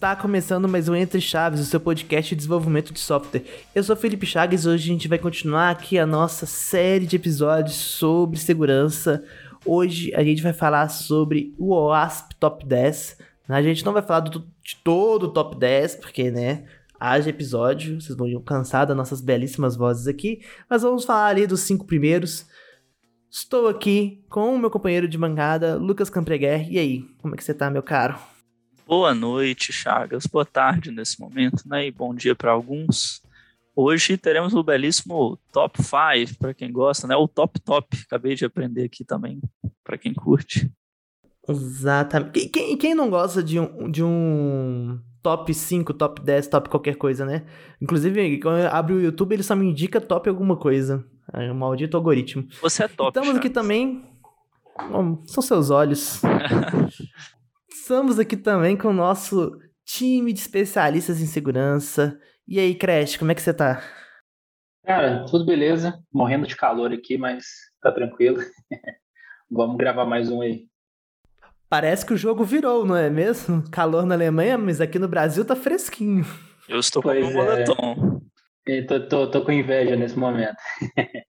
Está 0.00 0.16
começando 0.16 0.66
mais 0.66 0.88
um 0.88 0.96
Entre 0.96 1.20
Chaves, 1.20 1.60
o 1.60 1.64
seu 1.66 1.78
podcast 1.78 2.30
de 2.30 2.36
desenvolvimento 2.36 2.90
de 2.90 2.98
software. 2.98 3.44
Eu 3.74 3.84
sou 3.84 3.94
Felipe 3.94 4.24
Chagas 4.24 4.64
e 4.64 4.68
hoje 4.70 4.88
a 4.88 4.92
gente 4.94 5.06
vai 5.06 5.18
continuar 5.18 5.68
aqui 5.68 5.98
a 5.98 6.06
nossa 6.06 6.46
série 6.46 7.04
de 7.04 7.16
episódios 7.16 7.76
sobre 7.76 8.38
segurança. 8.38 9.22
Hoje 9.62 10.10
a 10.14 10.24
gente 10.24 10.42
vai 10.42 10.54
falar 10.54 10.88
sobre 10.88 11.54
o 11.58 11.74
OASP 11.74 12.34
Top 12.36 12.64
10. 12.64 13.18
A 13.46 13.60
gente 13.60 13.84
não 13.84 13.92
vai 13.92 14.00
falar 14.00 14.20
do, 14.20 14.38
de 14.62 14.76
todo 14.82 15.24
o 15.24 15.32
Top 15.34 15.54
10, 15.58 15.96
porque, 15.96 16.30
né, 16.30 16.64
haja 16.98 17.28
episódio, 17.28 18.00
vocês 18.00 18.16
vão 18.16 18.40
cansar 18.40 18.86
das 18.86 18.96
nossas 18.96 19.20
belíssimas 19.20 19.76
vozes 19.76 20.06
aqui, 20.06 20.40
mas 20.66 20.80
vamos 20.80 21.04
falar 21.04 21.26
ali 21.26 21.46
dos 21.46 21.60
cinco 21.60 21.84
primeiros. 21.84 22.46
Estou 23.30 23.68
aqui 23.68 24.24
com 24.30 24.54
o 24.54 24.58
meu 24.58 24.70
companheiro 24.70 25.06
de 25.06 25.18
bancada, 25.18 25.76
Lucas 25.76 26.08
Campreguer. 26.08 26.72
E 26.72 26.78
aí, 26.78 27.02
como 27.20 27.34
é 27.34 27.36
que 27.36 27.44
você 27.44 27.52
tá, 27.52 27.70
meu 27.70 27.82
caro? 27.82 28.18
Boa 28.90 29.14
noite, 29.14 29.72
Chagas. 29.72 30.26
Boa 30.26 30.44
tarde 30.44 30.90
nesse 30.90 31.20
momento, 31.20 31.62
né? 31.64 31.86
E 31.86 31.92
bom 31.92 32.12
dia 32.12 32.34
para 32.34 32.50
alguns. 32.50 33.22
Hoje 33.76 34.16
teremos 34.16 34.52
o 34.52 34.64
belíssimo 34.64 35.38
Top 35.52 35.80
5 35.80 36.36
para 36.40 36.52
quem 36.52 36.72
gosta, 36.72 37.06
né? 37.06 37.14
O 37.14 37.28
Top 37.28 37.60
Top. 37.60 37.86
Acabei 38.04 38.34
de 38.34 38.44
aprender 38.44 38.82
aqui 38.82 39.04
também 39.04 39.40
para 39.84 39.96
quem 39.96 40.12
curte. 40.12 40.68
Exatamente. 41.48 42.48
Quem, 42.48 42.76
quem 42.76 42.92
não 42.92 43.08
gosta 43.08 43.44
de 43.44 43.60
um, 43.60 43.88
de 43.88 44.02
um 44.02 44.98
top 45.22 45.54
5, 45.54 45.94
top 45.94 46.20
10, 46.20 46.48
top 46.48 46.68
qualquer 46.68 46.96
coisa, 46.96 47.24
né? 47.24 47.46
Inclusive, 47.80 48.40
quando 48.40 48.58
eu 48.58 48.70
abro 48.70 48.96
o 48.96 49.00
YouTube, 49.00 49.34
ele 49.34 49.44
só 49.44 49.54
me 49.54 49.66
indica 49.66 50.00
top 50.00 50.28
alguma 50.28 50.56
coisa. 50.56 51.06
É 51.32 51.52
um 51.52 51.54
maldito 51.54 51.96
algoritmo. 51.96 52.44
Você 52.60 52.82
é 52.82 52.88
top. 52.88 53.16
Estamos 53.16 53.36
aqui 53.38 53.50
também. 53.50 54.04
São 55.26 55.42
seus 55.44 55.70
olhos. 55.70 56.20
Estamos 57.90 58.20
aqui 58.20 58.36
também 58.36 58.76
com 58.76 58.86
o 58.86 58.92
nosso 58.92 59.58
time 59.84 60.32
de 60.32 60.38
especialistas 60.38 61.20
em 61.20 61.26
segurança. 61.26 62.16
E 62.46 62.60
aí, 62.60 62.72
Crash, 62.72 63.16
como 63.16 63.32
é 63.32 63.34
que 63.34 63.42
você 63.42 63.52
tá? 63.52 63.82
Cara, 64.84 65.24
tudo 65.28 65.44
beleza. 65.44 66.00
Morrendo 66.12 66.46
de 66.46 66.54
calor 66.54 66.92
aqui, 66.92 67.18
mas 67.18 67.44
tá 67.82 67.90
tranquilo. 67.90 68.38
Vamos 69.50 69.76
gravar 69.76 70.04
mais 70.06 70.30
um 70.30 70.40
aí. 70.40 70.68
Parece 71.68 72.06
que 72.06 72.14
o 72.14 72.16
jogo 72.16 72.44
virou, 72.44 72.86
não 72.86 72.94
é 72.94 73.10
mesmo? 73.10 73.68
Calor 73.72 74.06
na 74.06 74.14
Alemanha, 74.14 74.56
mas 74.56 74.80
aqui 74.80 74.96
no 74.96 75.08
Brasil 75.08 75.44
tá 75.44 75.56
fresquinho. 75.56 76.24
Eu 76.68 76.78
estou 76.78 77.02
com 77.02 77.10
um 77.10 77.32
moletom. 77.32 78.22
É. 78.68 78.82
Tô, 78.82 79.00
tô, 79.08 79.30
tô 79.32 79.44
com 79.44 79.50
inveja 79.50 79.96
nesse 79.96 80.16
momento. 80.16 80.54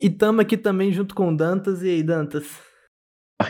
e 0.00 0.08
tamo 0.08 0.40
aqui 0.40 0.56
também 0.56 0.90
junto 0.90 1.14
com 1.14 1.28
o 1.28 1.36
Dantas. 1.36 1.82
E 1.82 1.90
aí, 1.90 2.02
Dantas? 2.02 2.64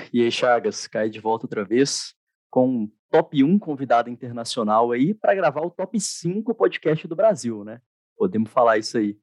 E 0.12 0.22
aí, 0.22 0.30
Chagas, 0.30 0.86
cai 0.86 1.08
de 1.08 1.20
volta 1.20 1.46
outra 1.46 1.64
vez 1.64 2.14
com 2.50 2.68
um 2.68 2.90
top 3.10 3.42
1 3.42 3.58
convidado 3.58 4.10
internacional 4.10 4.92
aí 4.92 5.14
para 5.14 5.34
gravar 5.34 5.62
o 5.62 5.70
top 5.70 5.98
5 6.00 6.54
podcast 6.54 7.06
do 7.06 7.16
Brasil, 7.16 7.64
né? 7.64 7.80
Podemos 8.16 8.50
falar 8.50 8.78
isso 8.78 8.98
aí. 8.98 9.16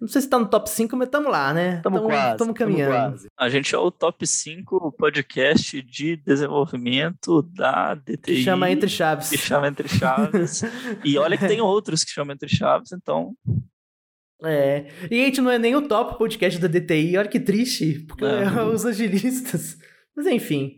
Não 0.00 0.08
sei 0.08 0.22
se 0.22 0.28
tá 0.28 0.38
no 0.38 0.48
top 0.48 0.68
5, 0.68 0.96
mas 0.96 1.08
tamo 1.08 1.28
lá, 1.28 1.54
né? 1.54 1.80
Tamo, 1.80 1.98
tamo 1.98 2.08
quase. 2.08 2.36
Tamo 2.36 2.54
caminhando. 2.54 2.92
Tamo 2.92 3.10
quase. 3.10 3.28
A 3.38 3.48
gente 3.48 3.72
é 3.72 3.78
o 3.78 3.90
top 3.90 4.26
5 4.26 4.92
podcast 4.92 5.80
de 5.82 6.16
desenvolvimento 6.16 7.42
da 7.42 7.94
DTI. 7.94 8.36
Que 8.36 8.42
chama 8.42 8.70
Entre 8.70 8.88
Chaves. 8.88 9.30
Que 9.30 9.38
chama 9.38 9.68
Entre 9.68 9.88
Chaves. 9.88 10.62
e 11.04 11.16
olha 11.16 11.38
que 11.38 11.46
tem 11.46 11.60
outros 11.60 12.02
que 12.02 12.10
chamam 12.10 12.34
Entre 12.34 12.48
Chaves, 12.48 12.90
então 12.92 13.36
é. 14.42 14.86
E 15.10 15.22
a 15.22 15.26
gente 15.26 15.40
não 15.40 15.50
é 15.50 15.58
nem 15.58 15.76
o 15.76 15.86
top 15.86 16.18
podcast 16.18 16.58
da 16.58 16.68
DTI, 16.68 17.16
olha 17.18 17.28
que 17.28 17.40
triste, 17.40 18.00
porque 18.08 18.24
é, 18.24 18.42
é 18.42 18.62
os 18.64 18.86
agilistas. 18.86 19.78
Mas 20.20 20.26
enfim. 20.26 20.76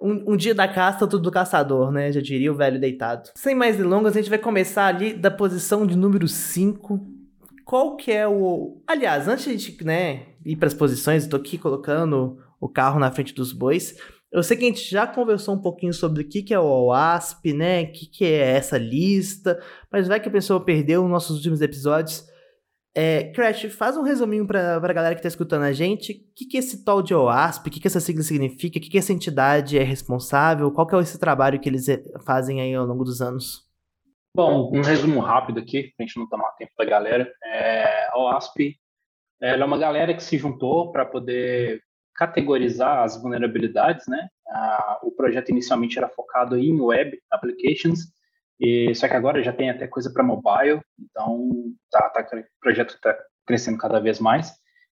Um, 0.00 0.34
um, 0.34 0.36
dia 0.36 0.54
da 0.54 0.68
caça, 0.68 1.06
tudo 1.06 1.22
do 1.22 1.30
caçador, 1.30 1.90
né? 1.90 2.12
Já 2.12 2.20
diria 2.20 2.52
o 2.52 2.54
velho 2.54 2.78
deitado. 2.78 3.30
Sem 3.34 3.54
mais 3.54 3.76
delongas, 3.76 4.14
a 4.14 4.20
gente 4.20 4.30
vai 4.30 4.38
começar 4.38 4.86
ali 4.86 5.12
da 5.12 5.30
posição 5.30 5.84
de 5.86 5.96
número 5.96 6.28
5. 6.28 7.00
Qual 7.64 7.96
que 7.96 8.12
é 8.12 8.28
o. 8.28 8.80
Aliás, 8.86 9.26
antes 9.26 9.44
de 9.44 9.50
a 9.50 9.52
gente, 9.54 9.84
né, 9.84 10.26
ir 10.44 10.54
para 10.54 10.68
as 10.68 10.74
posições, 10.74 11.26
tô 11.26 11.36
aqui 11.36 11.58
colocando 11.58 12.38
o 12.60 12.68
carro 12.68 13.00
na 13.00 13.10
frente 13.10 13.34
dos 13.34 13.52
bois. 13.52 13.96
Eu 14.30 14.42
sei 14.42 14.56
que 14.56 14.64
a 14.64 14.68
gente 14.68 14.88
já 14.88 15.06
conversou 15.06 15.54
um 15.54 15.60
pouquinho 15.60 15.94
sobre 15.94 16.22
o 16.22 16.28
que, 16.28 16.42
que 16.42 16.54
é 16.54 16.60
o 16.60 16.88
OASP, 16.88 17.54
né? 17.54 17.84
O 17.84 17.92
que, 17.92 18.06
que 18.06 18.24
é 18.24 18.50
essa 18.50 18.78
lista, 18.78 19.60
mas 19.90 20.06
vai 20.06 20.20
que 20.20 20.28
a 20.28 20.32
pessoa 20.32 20.64
perdeu 20.64 21.02
nos 21.02 21.10
nossos 21.10 21.36
últimos 21.38 21.60
episódios. 21.60 22.24
É, 22.98 23.24
Crash, 23.24 23.64
faz 23.74 23.94
um 23.94 24.02
resuminho 24.02 24.46
para 24.46 24.76
a 24.76 24.92
galera 24.94 25.14
que 25.14 25.18
está 25.18 25.28
escutando 25.28 25.64
a 25.64 25.72
gente. 25.72 26.12
O 26.12 26.34
que, 26.34 26.46
que 26.46 26.56
esse 26.56 26.82
tal 26.82 27.02
de 27.02 27.14
OASP? 27.14 27.68
O 27.68 27.70
que, 27.70 27.78
que 27.78 27.86
essa 27.86 28.00
sigla 28.00 28.22
significa? 28.22 28.78
O 28.78 28.80
que, 28.80 28.88
que 28.88 28.96
essa 28.96 29.12
entidade 29.12 29.78
é 29.78 29.82
responsável? 29.82 30.72
Qual 30.72 30.86
que 30.86 30.94
é 30.94 31.00
esse 31.00 31.20
trabalho 31.20 31.60
que 31.60 31.68
eles 31.68 31.90
eh, 31.90 32.02
fazem 32.24 32.58
aí 32.58 32.74
ao 32.74 32.86
longo 32.86 33.04
dos 33.04 33.20
anos? 33.20 33.66
Bom, 34.34 34.70
um 34.74 34.80
resumo 34.80 35.20
rápido 35.20 35.60
aqui, 35.60 35.92
para 35.94 36.04
a 36.04 36.06
gente 36.06 36.18
não 36.18 36.26
tomar 36.26 36.52
tempo 36.52 36.72
da 36.78 36.86
galera. 36.86 37.30
É, 37.44 38.08
a 38.12 38.18
OASP 38.18 38.78
é 39.42 39.62
uma 39.62 39.76
galera 39.76 40.14
que 40.14 40.22
se 40.22 40.38
juntou 40.38 40.90
para 40.90 41.04
poder 41.04 41.82
categorizar 42.14 43.02
as 43.02 43.20
vulnerabilidades, 43.20 44.06
né? 44.08 44.26
Ah, 44.48 45.00
o 45.02 45.10
projeto 45.10 45.50
inicialmente 45.50 45.98
era 45.98 46.08
focado 46.08 46.56
em 46.56 46.80
web 46.80 47.20
applications, 47.30 48.06
e, 48.60 48.94
só 48.94 49.08
que 49.08 49.14
agora 49.14 49.42
já 49.42 49.52
tem 49.52 49.70
até 49.70 49.86
coisa 49.86 50.10
para 50.12 50.24
mobile, 50.24 50.80
então 50.98 51.50
tá, 51.90 52.08
tá, 52.10 52.20
o 52.36 52.60
projeto 52.60 52.94
está 52.94 53.16
crescendo 53.46 53.78
cada 53.78 54.00
vez 54.00 54.18
mais. 54.18 54.52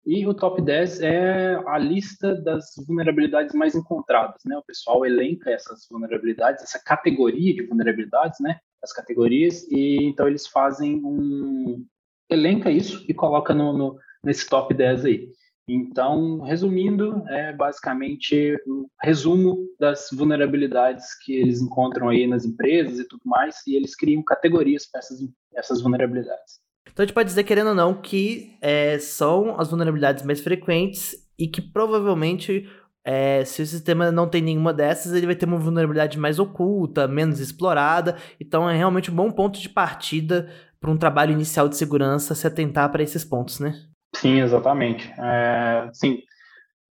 E 0.07 0.27
o 0.27 0.33
top 0.33 0.63
10 0.63 1.03
é 1.03 1.57
a 1.67 1.77
lista 1.77 2.35
das 2.35 2.73
vulnerabilidades 2.87 3.55
mais 3.55 3.75
encontradas, 3.75 4.41
né? 4.47 4.57
O 4.57 4.65
pessoal 4.65 5.05
elenca 5.05 5.51
essas 5.51 5.87
vulnerabilidades, 5.91 6.65
essa 6.65 6.83
categoria 6.83 7.55
de 7.55 7.67
vulnerabilidades, 7.67 8.41
né? 8.41 8.59
As 8.83 8.95
categorias, 8.95 9.63
e 9.71 10.03
então 10.05 10.27
eles 10.27 10.47
fazem 10.47 11.03
um. 11.05 11.85
elenca 12.31 12.71
isso 12.71 13.05
e 13.07 13.13
coloca 13.13 13.53
no, 13.53 13.77
no 13.77 13.99
nesse 14.25 14.49
top 14.49 14.73
10 14.73 15.05
aí. 15.05 15.29
Então, 15.73 16.41
resumindo, 16.41 17.23
é 17.29 17.53
basicamente 17.53 18.57
um 18.67 18.87
resumo 19.01 19.69
das 19.79 20.09
vulnerabilidades 20.13 21.07
que 21.25 21.33
eles 21.33 21.61
encontram 21.61 22.09
aí 22.09 22.27
nas 22.27 22.45
empresas 22.45 22.99
e 22.99 23.07
tudo 23.07 23.23
mais, 23.25 23.65
e 23.67 23.77
eles 23.77 23.95
criam 23.95 24.23
categorias 24.23 24.87
para 24.91 24.99
essas, 24.99 25.21
essas 25.55 25.81
vulnerabilidades. 25.81 26.59
Então 26.91 27.05
a 27.05 27.07
gente 27.07 27.15
pode 27.15 27.29
dizer, 27.29 27.45
querendo 27.45 27.69
ou 27.69 27.75
não, 27.75 27.95
que 27.95 28.57
é, 28.61 28.99
são 28.99 29.61
as 29.61 29.69
vulnerabilidades 29.69 30.25
mais 30.25 30.41
frequentes 30.41 31.15
e 31.39 31.47
que 31.47 31.63
provavelmente, 31.63 32.69
é, 33.05 33.45
se 33.45 33.63
o 33.63 33.67
sistema 33.67 34.11
não 34.11 34.29
tem 34.29 34.43
nenhuma 34.43 34.75
dessas, 34.75 35.13
ele 35.13 35.27
vai 35.27 35.37
ter 35.37 35.47
uma 35.47 35.59
vulnerabilidade 35.59 36.19
mais 36.19 36.39
oculta, 36.41 37.07
menos 37.07 37.39
explorada. 37.39 38.17
Então 38.41 38.69
é 38.69 38.77
realmente 38.77 39.11
um 39.11 39.15
bom 39.15 39.31
ponto 39.31 39.61
de 39.61 39.69
partida 39.69 40.51
para 40.81 40.91
um 40.91 40.97
trabalho 40.97 41.33
inicial 41.33 41.69
de 41.69 41.77
segurança 41.77 42.35
se 42.35 42.47
atentar 42.47 42.91
para 42.91 43.03
esses 43.03 43.25
pontos, 43.25 43.61
né? 43.61 43.90
Sim, 44.15 44.41
exatamente. 44.41 45.13
É, 45.19 45.91
sim, 45.93 46.23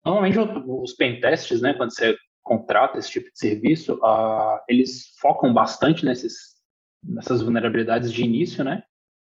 normalmente 0.04 0.38
os 0.38 0.92
pentests, 0.94 1.60
né, 1.60 1.74
quando 1.74 1.92
você 1.92 2.16
contrata 2.42 2.98
esse 2.98 3.10
tipo 3.10 3.30
de 3.30 3.38
serviço, 3.38 3.94
uh, 3.96 4.58
eles 4.68 5.14
focam 5.20 5.52
bastante 5.52 6.04
nesses, 6.04 6.56
nessas 7.02 7.42
vulnerabilidades 7.42 8.12
de 8.12 8.24
início, 8.24 8.64
né? 8.64 8.82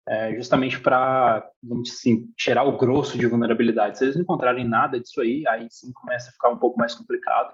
É, 0.06 0.36
justamente 0.36 0.80
para, 0.82 1.48
vamos 1.62 1.84
dizer 1.84 1.98
assim, 1.98 2.28
tirar 2.36 2.64
o 2.64 2.76
grosso 2.78 3.18
de 3.18 3.26
vulnerabilidades. 3.26 4.00
Se 4.00 4.06
eles 4.06 4.16
não 4.16 4.24
encontrarem 4.24 4.68
nada 4.68 5.00
disso 5.00 5.22
aí, 5.22 5.48
aí 5.48 5.68
sim 5.70 5.94
começa 5.94 6.30
a 6.30 6.34
ficar 6.34 6.50
um 6.50 6.58
pouco 6.58 6.78
mais 6.78 6.94
complicado 6.94 7.54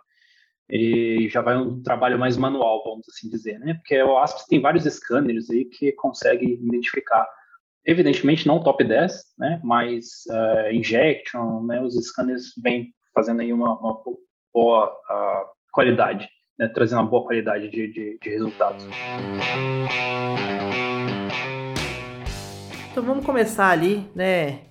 e 0.69 1.27
já 1.29 1.41
vai 1.41 1.57
um 1.57 1.81
trabalho 1.81 2.19
mais 2.19 2.37
manual, 2.37 2.83
vamos 2.83 3.07
assim 3.09 3.27
dizer, 3.29 3.59
né? 3.59 3.73
Porque 3.73 4.01
o 4.01 4.17
ASP 4.19 4.47
tem 4.47 4.61
vários 4.61 4.85
scanners 4.85 5.49
aí 5.49 5.65
que 5.65 5.91
conseguem 5.93 6.53
identificar 6.53 7.27
Evidentemente 7.85 8.45
não 8.45 8.61
top 8.61 8.83
10, 8.83 9.13
né, 9.37 9.61
mas 9.63 10.23
uh, 10.29 10.71
injection, 10.71 11.63
né, 11.63 11.81
os 11.81 11.95
scanners 11.95 12.53
vêm 12.61 12.93
fazendo 13.13 13.41
aí 13.41 13.53
uma, 13.53 13.79
uma 13.79 14.01
boa 14.53 14.87
uh, 14.87 15.45
qualidade, 15.71 16.27
né, 16.57 16.67
trazendo 16.67 17.01
uma 17.01 17.09
boa 17.09 17.23
qualidade 17.23 17.69
de, 17.69 17.87
de, 17.91 18.19
de 18.21 18.29
resultados. 18.29 18.85
Então 22.91 23.03
vamos 23.03 23.25
começar 23.25 23.69
ali, 23.69 24.09
né, 24.13 24.61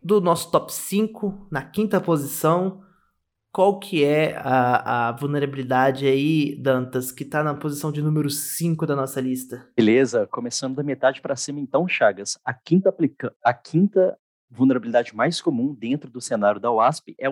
do 0.00 0.20
nosso 0.20 0.50
top 0.50 0.72
5, 0.72 1.48
na 1.50 1.62
quinta 1.62 2.00
posição, 2.00 2.83
qual 3.54 3.78
que 3.78 4.02
é 4.02 4.36
a, 4.38 5.10
a 5.10 5.12
vulnerabilidade 5.12 6.08
aí, 6.08 6.56
Dantas, 6.56 7.12
que 7.12 7.22
está 7.22 7.40
na 7.40 7.54
posição 7.54 7.92
de 7.92 8.02
número 8.02 8.28
5 8.28 8.84
da 8.84 8.96
nossa 8.96 9.20
lista? 9.20 9.64
Beleza, 9.76 10.26
começando 10.26 10.74
da 10.74 10.82
metade 10.82 11.20
para 11.20 11.36
cima 11.36 11.60
então, 11.60 11.86
Chagas. 11.86 12.36
A 12.44 12.52
quinta, 12.52 12.88
aplica 12.88 13.32
a 13.44 13.54
quinta 13.54 14.18
vulnerabilidade 14.50 15.14
mais 15.14 15.40
comum 15.40 15.72
dentro 15.72 16.10
do 16.10 16.20
cenário 16.20 16.60
da 16.60 16.72
WASP 16.72 17.14
é 17.16 17.28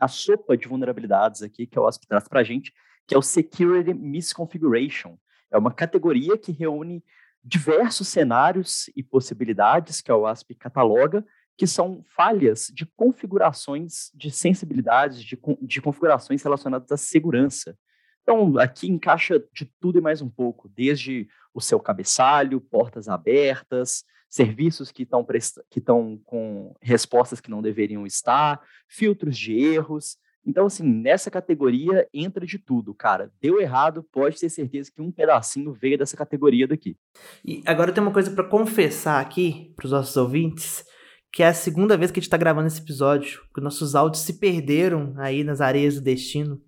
a 0.00 0.08
sopa 0.08 0.56
de 0.56 0.66
vulnerabilidades 0.66 1.42
aqui 1.42 1.66
que 1.66 1.78
a 1.78 1.82
WASP 1.82 2.06
traz 2.06 2.26
para 2.26 2.40
a 2.40 2.44
gente, 2.44 2.72
que 3.06 3.14
é 3.14 3.18
o 3.18 3.22
Security 3.22 3.92
Misconfiguration. 3.92 5.18
É 5.50 5.58
uma 5.58 5.70
categoria 5.70 6.38
que 6.38 6.52
reúne 6.52 7.04
diversos 7.44 8.08
cenários 8.08 8.90
e 8.96 9.02
possibilidades 9.02 10.00
que 10.00 10.10
a 10.10 10.16
WASP 10.16 10.54
cataloga 10.54 11.22
que 11.56 11.66
são 11.66 12.02
falhas 12.14 12.70
de 12.74 12.84
configurações 12.84 14.10
de 14.14 14.30
sensibilidades, 14.30 15.22
de, 15.22 15.38
de 15.62 15.80
configurações 15.80 16.42
relacionadas 16.42 16.92
à 16.92 16.96
segurança. 16.96 17.76
Então, 18.22 18.58
aqui 18.58 18.88
encaixa 18.88 19.42
de 19.54 19.64
tudo 19.80 19.98
e 19.98 20.00
mais 20.00 20.20
um 20.20 20.28
pouco, 20.28 20.68
desde 20.68 21.28
o 21.54 21.60
seu 21.60 21.78
cabeçalho, 21.78 22.60
portas 22.60 23.08
abertas, 23.08 24.04
serviços 24.28 24.90
que 24.90 25.04
estão 25.04 25.24
que 25.70 25.78
estão 25.78 26.20
com 26.24 26.74
respostas 26.82 27.40
que 27.40 27.50
não 27.50 27.62
deveriam 27.62 28.04
estar, 28.04 28.60
filtros 28.88 29.38
de 29.38 29.56
erros. 29.56 30.18
Então, 30.44 30.66
assim, 30.66 30.84
nessa 30.84 31.30
categoria 31.30 32.08
entra 32.12 32.44
de 32.44 32.58
tudo, 32.58 32.94
cara. 32.94 33.32
Deu 33.40 33.60
errado, 33.60 34.04
pode 34.12 34.38
ter 34.38 34.48
certeza 34.48 34.90
que 34.92 35.00
um 35.00 35.10
pedacinho 35.10 35.72
veio 35.72 35.98
dessa 35.98 36.16
categoria 36.16 36.68
daqui. 36.68 36.96
E 37.44 37.62
agora 37.64 37.92
tem 37.92 38.02
uma 38.02 38.12
coisa 38.12 38.30
para 38.30 38.44
confessar 38.44 39.20
aqui 39.20 39.72
para 39.74 39.86
os 39.86 39.92
nossos 39.92 40.16
ouvintes, 40.16 40.84
que 41.32 41.42
é 41.42 41.48
a 41.48 41.54
segunda 41.54 41.96
vez 41.96 42.10
que 42.10 42.18
a 42.18 42.20
gente 42.20 42.28
está 42.28 42.36
gravando 42.36 42.66
esse 42.66 42.80
episódio, 42.80 43.40
porque 43.46 43.60
nossos 43.60 43.94
áudios 43.94 44.22
se 44.22 44.34
perderam 44.34 45.14
aí 45.18 45.44
nas 45.44 45.60
areias 45.60 45.94
do 45.94 46.00
destino. 46.00 46.60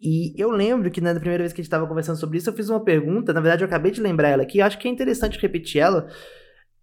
E 0.00 0.32
eu 0.40 0.50
lembro 0.50 0.90
que 0.90 1.00
na 1.00 1.12
né, 1.12 1.18
primeira 1.18 1.42
vez 1.42 1.52
que 1.52 1.60
a 1.60 1.62
gente 1.62 1.68
estava 1.68 1.86
conversando 1.86 2.18
sobre 2.18 2.38
isso, 2.38 2.48
eu 2.48 2.54
fiz 2.54 2.68
uma 2.68 2.82
pergunta, 2.82 3.32
na 3.32 3.40
verdade 3.40 3.64
eu 3.64 3.66
acabei 3.66 3.90
de 3.90 4.00
lembrar 4.00 4.28
ela 4.28 4.42
aqui, 4.44 4.60
acho 4.60 4.78
que 4.78 4.86
é 4.86 4.90
interessante 4.90 5.38
repetir 5.40 5.80
ela, 5.80 6.08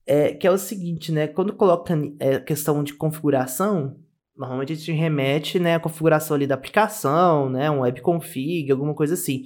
é, 0.05 0.33
que 0.33 0.45
é 0.45 0.51
o 0.51 0.57
seguinte, 0.57 1.11
né? 1.11 1.27
Quando 1.27 1.53
coloca 1.53 1.97
é, 2.19 2.39
questão 2.39 2.83
de 2.83 2.93
configuração, 2.93 3.97
normalmente 4.35 4.73
a 4.73 4.75
gente 4.75 4.91
remete 4.91 5.57
né, 5.57 5.75
à 5.75 5.79
configuração 5.79 6.35
ali 6.35 6.45
da 6.45 6.55
aplicação, 6.55 7.49
né? 7.49 7.71
Um 7.71 7.81
webconfig, 7.81 8.69
alguma 8.71 8.93
coisa 8.93 9.13
assim. 9.13 9.45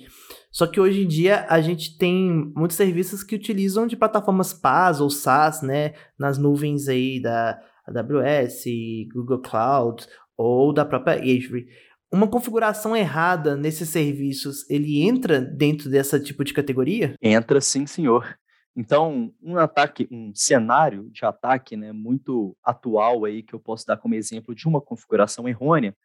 Só 0.51 0.65
que 0.65 0.79
hoje 0.79 1.03
em 1.03 1.07
dia 1.07 1.45
a 1.49 1.61
gente 1.61 1.97
tem 1.97 2.51
muitos 2.55 2.75
serviços 2.75 3.23
que 3.23 3.35
utilizam 3.35 3.85
de 3.85 3.95
plataformas 3.95 4.53
PaaS 4.53 4.99
ou 4.99 5.09
SaaS, 5.09 5.61
né? 5.61 5.93
Nas 6.17 6.37
nuvens 6.37 6.87
aí 6.87 7.21
da 7.21 7.59
AWS, 7.85 8.63
Google 9.13 9.41
Cloud 9.41 10.07
ou 10.35 10.73
da 10.73 10.85
própria 10.85 11.15
Azure 11.15 11.67
uma 12.11 12.27
configuração 12.27 12.95
errada 12.95 13.55
nesses 13.55 13.89
serviços, 13.89 14.67
ele 14.69 15.01
entra 15.01 15.39
dentro 15.39 15.89
dessa 15.89 16.19
tipo 16.19 16.43
de 16.43 16.53
categoria? 16.53 17.13
Entra 17.21 17.61
sim, 17.61 17.85
senhor. 17.85 18.37
Então, 18.75 19.33
um 19.41 19.57
ataque, 19.57 20.07
um 20.11 20.31
cenário 20.33 21.09
de 21.11 21.25
ataque 21.25 21.75
né, 21.75 21.91
muito 21.91 22.55
atual 22.63 23.25
aí 23.25 23.43
que 23.43 23.53
eu 23.53 23.59
posso 23.59 23.85
dar 23.85 23.97
como 23.97 24.15
exemplo 24.15 24.55
de 24.55 24.67
uma 24.67 24.81
configuração 24.81 25.47
errônea, 25.47 25.95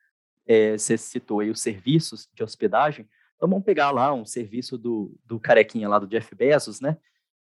é, 0.46 0.76
você 0.76 0.98
citou 0.98 1.40
aí 1.40 1.50
os 1.50 1.60
serviços 1.60 2.28
de 2.34 2.42
hospedagem, 2.42 3.08
então 3.44 3.50
vamos 3.50 3.66
pegar 3.66 3.90
lá 3.90 4.14
um 4.14 4.24
serviço 4.24 4.78
do, 4.78 5.14
do 5.26 5.38
carequinha 5.38 5.86
lá 5.86 5.98
do 5.98 6.06
Jeff 6.06 6.34
Bezos, 6.34 6.80
né? 6.80 6.96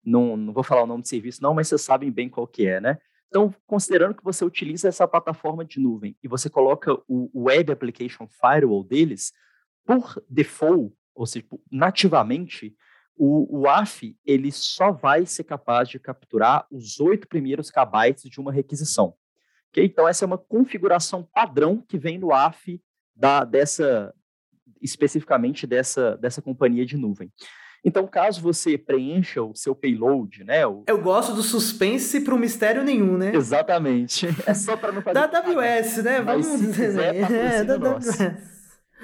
Não, 0.04 0.36
não 0.36 0.52
vou 0.52 0.62
falar 0.62 0.82
o 0.82 0.86
nome 0.86 1.00
do 1.00 1.08
serviço 1.08 1.42
não, 1.42 1.54
mas 1.54 1.68
vocês 1.68 1.80
sabem 1.80 2.12
bem 2.12 2.28
qual 2.28 2.46
que 2.46 2.66
é, 2.66 2.78
né? 2.82 2.98
Então, 3.28 3.54
considerando 3.66 4.14
que 4.14 4.22
você 4.22 4.44
utiliza 4.44 4.88
essa 4.88 5.08
plataforma 5.08 5.64
de 5.64 5.80
nuvem 5.80 6.14
e 6.22 6.28
você 6.28 6.50
coloca 6.50 6.92
o 7.08 7.30
Web 7.44 7.72
Application 7.72 8.28
Firewall 8.28 8.84
deles, 8.84 9.32
por 9.86 10.22
default, 10.28 10.94
ou 11.14 11.24
seja, 11.24 11.46
nativamente, 11.72 12.76
o, 13.16 13.60
o 13.60 13.66
AF 13.66 14.14
ele 14.22 14.52
só 14.52 14.92
vai 14.92 15.24
ser 15.24 15.44
capaz 15.44 15.88
de 15.88 15.98
capturar 15.98 16.66
os 16.70 17.00
oito 17.00 17.26
primeiros 17.26 17.70
kbytes 17.70 18.28
de 18.28 18.38
uma 18.38 18.52
requisição. 18.52 19.14
Okay? 19.70 19.86
Então, 19.86 20.06
essa 20.06 20.24
é 20.24 20.26
uma 20.26 20.36
configuração 20.36 21.22
padrão 21.22 21.82
que 21.88 21.96
vem 21.96 22.18
no 22.18 22.34
AF 22.34 22.82
da, 23.14 23.44
dessa, 23.44 24.14
especificamente 24.80 25.66
dessa, 25.66 26.16
dessa 26.16 26.42
companhia 26.42 26.84
de 26.84 26.96
nuvem. 26.96 27.30
Então, 27.84 28.06
caso 28.06 28.40
você 28.40 28.76
preencha 28.76 29.42
o 29.42 29.54
seu 29.54 29.74
payload, 29.74 30.42
né? 30.42 30.66
O... 30.66 30.82
Eu 30.88 31.00
gosto 31.00 31.32
do 31.34 31.42
suspense 31.42 32.20
para 32.20 32.34
um 32.34 32.38
mistério 32.38 32.82
nenhum, 32.82 33.16
né? 33.16 33.34
Exatamente. 33.34 34.26
É 34.44 34.54
só 34.54 34.76
para 34.76 34.90
não 34.90 35.00
fazer. 35.02 35.14
Da 35.14 35.38
AWS, 35.38 36.02
né? 36.02 36.20
Vamos 36.20 36.60
dizer. 36.60 36.94
Né? 36.94 37.18
É, 37.20 37.64
da 37.64 37.74
AWS. 37.74 38.18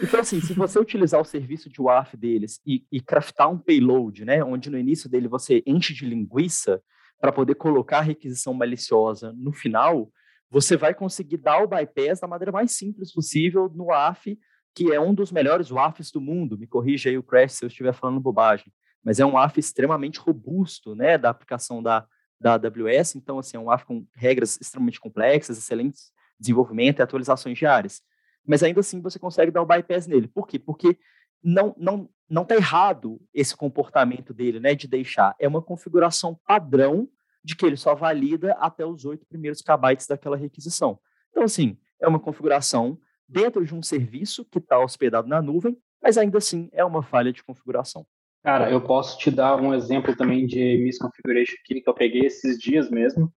Então, 0.03 0.21
assim, 0.21 0.41
se 0.41 0.53
você 0.55 0.79
utilizar 0.79 1.21
o 1.21 1.25
serviço 1.25 1.71
de 1.71 1.81
WAF 1.81 2.17
deles 2.17 2.61
e, 2.67 2.85
e 2.91 3.01
craftar 3.01 3.49
um 3.51 3.59
payload, 3.59 4.25
né? 4.25 4.43
Onde 4.43 4.69
no 4.69 4.79
início 4.79 5.09
dele 5.09 5.29
você 5.29 5.63
enche 5.65 5.95
de 5.95 6.05
linguiça 6.05 6.83
para 7.21 7.31
poder 7.31 7.55
colocar 7.55 7.99
a 7.99 8.03
requisição 8.03 8.53
maliciosa 8.53 9.33
no 9.37 9.53
final, 9.53 10.11
você 10.51 10.77
vai 10.77 10.93
conseguir 10.93 11.37
dar 11.37 11.63
o 11.63 11.69
bypass 11.69 12.21
da 12.21 12.27
maneira 12.27 12.51
mais 12.51 12.73
simples 12.73 13.13
possível 13.13 13.71
no 13.75 13.87
WAF 13.87 14.37
que 14.75 14.93
é 14.93 15.01
um 15.01 15.15
dos 15.15 15.31
melhores 15.31 15.71
WAFs 15.71 16.11
do 16.11 16.21
mundo. 16.21 16.59
Me 16.59 16.67
corrija 16.67 17.11
aí 17.11 17.19
o 17.19 17.23
Crash 17.23 17.53
se 17.53 17.65
eu 17.65 17.69
estiver 17.69 17.93
falando 17.93 18.21
bobagem. 18.21 18.73
Mas 19.05 19.21
é 19.21 19.27
um 19.27 19.33
WAF 19.33 19.59
extremamente 19.59 20.19
robusto, 20.19 20.95
né, 20.95 21.19
da 21.19 21.31
aplicação 21.31 21.83
da, 21.83 22.07
da 22.41 22.55
AWS. 22.55 23.17
Então, 23.17 23.39
assim, 23.39 23.57
é 23.57 23.61
um 23.61 23.65
WAF 23.65 23.85
com 23.85 24.07
regras 24.15 24.59
extremamente 24.61 25.01
complexas, 25.01 25.59
excelentes 25.59 26.13
desenvolvimento 26.39 26.99
e 26.99 27.03
atualizações 27.03 27.57
diárias. 27.57 28.03
Mas 28.45 28.63
ainda 28.63 28.81
assim 28.81 29.01
você 29.01 29.19
consegue 29.19 29.53
dar 29.53 29.63
o 29.63 29.67
bypass 29.67 30.07
nele. 30.07 30.27
Por 30.27 30.47
quê? 30.47 30.59
Porque 30.59 30.99
não 31.43 31.75
não 31.79 32.11
não 32.29 32.43
está 32.43 32.57
errado 32.57 33.21
esse 33.35 33.55
comportamento 33.55 34.33
dele, 34.33 34.59
né, 34.59 34.75
de 34.75 34.89
deixar. 34.89 35.35
É 35.39 35.47
uma 35.47 35.61
configuração 35.61 36.39
padrão 36.47 37.09
de 37.45 37.55
que 37.55 37.67
ele 37.67 37.77
só 37.77 37.95
valida 37.95 38.53
até 38.55 38.87
os 38.87 39.05
oito 39.05 39.27
primeiros 39.27 39.61
kbytes 39.61 40.07
daquela 40.07 40.37
requisição. 40.37 40.99
Então, 41.31 41.43
assim, 41.43 41.77
é 42.01 42.09
uma 42.09 42.19
configuração 42.19 42.99
dentro 43.29 43.65
de 43.65 43.75
um 43.75 43.83
serviço 43.83 44.45
que 44.45 44.59
está 44.59 44.79
hospedado 44.79 45.29
na 45.29 45.41
nuvem, 45.41 45.77
mas 46.03 46.19
ainda 46.19 46.39
assim 46.39 46.69
é 46.73 46.85
uma 46.85 47.03
falha 47.03 47.33
de 47.33 47.43
configuração. 47.43 48.07
Cara, 48.43 48.71
eu 48.71 48.81
posso 48.81 49.19
te 49.19 49.31
dar 49.31 49.61
um 49.61 49.73
exemplo 49.73 50.17
também 50.17 50.47
de 50.47 50.79
misconfiguration 50.79 51.55
que 51.65 51.83
eu 51.87 51.95
peguei 51.95 52.27
esses 52.27 52.59
dias 52.59 52.91
mesmo. 52.91 53.33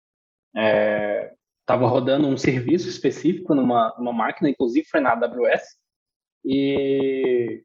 Estava 0.55 1.85
é, 1.85 1.87
rodando 1.87 2.27
um 2.27 2.37
serviço 2.37 2.87
específico 2.87 3.53
numa, 3.53 3.93
numa 3.97 4.13
máquina, 4.13 4.49
inclusive 4.49 4.87
foi 4.87 5.01
na 5.01 5.11
AWS, 5.11 5.77
e 6.45 7.63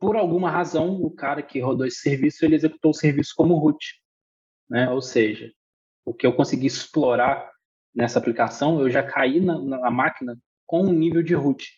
por 0.00 0.16
alguma 0.16 0.50
razão 0.50 1.00
o 1.00 1.10
cara 1.10 1.42
que 1.42 1.60
rodou 1.60 1.86
esse 1.86 2.00
serviço 2.00 2.44
ele 2.44 2.56
executou 2.56 2.90
o 2.90 2.94
serviço 2.94 3.34
como 3.36 3.56
root, 3.56 4.00
né? 4.68 4.90
Ou 4.90 5.00
seja, 5.00 5.52
o 6.04 6.12
que 6.12 6.26
eu 6.26 6.34
consegui 6.34 6.66
explorar 6.66 7.52
nessa 7.94 8.18
aplicação, 8.18 8.80
eu 8.80 8.90
já 8.90 9.02
caí 9.02 9.40
na, 9.40 9.60
na 9.60 9.90
máquina 9.90 10.36
com 10.72 10.84
um 10.84 10.92
nível 10.92 11.22
de 11.22 11.34
root. 11.34 11.70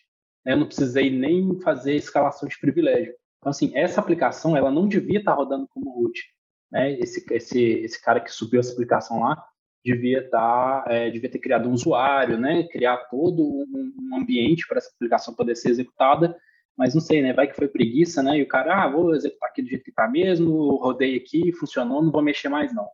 Né? 0.45 0.53
Eu 0.53 0.57
não 0.57 0.67
precisei 0.67 1.09
nem 1.09 1.59
fazer 1.59 1.95
escalação 1.95 2.47
de 2.47 2.57
privilégio. 2.57 3.13
Então, 3.39 3.49
assim, 3.49 3.75
essa 3.75 3.99
aplicação 3.99 4.55
ela 4.55 4.71
não 4.71 4.87
devia 4.87 5.19
estar 5.19 5.33
rodando 5.33 5.67
como 5.67 5.91
root. 5.91 6.23
Né? 6.71 6.97
Esse, 6.99 7.25
esse, 7.33 7.61
esse 7.61 8.01
cara 8.01 8.21
que 8.21 8.31
subiu 8.31 8.61
essa 8.61 8.71
aplicação 8.71 9.19
lá 9.19 9.35
devia 9.83 10.19
estar, 10.19 10.85
é, 10.87 11.11
devia 11.11 11.29
ter 11.29 11.39
criado 11.39 11.67
um 11.67 11.73
usuário, 11.73 12.39
né? 12.39 12.63
Criar 12.71 12.97
todo 13.09 13.43
um, 13.43 13.93
um 13.99 14.17
ambiente 14.17 14.65
para 14.65 14.77
essa 14.77 14.89
aplicação 14.95 15.35
poder 15.35 15.55
ser 15.55 15.71
executada. 15.71 16.33
Mas 16.77 16.95
não 16.95 17.01
sei, 17.01 17.21
né? 17.21 17.33
Vai 17.33 17.47
que 17.47 17.55
foi 17.55 17.67
preguiça, 17.67 18.23
né? 18.23 18.39
E 18.39 18.43
o 18.43 18.47
cara, 18.47 18.81
ah, 18.81 18.89
vou 18.89 19.13
executar 19.13 19.49
aqui 19.49 19.61
do 19.61 19.67
jeito 19.67 19.83
que 19.83 19.91
está 19.91 20.07
mesmo, 20.07 20.77
rodei 20.77 21.17
aqui, 21.17 21.51
funcionou, 21.51 22.01
não 22.01 22.11
vou 22.11 22.23
mexer 22.23 22.47
mais 22.47 22.73
não. 22.73 22.87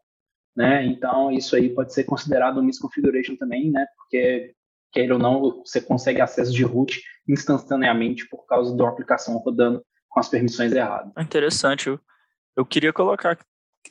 Né? 0.54 0.84
Então, 0.86 1.32
isso 1.32 1.56
aí 1.56 1.70
pode 1.70 1.94
ser 1.94 2.04
considerado 2.04 2.60
um 2.60 2.64
misconfiguration 2.64 3.38
também, 3.38 3.72
né? 3.72 3.86
Porque 3.96 4.54
queira 4.92 5.14
ou 5.14 5.20
não, 5.20 5.64
você 5.66 5.82
consegue 5.82 6.22
acesso 6.22 6.52
de 6.52 6.64
root 6.64 7.02
instantaneamente 7.28 8.28
por 8.28 8.46
causa 8.46 8.76
da 8.76 8.88
aplicação 8.88 9.38
rodando 9.38 9.84
com 10.10 10.20
as 10.20 10.28
permissões 10.28 10.72
erradas. 10.72 11.12
É 11.18 11.22
interessante. 11.22 11.88
Eu, 11.88 12.00
eu 12.56 12.66
queria 12.66 12.92
colocar 12.92 13.38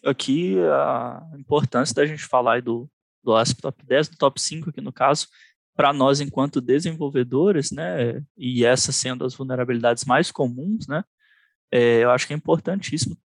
aqui 0.04 0.56
a 0.60 1.22
importância 1.38 1.94
da 1.94 2.06
gente 2.06 2.24
falar 2.24 2.62
do, 2.62 2.88
do 3.22 3.34
ASP 3.34 3.60
Top 3.62 3.84
10, 3.84 4.08
do 4.08 4.16
Top 4.16 4.40
5 4.40 4.70
aqui 4.70 4.80
no 4.80 4.92
caso, 4.92 5.26
para 5.74 5.92
nós 5.92 6.20
enquanto 6.20 6.60
desenvolvedores, 6.60 7.70
né, 7.70 8.22
e 8.36 8.64
essas 8.64 8.96
sendo 8.96 9.24
as 9.24 9.34
vulnerabilidades 9.34 10.04
mais 10.04 10.30
comuns, 10.30 10.86
né, 10.86 11.02
é, 11.72 12.04
eu 12.04 12.10
acho 12.10 12.26
que 12.26 12.34
é 12.34 12.36
importantíssimo 12.36 13.16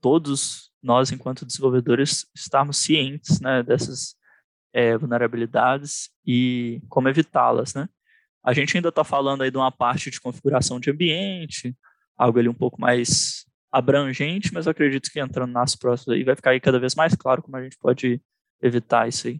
todos 0.00 0.70
nós 0.82 1.10
enquanto 1.10 1.46
desenvolvedores 1.46 2.26
estarmos 2.34 2.76
cientes, 2.76 3.40
né, 3.40 3.62
dessas 3.62 4.16
é, 4.74 4.98
vulnerabilidades 4.98 6.10
e 6.26 6.82
como 6.88 7.08
evitá-las, 7.08 7.72
né? 7.74 7.88
A 8.44 8.52
gente 8.52 8.76
ainda 8.76 8.88
está 8.88 9.04
falando 9.04 9.42
aí 9.42 9.50
de 9.50 9.56
uma 9.56 9.70
parte 9.70 10.10
de 10.10 10.20
configuração 10.20 10.80
de 10.80 10.90
ambiente, 10.90 11.74
algo 12.18 12.38
ali 12.38 12.48
um 12.48 12.54
pouco 12.54 12.78
mais 12.80 13.46
abrangente, 13.72 14.52
mas 14.52 14.66
eu 14.66 14.72
acredito 14.72 15.10
que 15.10 15.20
entrando 15.20 15.52
nas 15.52 15.74
próximas 15.76 16.16
aí 16.16 16.24
vai 16.24 16.34
ficar 16.34 16.50
aí 16.50 16.60
cada 16.60 16.78
vez 16.78 16.94
mais 16.94 17.14
claro 17.14 17.40
como 17.40 17.56
a 17.56 17.62
gente 17.62 17.78
pode 17.78 18.20
evitar 18.60 19.08
isso 19.08 19.28
aí. 19.28 19.38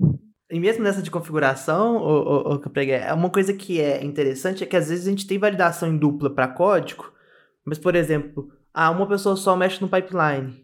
E 0.50 0.60
mesmo 0.60 0.84
nessa 0.84 1.02
de 1.02 1.10
configuração, 1.10 1.96
o, 1.96 2.52
o, 2.52 2.54
o 2.54 3.14
uma 3.14 3.30
coisa 3.30 3.52
que 3.52 3.80
é 3.80 4.04
interessante 4.04 4.62
é 4.62 4.66
que 4.66 4.76
às 4.76 4.88
vezes 4.88 5.06
a 5.06 5.10
gente 5.10 5.26
tem 5.26 5.38
validação 5.38 5.88
em 5.88 5.98
dupla 5.98 6.30
para 6.30 6.48
código, 6.48 7.12
mas 7.64 7.78
por 7.78 7.94
exemplo, 7.96 8.48
ah, 8.72 8.90
uma 8.90 9.08
pessoa 9.08 9.36
só 9.36 9.56
mexe 9.56 9.80
no 9.80 9.88
pipeline 9.88 10.63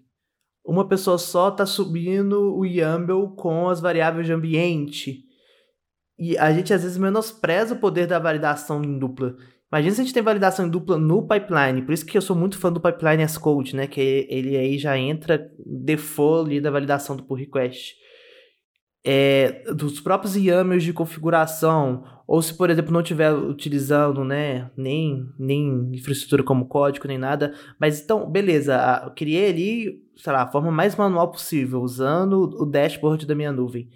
uma 0.71 0.87
pessoa 0.87 1.19
só 1.19 1.49
está 1.49 1.67
subindo 1.67 2.57
o 2.57 2.65
YAML 2.65 3.35
com 3.35 3.69
as 3.69 3.81
variáveis 3.81 4.27
de 4.27 4.33
ambiente. 4.33 5.25
E 6.17 6.39
a 6.39 6.53
gente 6.53 6.73
às 6.73 6.85
vezes 6.85 6.97
menospreza 6.97 7.75
o 7.75 7.79
poder 7.79 8.07
da 8.07 8.21
validação 8.21 8.85
em 8.85 8.97
dupla. 8.97 9.35
Imagina 9.73 9.95
se 9.95 10.01
a 10.01 10.05
gente 10.05 10.15
tem 10.15 10.23
validação 10.23 10.67
em 10.67 10.71
dupla 10.71 10.97
no 10.97 11.27
pipeline. 11.27 11.83
Por 11.83 11.93
isso 11.93 12.07
que 12.07 12.17
eu 12.17 12.23
sou 12.23 12.37
muito 12.37 12.57
fã 12.57 12.73
do 12.73 12.81
pipeline 12.81 13.25
as 13.25 13.37
code, 13.37 13.75
né? 13.75 13.89
Que 13.89 14.29
ele 14.31 14.57
aí 14.57 14.79
já 14.79 14.97
entra 14.97 15.51
default 15.67 16.61
da 16.61 16.71
validação 16.71 17.17
do 17.17 17.25
pull 17.25 17.37
request. 17.37 17.97
É, 19.05 19.65
dos 19.73 20.01
próprios 20.01 20.37
YAMLs 20.37 20.83
de 20.83 20.93
configuração, 20.93 22.05
ou 22.27 22.41
se, 22.41 22.55
por 22.55 22.71
exemplo, 22.71 22.93
não 22.93 23.01
estiver 23.01 23.33
utilizando 23.33 24.25
né, 24.25 24.71
nem, 24.77 25.27
nem 25.39 25.91
infraestrutura 25.93 26.43
como 26.43 26.69
código, 26.69 27.09
nem 27.09 27.19
nada, 27.19 27.55
mas 27.79 28.01
então, 28.01 28.31
beleza, 28.31 29.03
eu 29.05 29.11
criei 29.13 29.51
ali, 29.51 30.03
sei 30.17 30.33
lá, 30.33 30.43
a 30.43 30.51
forma 30.51 30.71
mais 30.71 30.95
manual 30.95 31.31
possível, 31.31 31.81
usando 31.81 32.35
o 32.61 32.67
dashboard 32.67 33.27
da 33.27 33.35
minha 33.35 33.53
nuvem. 33.53 33.89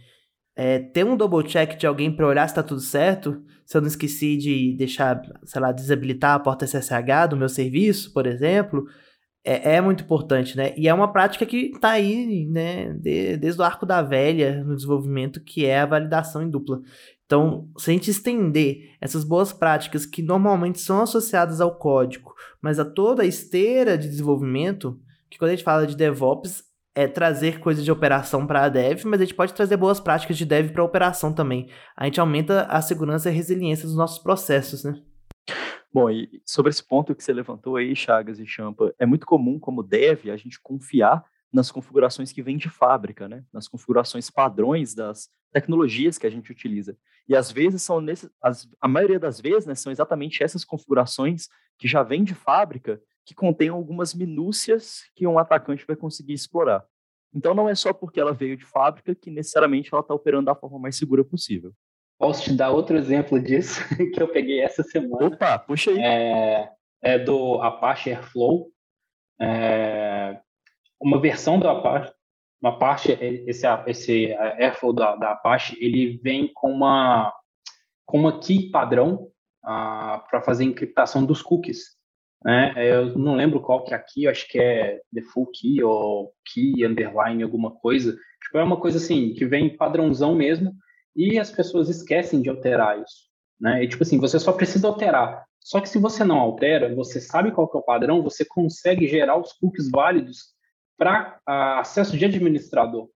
É, 0.56 0.78
ter 0.78 1.04
um 1.04 1.16
double 1.16 1.44
check 1.44 1.76
de 1.76 1.86
alguém 1.86 2.14
para 2.14 2.26
olhar 2.26 2.46
se 2.48 2.52
está 2.52 2.62
tudo 2.62 2.80
certo, 2.80 3.42
se 3.66 3.76
eu 3.76 3.80
não 3.80 3.88
esqueci 3.88 4.36
de 4.36 4.74
deixar, 4.76 5.20
sei 5.44 5.60
lá, 5.60 5.72
desabilitar 5.72 6.34
a 6.34 6.38
porta 6.38 6.66
SSH 6.66 7.28
do 7.30 7.36
meu 7.36 7.48
serviço, 7.48 8.12
por 8.12 8.26
exemplo, 8.26 8.84
é, 9.44 9.76
é, 9.76 9.80
muito 9.80 10.02
importante, 10.02 10.56
né? 10.56 10.72
E 10.76 10.88
é 10.88 10.94
uma 10.94 11.12
prática 11.12 11.44
que 11.44 11.66
está 11.66 11.90
aí, 11.90 12.46
né, 12.46 12.94
de, 12.94 13.36
desde 13.36 13.60
o 13.60 13.64
arco 13.64 13.84
da 13.84 14.00
velha 14.00 14.64
no 14.64 14.74
desenvolvimento, 14.74 15.40
que 15.42 15.66
é 15.66 15.80
a 15.80 15.86
validação 15.86 16.42
em 16.42 16.48
dupla. 16.48 16.80
Então, 17.26 17.68
se 17.76 17.90
a 17.90 17.92
gente 17.92 18.10
estender 18.10 18.96
essas 19.00 19.22
boas 19.22 19.52
práticas 19.52 20.06
que 20.06 20.22
normalmente 20.22 20.80
são 20.80 21.00
associadas 21.02 21.60
ao 21.60 21.76
código, 21.76 22.34
mas 22.60 22.78
a 22.78 22.84
toda 22.84 23.22
a 23.22 23.26
esteira 23.26 23.98
de 23.98 24.08
desenvolvimento, 24.08 24.98
que 25.30 25.38
quando 25.38 25.50
a 25.50 25.54
gente 25.54 25.64
fala 25.64 25.86
de 25.86 25.96
DevOps, 25.96 26.62
é 26.94 27.08
trazer 27.08 27.58
coisas 27.58 27.84
de 27.84 27.90
operação 27.90 28.46
para 28.46 28.64
a 28.64 28.68
dev, 28.68 29.04
mas 29.04 29.20
a 29.20 29.24
gente 29.24 29.34
pode 29.34 29.52
trazer 29.52 29.76
boas 29.76 29.98
práticas 29.98 30.38
de 30.38 30.46
dev 30.46 30.70
para 30.70 30.84
operação 30.84 31.32
também. 31.32 31.68
A 31.96 32.04
gente 32.04 32.20
aumenta 32.20 32.62
a 32.62 32.80
segurança 32.80 33.28
e 33.28 33.32
a 33.32 33.34
resiliência 33.34 33.86
dos 33.86 33.96
nossos 33.96 34.18
processos, 34.18 34.84
né? 34.84 34.94
Bom, 35.94 36.10
e 36.10 36.42
sobre 36.44 36.70
esse 36.70 36.82
ponto 36.82 37.14
que 37.14 37.22
você 37.22 37.32
levantou 37.32 37.76
aí, 37.76 37.94
Chagas 37.94 38.40
e 38.40 38.46
Champa, 38.46 38.92
é 38.98 39.06
muito 39.06 39.24
comum 39.24 39.60
como 39.60 39.80
dev 39.80 40.28
a 40.28 40.36
gente 40.36 40.60
confiar 40.60 41.24
nas 41.52 41.70
configurações 41.70 42.32
que 42.32 42.42
vêm 42.42 42.56
de 42.56 42.68
fábrica, 42.68 43.28
né? 43.28 43.44
Nas 43.52 43.68
configurações 43.68 44.28
padrões 44.28 44.92
das 44.92 45.30
tecnologias 45.52 46.18
que 46.18 46.26
a 46.26 46.30
gente 46.30 46.50
utiliza. 46.50 46.98
E 47.28 47.36
às 47.36 47.52
vezes 47.52 47.80
são 47.82 48.00
nesse, 48.00 48.28
as, 48.42 48.68
a 48.80 48.88
maioria 48.88 49.20
das 49.20 49.40
vezes, 49.40 49.66
né, 49.66 49.76
são 49.76 49.92
exatamente 49.92 50.42
essas 50.42 50.64
configurações 50.64 51.48
que 51.78 51.86
já 51.86 52.02
vêm 52.02 52.24
de 52.24 52.34
fábrica 52.34 53.00
que 53.24 53.32
contêm 53.32 53.68
algumas 53.68 54.14
minúcias 54.14 55.04
que 55.14 55.28
um 55.28 55.38
atacante 55.38 55.86
vai 55.86 55.94
conseguir 55.94 56.32
explorar. 56.32 56.84
Então 57.32 57.54
não 57.54 57.68
é 57.68 57.74
só 57.76 57.92
porque 57.92 58.18
ela 58.18 58.32
veio 58.32 58.56
de 58.56 58.64
fábrica 58.64 59.14
que 59.14 59.30
necessariamente 59.30 59.90
ela 59.92 60.00
está 60.00 60.12
operando 60.12 60.46
da 60.46 60.56
forma 60.56 60.80
mais 60.80 60.96
segura 60.96 61.22
possível. 61.24 61.72
Posso 62.18 62.44
te 62.44 62.52
dar 62.52 62.70
outro 62.70 62.96
exemplo 62.96 63.40
disso 63.40 63.80
que 64.12 64.22
eu 64.22 64.28
peguei 64.28 64.60
essa 64.60 64.82
semana. 64.82 65.26
Opa, 65.26 65.58
puxa 65.58 65.90
aí. 65.90 65.98
É, 65.98 66.70
é 67.02 67.18
do 67.18 67.60
Apache 67.60 68.10
Airflow. 68.10 68.70
É, 69.40 70.38
uma 71.00 71.20
versão 71.20 71.58
do 71.58 71.68
Apache, 71.68 72.12
uma 72.62 72.78
parte, 72.78 73.12
esse, 73.12 73.66
esse 73.86 74.32
Airflow 74.32 74.92
da, 74.92 75.16
da 75.16 75.32
Apache, 75.32 75.76
ele 75.78 76.18
vem 76.22 76.50
com 76.54 76.70
uma, 76.70 77.32
com 78.06 78.20
uma 78.20 78.40
key 78.40 78.70
padrão 78.70 79.28
ah, 79.62 80.24
para 80.30 80.40
fazer 80.40 80.64
encriptação 80.64 81.26
dos 81.26 81.42
cookies. 81.42 81.94
Né? 82.44 82.74
Eu 82.76 83.18
não 83.18 83.34
lembro 83.34 83.60
qual 83.60 83.84
que 83.84 83.94
é 83.94 83.96
aqui, 83.96 84.28
acho 84.28 84.46
que 84.48 84.58
é 84.58 85.00
default 85.12 85.50
key 85.58 85.82
ou 85.82 86.32
key 86.44 86.84
underline 86.84 87.42
alguma 87.42 87.70
coisa. 87.70 88.16
Tipo, 88.42 88.58
é 88.58 88.62
uma 88.62 88.78
coisa 88.78 88.98
assim, 88.98 89.34
que 89.34 89.46
vem 89.46 89.76
padrãozão 89.76 90.34
mesmo, 90.34 90.74
e 91.14 91.38
as 91.38 91.50
pessoas 91.50 91.88
esquecem 91.88 92.42
de 92.42 92.48
alterar 92.48 93.00
isso. 93.00 93.28
Né? 93.60 93.84
E, 93.84 93.88
tipo 93.88 94.02
assim, 94.02 94.18
você 94.18 94.38
só 94.38 94.52
precisa 94.52 94.88
alterar. 94.88 95.44
Só 95.60 95.80
que 95.80 95.88
se 95.88 95.98
você 95.98 96.24
não 96.24 96.38
altera, 96.38 96.94
você 96.94 97.20
sabe 97.20 97.50
qual 97.50 97.70
é 97.72 97.78
o 97.78 97.82
padrão, 97.82 98.22
você 98.22 98.44
consegue 98.44 99.06
gerar 99.06 99.38
os 99.38 99.52
cookies 99.54 99.90
válidos 99.90 100.54
para 100.98 101.40
acesso 101.46 102.16
de 102.18 102.24
administrador. 102.24 103.08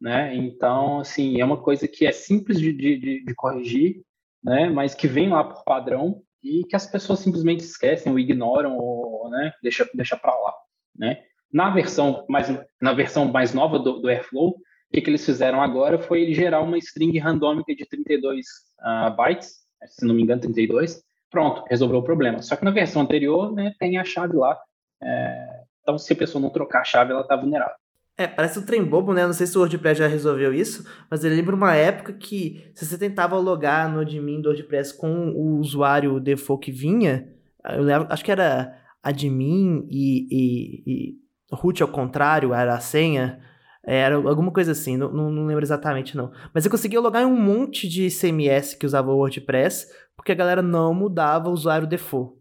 Né? 0.00 0.34
Então, 0.34 1.00
assim, 1.00 1.40
é 1.40 1.44
uma 1.44 1.60
coisa 1.60 1.86
que 1.86 2.06
é 2.06 2.12
simples 2.12 2.58
de, 2.60 2.72
de, 2.72 3.24
de, 3.24 3.34
corrigir, 3.34 4.02
né? 4.42 4.68
mas 4.68 4.94
que 4.94 5.06
vem 5.06 5.28
lá 5.28 5.44
por 5.44 5.64
padrão 5.64 6.22
e 6.42 6.64
que 6.64 6.76
as 6.76 6.86
pessoas 6.86 7.20
simplesmente 7.20 7.60
esquecem 7.60 8.10
ou 8.10 8.18
ignoram 8.18 8.76
ou 8.76 9.28
né? 9.30 9.52
deixa, 9.62 9.88
deixa 9.94 10.16
para 10.16 10.34
lá. 10.36 10.54
Né? 10.96 11.22
Na 11.52 11.70
versão 11.70 12.24
mais, 12.28 12.48
na 12.80 12.92
versão 12.92 13.26
mais 13.26 13.54
nova 13.54 13.78
do, 13.78 14.00
do 14.00 14.08
Airflow, 14.08 14.56
o 14.90 15.00
que, 15.00 15.10
eles 15.10 15.24
fizeram 15.24 15.60
agora 15.60 15.98
foi 15.98 16.32
gerar 16.32 16.60
uma 16.60 16.78
string 16.78 17.18
randômica 17.18 17.74
de 17.74 17.86
32 17.86 18.38
uh, 18.38 18.50
ah, 18.80 19.10
bytes, 19.10 19.58
se 19.86 20.06
não 20.06 20.14
me 20.14 20.22
engano, 20.22 20.40
32. 20.40 21.02
Pronto, 21.30 21.62
resolveu 21.68 21.98
o 21.98 22.02
problema. 22.02 22.40
Só 22.40 22.56
que 22.56 22.64
na 22.64 22.70
versão 22.70 23.02
anterior, 23.02 23.52
né, 23.52 23.74
tem 23.78 23.98
a 23.98 24.04
chave 24.04 24.36
lá. 24.36 24.58
É... 25.02 25.62
Então, 25.82 25.98
se 25.98 26.12
a 26.12 26.16
pessoa 26.16 26.40
não 26.40 26.50
trocar 26.50 26.80
a 26.80 26.84
chave, 26.84 27.12
ela 27.12 27.20
está 27.20 27.36
vulnerável. 27.36 27.76
É, 28.16 28.26
parece 28.26 28.58
um 28.58 28.64
trem 28.64 28.84
bobo, 28.84 29.14
né? 29.14 29.24
Não 29.24 29.32
sei 29.32 29.46
se 29.46 29.56
o 29.56 29.60
WordPress 29.60 30.00
já 30.00 30.08
resolveu 30.08 30.52
isso, 30.52 30.84
mas 31.08 31.22
eu 31.22 31.30
lembro 31.30 31.54
uma 31.54 31.76
época 31.76 32.12
que 32.12 32.68
se 32.74 32.84
você 32.84 32.98
tentava 32.98 33.38
logar 33.38 33.88
no 33.88 34.00
admin 34.00 34.42
do 34.42 34.48
WordPress 34.48 34.92
com 34.92 35.30
o 35.30 35.58
usuário 35.58 36.18
default 36.18 36.64
que 36.64 36.72
vinha, 36.72 37.32
eu 37.64 37.82
lembro, 37.82 38.08
acho 38.10 38.24
que 38.24 38.32
era 38.32 38.76
admin 39.00 39.86
e, 39.88 40.26
e, 40.30 40.82
e 40.86 41.16
root 41.52 41.80
ao 41.80 41.88
contrário, 41.88 42.52
era 42.52 42.74
a 42.74 42.80
senha, 42.80 43.40
era 43.84 44.16
alguma 44.16 44.52
coisa 44.52 44.72
assim, 44.72 44.96
não, 44.96 45.10
não, 45.10 45.46
lembro 45.46 45.64
exatamente 45.64 46.16
não. 46.16 46.30
Mas 46.52 46.64
eu 46.64 46.70
conseguia 46.70 47.00
logar 47.00 47.22
em 47.22 47.26
um 47.26 47.36
monte 47.36 47.88
de 47.88 48.08
CMS 48.10 48.74
que 48.74 48.86
usava 48.86 49.10
o 49.10 49.16
WordPress, 49.16 49.90
porque 50.16 50.32
a 50.32 50.34
galera 50.34 50.62
não 50.62 50.92
mudava 50.92 51.48
o 51.48 51.52
usuário 51.52 51.86
default. 51.86 52.36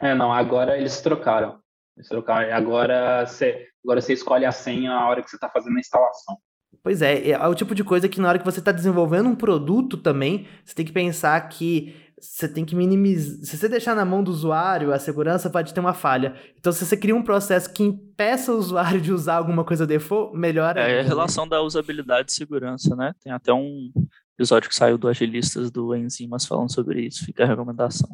É, 0.00 0.14
não, 0.14 0.32
agora 0.32 0.78
eles 0.78 1.00
trocaram. 1.00 1.58
Eles 1.96 2.08
trocaram. 2.08 2.54
Agora 2.54 3.26
você, 3.26 3.66
agora 3.84 4.00
você 4.00 4.12
escolhe 4.12 4.44
a 4.44 4.52
senha 4.52 4.92
a 4.92 5.08
hora 5.08 5.22
que 5.22 5.30
você 5.30 5.36
está 5.36 5.48
fazendo 5.48 5.76
a 5.76 5.80
instalação. 5.80 6.36
Pois 6.82 7.00
é, 7.00 7.30
é 7.30 7.48
o 7.48 7.54
tipo 7.54 7.74
de 7.74 7.82
coisa 7.82 8.08
que 8.08 8.20
na 8.20 8.28
hora 8.28 8.38
que 8.38 8.44
você 8.44 8.58
está 8.58 8.70
desenvolvendo 8.70 9.28
um 9.28 9.34
produto 9.34 9.96
também, 9.96 10.46
você 10.64 10.74
tem 10.74 10.84
que 10.84 10.92
pensar 10.92 11.40
que 11.48 11.96
você 12.24 12.48
tem 12.48 12.64
que 12.64 12.74
minimizar. 12.74 13.44
Se 13.44 13.56
você 13.56 13.68
deixar 13.68 13.94
na 13.94 14.04
mão 14.04 14.22
do 14.22 14.30
usuário, 14.30 14.92
a 14.92 14.98
segurança 14.98 15.50
pode 15.50 15.74
ter 15.74 15.80
uma 15.80 15.94
falha. 15.94 16.34
Então, 16.58 16.72
se 16.72 16.84
você 16.84 16.96
cria 16.96 17.14
um 17.14 17.22
processo 17.22 17.72
que 17.72 17.82
impeça 17.82 18.52
o 18.52 18.56
usuário 18.56 19.00
de 19.00 19.12
usar 19.12 19.36
alguma 19.36 19.64
coisa 19.64 19.86
default, 19.86 20.36
melhor 20.36 20.76
é. 20.76 20.98
É 20.98 21.00
a 21.00 21.02
relação 21.02 21.46
da 21.46 21.60
usabilidade 21.60 22.32
e 22.32 22.34
segurança, 22.34 22.96
né? 22.96 23.12
Tem 23.22 23.32
até 23.32 23.52
um 23.52 23.92
episódio 24.36 24.68
que 24.68 24.74
saiu 24.74 24.98
do 24.98 25.08
Agilistas 25.08 25.70
do 25.70 25.94
Enzimas 25.94 26.46
falando 26.46 26.72
sobre 26.72 27.02
isso. 27.02 27.24
Fica 27.24 27.44
a 27.44 27.46
recomendação. 27.46 28.08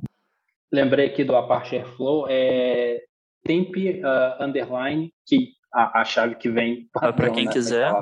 Lembrei 0.73 1.07
aqui 1.07 1.25
do 1.25 1.35
Apache 1.35 1.77
Airflow, 1.77 2.27
é 2.29 3.03
temp 3.45 3.75
uh, 3.77 4.43
underline 4.43 5.13
que 5.27 5.53
a, 5.73 6.01
a, 6.01 6.05
chave 6.05 6.35
que 6.37 6.51
vem 6.51 6.89
para 6.93 7.31
quem 7.31 7.49
quiser. 7.49 7.93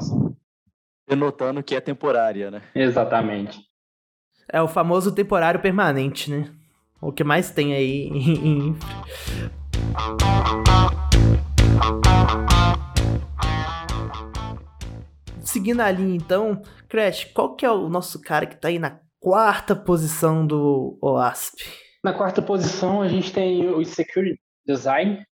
Denotando 1.09 1.63
que 1.63 1.75
é 1.75 1.81
temporária, 1.81 2.51
né? 2.51 2.63
Exatamente. 2.75 3.68
É 4.51 4.63
o 4.63 4.69
famoso 4.69 5.15
temporário 5.15 5.61
permanente, 5.61 6.31
né? 6.31 6.51
O 7.03 7.13
que 7.13 7.23
mais 7.23 7.51
tem 7.51 7.75
aí 7.75 8.09
em. 8.17 8.75
Seguindo 15.41 15.81
a 15.81 15.91
linha, 15.91 16.17
então, 16.17 16.63
Crash, 16.89 17.25
qual 17.25 17.55
que 17.55 17.67
é 17.67 17.71
o 17.71 17.89
nosso 17.91 18.21
cara 18.23 18.47
que 18.47 18.57
tá 18.57 18.69
aí 18.69 18.79
na 18.79 19.01
quarta 19.21 19.77
posição 19.77 20.47
do 20.47 20.99
OASP? 21.03 21.65
Na 22.03 22.15
quarta 22.15 22.41
posição, 22.41 23.03
a 23.03 23.09
gente 23.09 23.33
tem 23.33 23.69
o 23.69 23.85
Security 23.85 24.41
Design, 24.67 25.27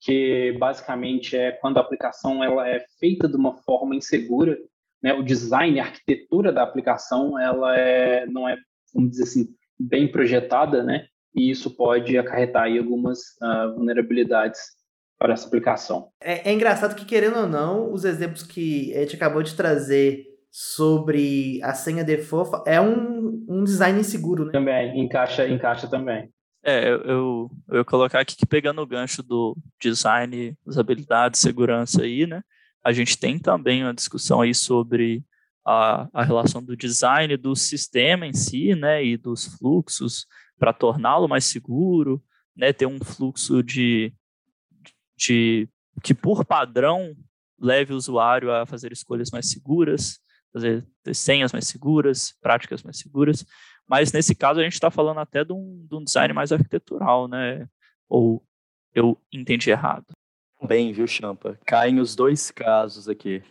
que 0.00 0.56
basicamente 0.58 1.36
é 1.36 1.52
quando 1.52 1.76
a 1.76 1.80
aplicação 1.80 2.42
ela 2.42 2.66
é 2.66 2.84
feita 2.98 3.28
de 3.28 3.36
uma 3.36 3.54
forma 3.62 3.94
insegura 3.94 4.56
né, 5.02 5.12
o 5.14 5.22
design, 5.22 5.78
a 5.78 5.84
arquitetura 5.84 6.52
da 6.52 6.62
aplicação, 6.62 7.38
ela 7.38 7.76
é, 7.76 8.26
não 8.26 8.48
é, 8.48 8.56
vamos 8.94 9.10
dizer 9.10 9.24
assim, 9.24 9.46
bem 9.78 10.10
projetada, 10.10 10.82
né? 10.82 11.06
E 11.34 11.50
isso 11.50 11.76
pode 11.76 12.16
acarretar 12.16 12.64
aí 12.64 12.78
algumas 12.78 13.18
uh, 13.42 13.74
vulnerabilidades 13.74 14.60
para 15.18 15.34
essa 15.34 15.46
aplicação. 15.46 16.08
É, 16.20 16.50
é, 16.50 16.52
engraçado 16.52 16.94
que, 16.94 17.04
querendo 17.04 17.38
ou 17.38 17.46
não, 17.46 17.92
os 17.92 18.04
exemplos 18.04 18.42
que 18.42 18.94
a 18.94 19.00
gente 19.00 19.16
acabou 19.16 19.42
de 19.42 19.54
trazer 19.54 20.24
sobre 20.50 21.60
a 21.62 21.74
senha 21.74 22.02
default 22.02 22.62
é 22.66 22.80
um, 22.80 23.44
um 23.48 23.64
design 23.64 24.00
inseguro, 24.00 24.46
né? 24.46 24.52
Também, 24.52 24.98
encaixa, 24.98 25.46
encaixa 25.46 25.86
também. 25.88 26.30
É, 26.64 26.88
eu, 26.88 27.00
eu, 27.02 27.50
eu 27.68 27.76
ia 27.78 27.84
colocar 27.84 28.20
aqui 28.20 28.36
que 28.36 28.46
pegando 28.46 28.80
o 28.80 28.86
gancho 28.86 29.22
do 29.22 29.56
design, 29.80 30.56
usabilidade, 30.66 31.38
segurança 31.38 32.02
aí, 32.02 32.26
né? 32.26 32.42
A 32.86 32.92
gente 32.92 33.18
tem 33.18 33.36
também 33.36 33.82
uma 33.82 33.92
discussão 33.92 34.40
aí 34.40 34.54
sobre 34.54 35.24
a, 35.66 36.08
a 36.12 36.22
relação 36.22 36.62
do 36.62 36.76
design 36.76 37.36
do 37.36 37.56
sistema 37.56 38.24
em 38.24 38.32
si, 38.32 38.76
né, 38.76 39.04
e 39.04 39.16
dos 39.16 39.58
fluxos 39.58 40.24
para 40.56 40.72
torná-lo 40.72 41.26
mais 41.26 41.46
seguro, 41.46 42.22
né, 42.56 42.72
ter 42.72 42.86
um 42.86 43.00
fluxo 43.02 43.60
de, 43.60 44.14
de 45.18 45.68
que 46.00 46.14
por 46.14 46.44
padrão 46.44 47.12
leve 47.60 47.92
o 47.92 47.96
usuário 47.96 48.52
a 48.52 48.64
fazer 48.64 48.92
escolhas 48.92 49.32
mais 49.32 49.50
seguras, 49.50 50.20
fazer 50.52 50.86
senhas 51.12 51.52
mais 51.52 51.66
seguras, 51.66 52.36
práticas 52.40 52.84
mais 52.84 52.98
seguras. 53.00 53.44
Mas 53.84 54.12
nesse 54.12 54.32
caso 54.32 54.60
a 54.60 54.62
gente 54.62 54.74
está 54.74 54.92
falando 54.92 55.18
até 55.18 55.44
de 55.44 55.52
um, 55.52 55.84
de 55.90 55.96
um, 55.96 56.04
design 56.04 56.32
mais 56.32 56.52
arquitetural, 56.52 57.26
né? 57.26 57.68
Ou 58.08 58.46
eu 58.94 59.20
entendi 59.32 59.70
errado? 59.70 60.15
Bem, 60.62 60.90
viu, 60.90 61.06
Champa? 61.06 61.58
Caem 61.66 62.00
os 62.00 62.16
dois 62.16 62.50
casos 62.50 63.08
aqui. 63.08 63.42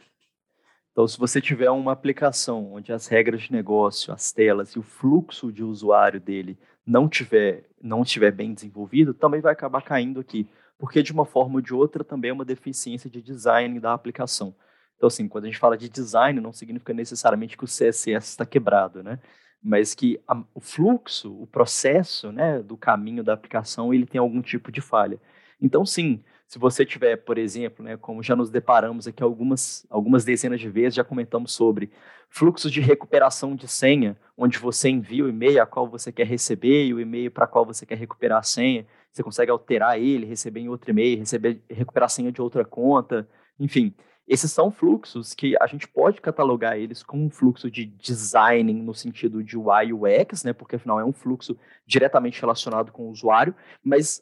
Então, 0.92 1.08
se 1.08 1.20
você 1.20 1.40
tiver 1.40 1.70
uma 1.70 1.92
aplicação 1.92 2.74
onde 2.74 2.92
as 2.92 3.08
regras 3.08 3.44
de 3.44 3.52
negócio, 3.52 4.12
as 4.12 4.32
telas 4.32 4.72
e 4.72 4.80
o 4.80 4.84
fluxo 4.84 5.52
de 5.52 5.64
usuário 5.64 6.20
dele 6.20 6.58
não 6.86 7.08
tiver, 7.08 7.66
não 7.82 8.02
estiver 8.02 8.32
bem 8.32 8.54
desenvolvido, 8.54 9.14
também 9.14 9.40
vai 9.40 9.54
acabar 9.54 9.84
caindo 9.84 10.20
aqui, 10.20 10.50
porque 10.80 11.04
de 11.04 11.12
uma 11.12 11.26
forma 11.26 11.56
ou 11.56 11.62
de 11.62 11.74
outra 11.74 12.04
também 12.04 12.32
é 12.32 12.34
uma 12.34 12.46
deficiência 12.46 13.10
de 13.10 13.22
design 13.22 13.80
da 13.80 13.94
aplicação. 13.94 14.56
Então, 14.98 15.08
assim, 15.08 15.28
quando 15.28 15.44
a 15.44 15.48
gente 15.48 15.60
fala 15.60 15.78
de 15.78 15.88
design, 15.88 16.40
não 16.40 16.52
significa 16.52 16.94
necessariamente 16.94 17.56
que 17.56 17.64
o 17.64 17.68
CSS 17.68 18.30
está 18.30 18.46
quebrado, 18.46 19.04
né? 19.04 19.20
Mas 19.62 19.94
que 19.94 20.20
a, 20.28 20.42
o 20.54 20.60
fluxo, 20.60 21.32
o 21.40 21.46
processo, 21.46 22.32
né, 22.32 22.64
do 22.64 22.76
caminho 22.76 23.24
da 23.24 23.34
aplicação, 23.34 23.94
ele 23.94 24.08
tem 24.08 24.20
algum 24.20 24.42
tipo 24.42 24.72
de 24.72 24.82
falha. 24.82 25.20
Então, 25.62 25.86
sim, 25.86 26.24
se 26.48 26.60
você 26.60 26.86
tiver, 26.86 27.18
por 27.18 27.38
exemplo, 27.38 27.84
né, 27.84 27.98
como 27.98 28.22
já 28.22 28.36
nos 28.36 28.50
deparamos 28.50 29.08
aqui 29.08 29.24
algumas, 29.24 29.86
algumas 29.90 30.24
dezenas 30.24 30.60
de 30.60 30.70
vezes, 30.70 30.96
já 30.96 31.04
comentamos 31.04 31.54
sobre 31.54 31.92
fluxos 32.30 32.72
de 32.72 32.82
recuperação 32.82 33.56
de 33.56 33.68
senha, 33.68 34.16
onde 34.38 34.58
você 34.60 34.90
envia 34.90 35.26
o 35.26 35.30
e-mail 35.30 35.62
a 35.62 35.66
qual 35.66 35.88
você 35.88 36.12
quer 36.12 36.28
receber 36.28 36.86
e 36.86 36.94
o 36.94 37.00
e-mail 37.00 37.32
para 37.32 37.48
qual 37.48 37.66
você 37.66 37.86
quer 37.86 37.98
recuperar 37.98 38.40
a 38.40 38.44
senha. 38.44 38.86
Você 39.12 39.24
consegue 39.24 39.50
alterar 39.50 40.00
ele, 40.00 40.26
receber 40.26 40.60
em 40.60 40.70
outro 40.70 40.92
e-mail, 40.92 41.18
receber, 41.18 41.62
recuperar 41.70 42.06
a 42.06 42.10
senha 42.10 42.32
de 42.32 42.42
outra 42.42 42.66
conta. 42.66 43.28
Enfim, 43.60 43.96
esses 44.28 44.52
são 44.52 44.72
fluxos 44.72 45.34
que 45.34 45.56
a 45.62 45.68
gente 45.68 45.88
pode 45.88 46.20
catalogar 46.20 46.78
eles 46.78 47.02
como 47.02 47.24
um 47.24 47.30
fluxo 47.30 47.72
de 47.72 47.86
design 47.86 48.74
no 48.74 48.94
sentido 48.94 49.44
de 49.44 49.58
UI 49.58 49.94
UX, 49.94 50.44
né? 50.44 50.52
Porque 50.52 50.76
afinal 50.76 51.00
é 51.00 51.06
um 51.06 51.14
fluxo 51.14 51.58
diretamente 51.86 52.42
relacionado 52.42 52.92
com 52.92 53.04
o 53.04 53.12
usuário, 53.12 53.56
mas 53.84 54.22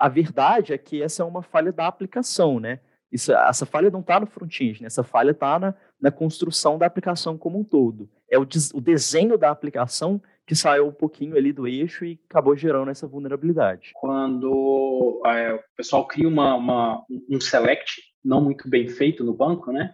a 0.00 0.08
verdade 0.08 0.72
é 0.72 0.78
que 0.78 1.02
essa 1.02 1.22
é 1.22 1.26
uma 1.26 1.42
falha 1.42 1.70
da 1.70 1.86
aplicação, 1.86 2.58
né? 2.58 2.80
Isso, 3.12 3.32
essa 3.32 3.66
falha 3.66 3.90
não 3.90 4.00
está 4.00 4.20
no 4.20 4.26
front-end, 4.26 4.80
né? 4.80 4.86
essa 4.86 5.02
falha 5.02 5.32
está 5.32 5.58
na, 5.58 5.74
na 6.00 6.10
construção 6.10 6.78
da 6.78 6.86
aplicação 6.86 7.36
como 7.36 7.58
um 7.58 7.64
todo. 7.64 8.08
É 8.30 8.38
o, 8.38 8.44
des, 8.44 8.72
o 8.72 8.80
desenho 8.80 9.36
da 9.36 9.50
aplicação 9.50 10.22
que 10.46 10.54
saiu 10.54 10.86
um 10.86 10.92
pouquinho 10.92 11.36
ali 11.36 11.52
do 11.52 11.66
eixo 11.66 12.04
e 12.04 12.18
acabou 12.30 12.56
gerando 12.56 12.90
essa 12.90 13.06
vulnerabilidade. 13.06 13.90
Quando 13.94 15.20
é, 15.26 15.54
o 15.54 15.60
pessoal 15.76 16.06
cria 16.06 16.28
uma, 16.28 16.54
uma, 16.54 17.04
um 17.28 17.40
select 17.40 18.00
não 18.24 18.40
muito 18.40 18.68
bem 18.68 18.88
feito 18.88 19.24
no 19.24 19.34
banco, 19.34 19.72
né? 19.72 19.92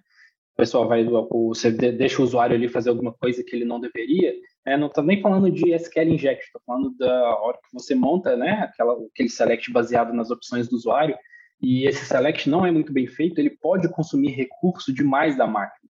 O 0.53 0.57
pessoal 0.57 0.87
vai, 0.87 1.05
você 1.05 1.71
deixa 1.71 2.21
o 2.21 2.25
usuário 2.25 2.55
ali 2.55 2.69
fazer 2.69 2.91
alguma 2.91 3.13
coisa 3.13 3.43
que 3.43 3.55
ele 3.55 3.65
não 3.65 3.81
deveria, 3.81 4.33
é, 4.67 4.77
não 4.77 4.89
estou 4.89 5.05
nem 5.05 5.21
falando 5.23 5.51
de 5.51 5.73
SQL 5.73 6.15
inject, 6.15 6.45
estou 6.45 6.61
falando 6.67 6.95
da 6.99 7.39
hora 7.39 7.57
que 7.57 7.73
você 7.73 7.95
monta 7.95 8.37
né, 8.37 8.69
aquela, 8.69 8.95
aquele 9.13 9.29
select 9.29 9.73
baseado 9.73 10.13
nas 10.13 10.31
opções 10.31 10.69
do 10.69 10.75
usuário, 10.75 11.17
e 11.63 11.87
esse 11.87 12.05
select 12.05 12.51
não 12.51 12.67
é 12.67 12.71
muito 12.73 12.93
bem 12.93 13.07
feito, 13.07 13.39
ele 13.39 13.51
pode 13.51 13.89
consumir 13.89 14.33
recurso 14.33 14.93
demais 14.93 15.37
da 15.37 15.47
máquina. 15.47 15.89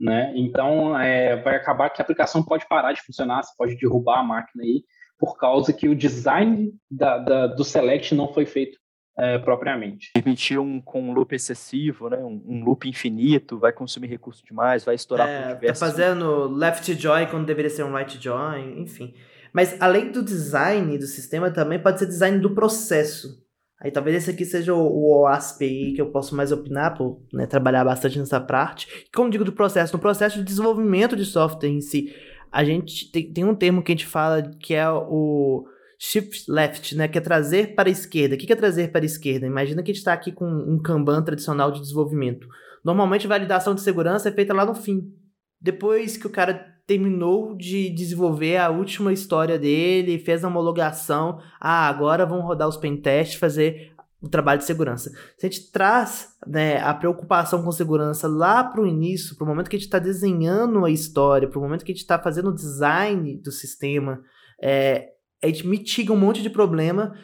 Né? 0.00 0.32
Então, 0.36 0.98
é, 0.98 1.36
vai 1.42 1.56
acabar 1.56 1.90
que 1.90 2.00
a 2.00 2.04
aplicação 2.04 2.44
pode 2.44 2.66
parar 2.68 2.92
de 2.92 3.02
funcionar, 3.02 3.42
você 3.42 3.52
pode 3.58 3.76
derrubar 3.76 4.20
a 4.20 4.24
máquina 4.24 4.62
aí, 4.62 4.84
por 5.18 5.36
causa 5.36 5.72
que 5.72 5.88
o 5.88 5.96
design 5.96 6.72
da, 6.88 7.18
da, 7.18 7.46
do 7.48 7.64
select 7.64 8.14
não 8.14 8.32
foi 8.32 8.46
feito 8.46 8.78
é, 9.18 9.38
propriamente. 9.38 10.10
Permitir 10.12 10.58
um 10.58 10.80
com 10.80 11.02
um 11.02 11.12
loop 11.12 11.34
excessivo, 11.34 12.10
né? 12.10 12.18
Um, 12.18 12.42
um, 12.46 12.64
loop 12.64 12.88
infinito, 12.88 13.58
vai 13.58 13.72
consumir 13.72 14.08
recurso 14.08 14.44
demais, 14.44 14.84
vai 14.84 14.94
estourar 14.94 15.28
é, 15.28 15.42
por 15.42 15.54
diversos... 15.54 15.80
Tá 15.80 15.86
fazendo 15.86 16.48
left 16.48 16.92
join 16.94 17.26
quando 17.26 17.46
deveria 17.46 17.70
ser 17.70 17.84
um 17.84 17.94
right 17.94 18.22
join, 18.22 18.80
enfim. 18.80 19.14
Mas 19.52 19.80
além 19.80 20.12
do 20.12 20.22
design 20.22 20.98
do 20.98 21.06
sistema, 21.06 21.50
também 21.50 21.78
pode 21.78 21.98
ser 21.98 22.06
design 22.06 22.38
do 22.38 22.54
processo. 22.54 23.42
Aí 23.80 23.90
talvez 23.90 24.16
esse 24.16 24.30
aqui 24.30 24.44
seja 24.44 24.74
o, 24.74 24.80
o 24.80 25.22
OASP 25.22 25.92
que 25.94 26.00
eu 26.00 26.10
posso 26.10 26.36
mais 26.36 26.52
opinar, 26.52 26.94
por 26.94 27.22
né, 27.32 27.46
trabalhar 27.46 27.84
bastante 27.84 28.18
nessa 28.18 28.40
parte. 28.40 29.06
Como 29.14 29.30
digo 29.30 29.44
do 29.44 29.52
processo, 29.52 29.94
no 29.94 29.98
processo 29.98 30.38
de 30.38 30.44
desenvolvimento 30.44 31.16
de 31.16 31.24
software 31.24 31.70
em 31.70 31.80
si, 31.80 32.14
a 32.52 32.64
gente 32.64 33.10
tem, 33.10 33.32
tem 33.32 33.44
um 33.44 33.54
termo 33.54 33.82
que 33.82 33.92
a 33.92 33.94
gente 33.94 34.06
fala 34.06 34.42
que 34.60 34.74
é 34.74 34.88
o 34.90 35.66
shift 35.98 36.50
left, 36.50 36.94
né, 36.96 37.08
que 37.08 37.18
é 37.18 37.20
trazer 37.20 37.74
para 37.74 37.88
a 37.88 37.92
esquerda. 37.92 38.34
O 38.34 38.38
que 38.38 38.52
é 38.52 38.56
trazer 38.56 38.90
para 38.90 39.02
a 39.02 39.06
esquerda? 39.06 39.46
Imagina 39.46 39.82
que 39.82 39.90
a 39.90 39.94
gente 39.94 40.02
está 40.02 40.12
aqui 40.12 40.32
com 40.32 40.46
um 40.46 40.78
Kanban 40.78 41.22
tradicional 41.22 41.70
de 41.70 41.80
desenvolvimento. 41.80 42.46
Normalmente, 42.84 43.26
validação 43.26 43.74
de 43.74 43.80
segurança 43.80 44.28
é 44.28 44.32
feita 44.32 44.54
lá 44.54 44.64
no 44.64 44.74
fim. 44.74 45.12
Depois 45.60 46.16
que 46.16 46.26
o 46.26 46.30
cara 46.30 46.54
terminou 46.86 47.56
de 47.56 47.90
desenvolver 47.90 48.58
a 48.58 48.70
última 48.70 49.12
história 49.12 49.58
dele, 49.58 50.18
fez 50.18 50.44
a 50.44 50.48
homologação, 50.48 51.40
ah, 51.60 51.88
agora 51.88 52.24
vamos 52.24 52.44
rodar 52.44 52.68
os 52.68 52.76
pentests, 52.76 53.40
fazer 53.40 53.92
o 54.20 54.28
trabalho 54.28 54.58
de 54.58 54.64
segurança. 54.64 55.10
Se 55.36 55.46
a 55.46 55.50
gente 55.50 55.70
traz 55.70 56.28
né, 56.46 56.80
a 56.80 56.94
preocupação 56.94 57.62
com 57.62 57.72
segurança 57.72 58.28
lá 58.28 58.62
para 58.62 58.80
o 58.80 58.86
início, 58.86 59.36
para 59.36 59.44
o 59.44 59.48
momento 59.48 59.68
que 59.68 59.76
a 59.76 59.78
gente 59.78 59.88
está 59.88 59.98
desenhando 59.98 60.84
a 60.84 60.90
história, 60.90 61.48
para 61.48 61.58
o 61.58 61.62
momento 61.62 61.84
que 61.84 61.92
a 61.92 61.94
gente 61.94 62.02
está 62.02 62.18
fazendo 62.18 62.50
o 62.50 62.54
design 62.54 63.36
do 63.38 63.50
sistema, 63.50 64.22
é, 64.62 65.10
a 65.42 65.46
gente 65.46 65.66
mitiga 65.66 66.12
um 66.12 66.18
monte 66.18 66.42
de 66.42 66.50
problema 66.50 67.14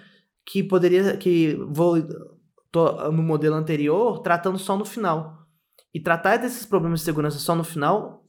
que 0.45 0.63
poderia. 0.63 1.17
que 1.17 1.55
vou. 1.69 1.97
No 2.75 3.23
modelo 3.23 3.55
anterior, 3.55 4.21
tratando 4.21 4.59
só 4.59 4.79
no 4.79 4.85
final. 4.87 5.47
E 5.93 6.01
tratar 6.01 6.39
desses 6.39 6.65
problemas 6.65 7.01
de 7.01 7.05
segurança 7.05 7.39
só 7.39 7.55
no 7.55 7.63
final 7.63 8.25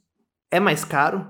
é 0.52 0.60
mais 0.60 0.84
caro, 0.84 1.26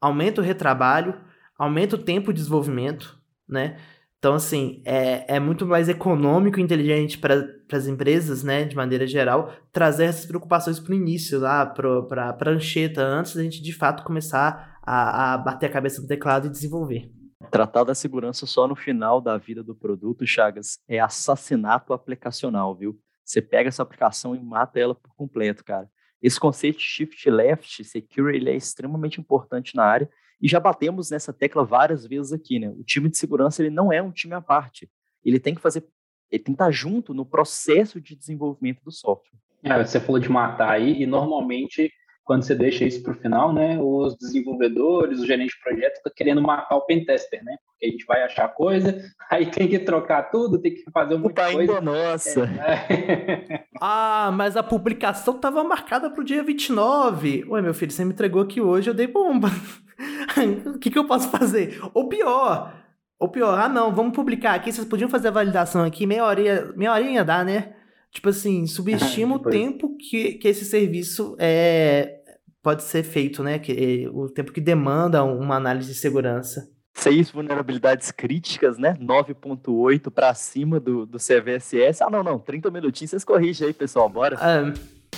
aumenta 0.00 0.40
o 0.40 0.44
retrabalho, 0.44 1.14
aumenta 1.56 1.94
o 1.94 2.02
tempo 2.02 2.32
de 2.32 2.40
desenvolvimento, 2.40 3.16
né? 3.48 3.78
Então, 4.18 4.34
assim, 4.34 4.82
é, 4.84 5.36
é 5.36 5.40
muito 5.40 5.64
mais 5.64 5.88
econômico 5.88 6.58
e 6.58 6.62
inteligente 6.62 7.18
para 7.18 7.46
as 7.72 7.86
empresas, 7.86 8.42
né, 8.42 8.64
de 8.64 8.74
maneira 8.74 9.06
geral, 9.06 9.52
trazer 9.72 10.06
essas 10.06 10.26
preocupações 10.26 10.80
para 10.80 10.92
o 10.92 10.96
início, 10.96 11.38
lá, 11.38 11.64
para 11.64 12.28
a 12.28 12.32
prancheta, 12.32 13.00
antes 13.00 13.36
da 13.36 13.44
gente 13.44 13.62
de 13.62 13.72
fato 13.72 14.02
começar 14.02 14.80
a, 14.82 15.34
a 15.34 15.38
bater 15.38 15.66
a 15.66 15.72
cabeça 15.72 16.02
no 16.02 16.08
teclado 16.08 16.48
e 16.48 16.50
desenvolver. 16.50 17.12
Tratar 17.50 17.84
da 17.84 17.94
segurança 17.94 18.46
só 18.46 18.66
no 18.66 18.74
final 18.74 19.20
da 19.20 19.38
vida 19.38 19.62
do 19.62 19.74
produto, 19.74 20.26
Chagas, 20.26 20.80
é 20.88 20.98
assassinato 20.98 21.92
aplicacional, 21.92 22.74
viu? 22.74 22.98
Você 23.24 23.40
pega 23.40 23.68
essa 23.68 23.82
aplicação 23.82 24.34
e 24.34 24.40
mata 24.40 24.80
ela 24.80 24.94
por 24.94 25.14
completo, 25.14 25.64
cara. 25.64 25.88
Esse 26.20 26.38
conceito 26.38 26.78
de 26.78 26.84
shift 26.84 27.30
left 27.30 27.84
secure 27.84 28.34
ele 28.34 28.50
é 28.50 28.56
extremamente 28.56 29.20
importante 29.20 29.76
na 29.76 29.84
área 29.84 30.10
e 30.42 30.48
já 30.48 30.58
batemos 30.58 31.10
nessa 31.10 31.32
tecla 31.32 31.64
várias 31.64 32.04
vezes 32.06 32.32
aqui, 32.32 32.58
né? 32.58 32.70
O 32.70 32.82
time 32.82 33.08
de 33.08 33.16
segurança 33.16 33.62
ele 33.62 33.70
não 33.70 33.92
é 33.92 34.02
um 34.02 34.10
time 34.10 34.34
à 34.34 34.40
parte. 34.40 34.90
Ele 35.24 35.38
tem 35.38 35.54
que 35.54 35.60
fazer, 35.60 35.86
ele 36.30 36.42
tem 36.42 36.54
que 36.54 36.62
estar 36.62 36.70
junto 36.72 37.14
no 37.14 37.24
processo 37.24 38.00
de 38.00 38.16
desenvolvimento 38.16 38.82
do 38.82 38.90
software. 38.90 39.38
É, 39.62 39.84
você 39.84 40.00
falou 40.00 40.20
de 40.20 40.28
matar 40.28 40.70
aí 40.70 41.02
e 41.02 41.06
normalmente 41.06 41.92
quando 42.28 42.42
você 42.42 42.54
deixa 42.54 42.84
isso 42.84 43.02
para 43.02 43.12
o 43.12 43.16
final, 43.16 43.54
né, 43.54 43.78
os 43.80 44.14
desenvolvedores, 44.18 45.18
o 45.18 45.26
gerente 45.26 45.54
de 45.54 45.62
projeto 45.62 45.96
fica 45.96 46.12
querendo 46.14 46.42
matar 46.42 46.76
o 46.76 46.82
pentester, 46.82 47.42
né? 47.42 47.56
Porque 47.64 47.86
a 47.86 47.88
gente 47.88 48.04
vai 48.04 48.22
achar 48.22 48.46
coisa, 48.48 49.02
aí 49.30 49.46
tem 49.46 49.66
que 49.66 49.78
trocar 49.78 50.24
tudo, 50.24 50.58
tem 50.58 50.74
que 50.74 50.84
fazer 50.90 51.14
um 51.14 51.20
monte 51.20 51.42
de 51.42 51.52
coisa. 51.54 51.80
nossa. 51.80 52.44
É. 52.44 53.64
ah, 53.80 54.30
mas 54.34 54.58
a 54.58 54.62
publicação 54.62 55.36
estava 55.36 55.64
marcada 55.64 56.10
para 56.10 56.20
o 56.20 56.24
dia 56.24 56.42
29. 56.42 57.46
Ué, 57.48 57.62
meu 57.62 57.72
filho, 57.72 57.90
você 57.90 58.04
me 58.04 58.12
entregou 58.12 58.42
aqui 58.42 58.60
hoje, 58.60 58.90
eu 58.90 58.94
dei 58.94 59.06
bomba. 59.06 59.48
o 60.66 60.78
que, 60.78 60.90
que 60.90 60.98
eu 60.98 61.06
posso 61.06 61.30
fazer? 61.30 61.80
Ou 61.94 62.10
pior, 62.10 62.74
ou 63.18 63.30
pior, 63.30 63.58
ah 63.58 63.70
não, 63.70 63.90
vamos 63.90 64.14
publicar 64.14 64.52
aqui, 64.52 64.70
vocês 64.70 64.86
podiam 64.86 65.08
fazer 65.08 65.28
a 65.28 65.30
validação 65.30 65.82
aqui, 65.82 66.06
meia 66.06 66.26
horinha, 66.26 66.70
meia 66.76 66.92
horinha 66.92 67.24
dá, 67.24 67.42
né? 67.42 67.72
Tipo 68.10 68.30
assim, 68.30 68.66
subestima 68.66 69.36
o 69.36 69.38
tempo 69.38 69.96
que, 69.96 70.34
que 70.34 70.48
esse 70.48 70.64
serviço 70.64 71.36
é, 71.38 72.17
pode 72.62 72.82
ser 72.82 73.02
feito, 73.02 73.42
né? 73.42 73.58
Que, 73.58 74.08
o 74.12 74.28
tempo 74.28 74.52
que 74.52 74.60
demanda 74.60 75.22
uma 75.24 75.56
análise 75.56 75.92
de 75.92 75.98
segurança. 75.98 76.68
Seis 76.94 77.30
vulnerabilidades 77.30 78.10
críticas, 78.10 78.76
né? 78.76 78.96
9.8 79.00 80.10
para 80.10 80.34
cima 80.34 80.80
do, 80.80 81.06
do 81.06 81.18
CVSS. 81.18 82.02
Ah, 82.02 82.10
não, 82.10 82.24
não, 82.24 82.38
30 82.38 82.70
minutinhos, 82.70 83.10
vocês 83.10 83.24
corrigem 83.24 83.68
aí, 83.68 83.72
pessoal, 83.72 84.08
bora. 84.08 84.36
Ah, 84.40 84.72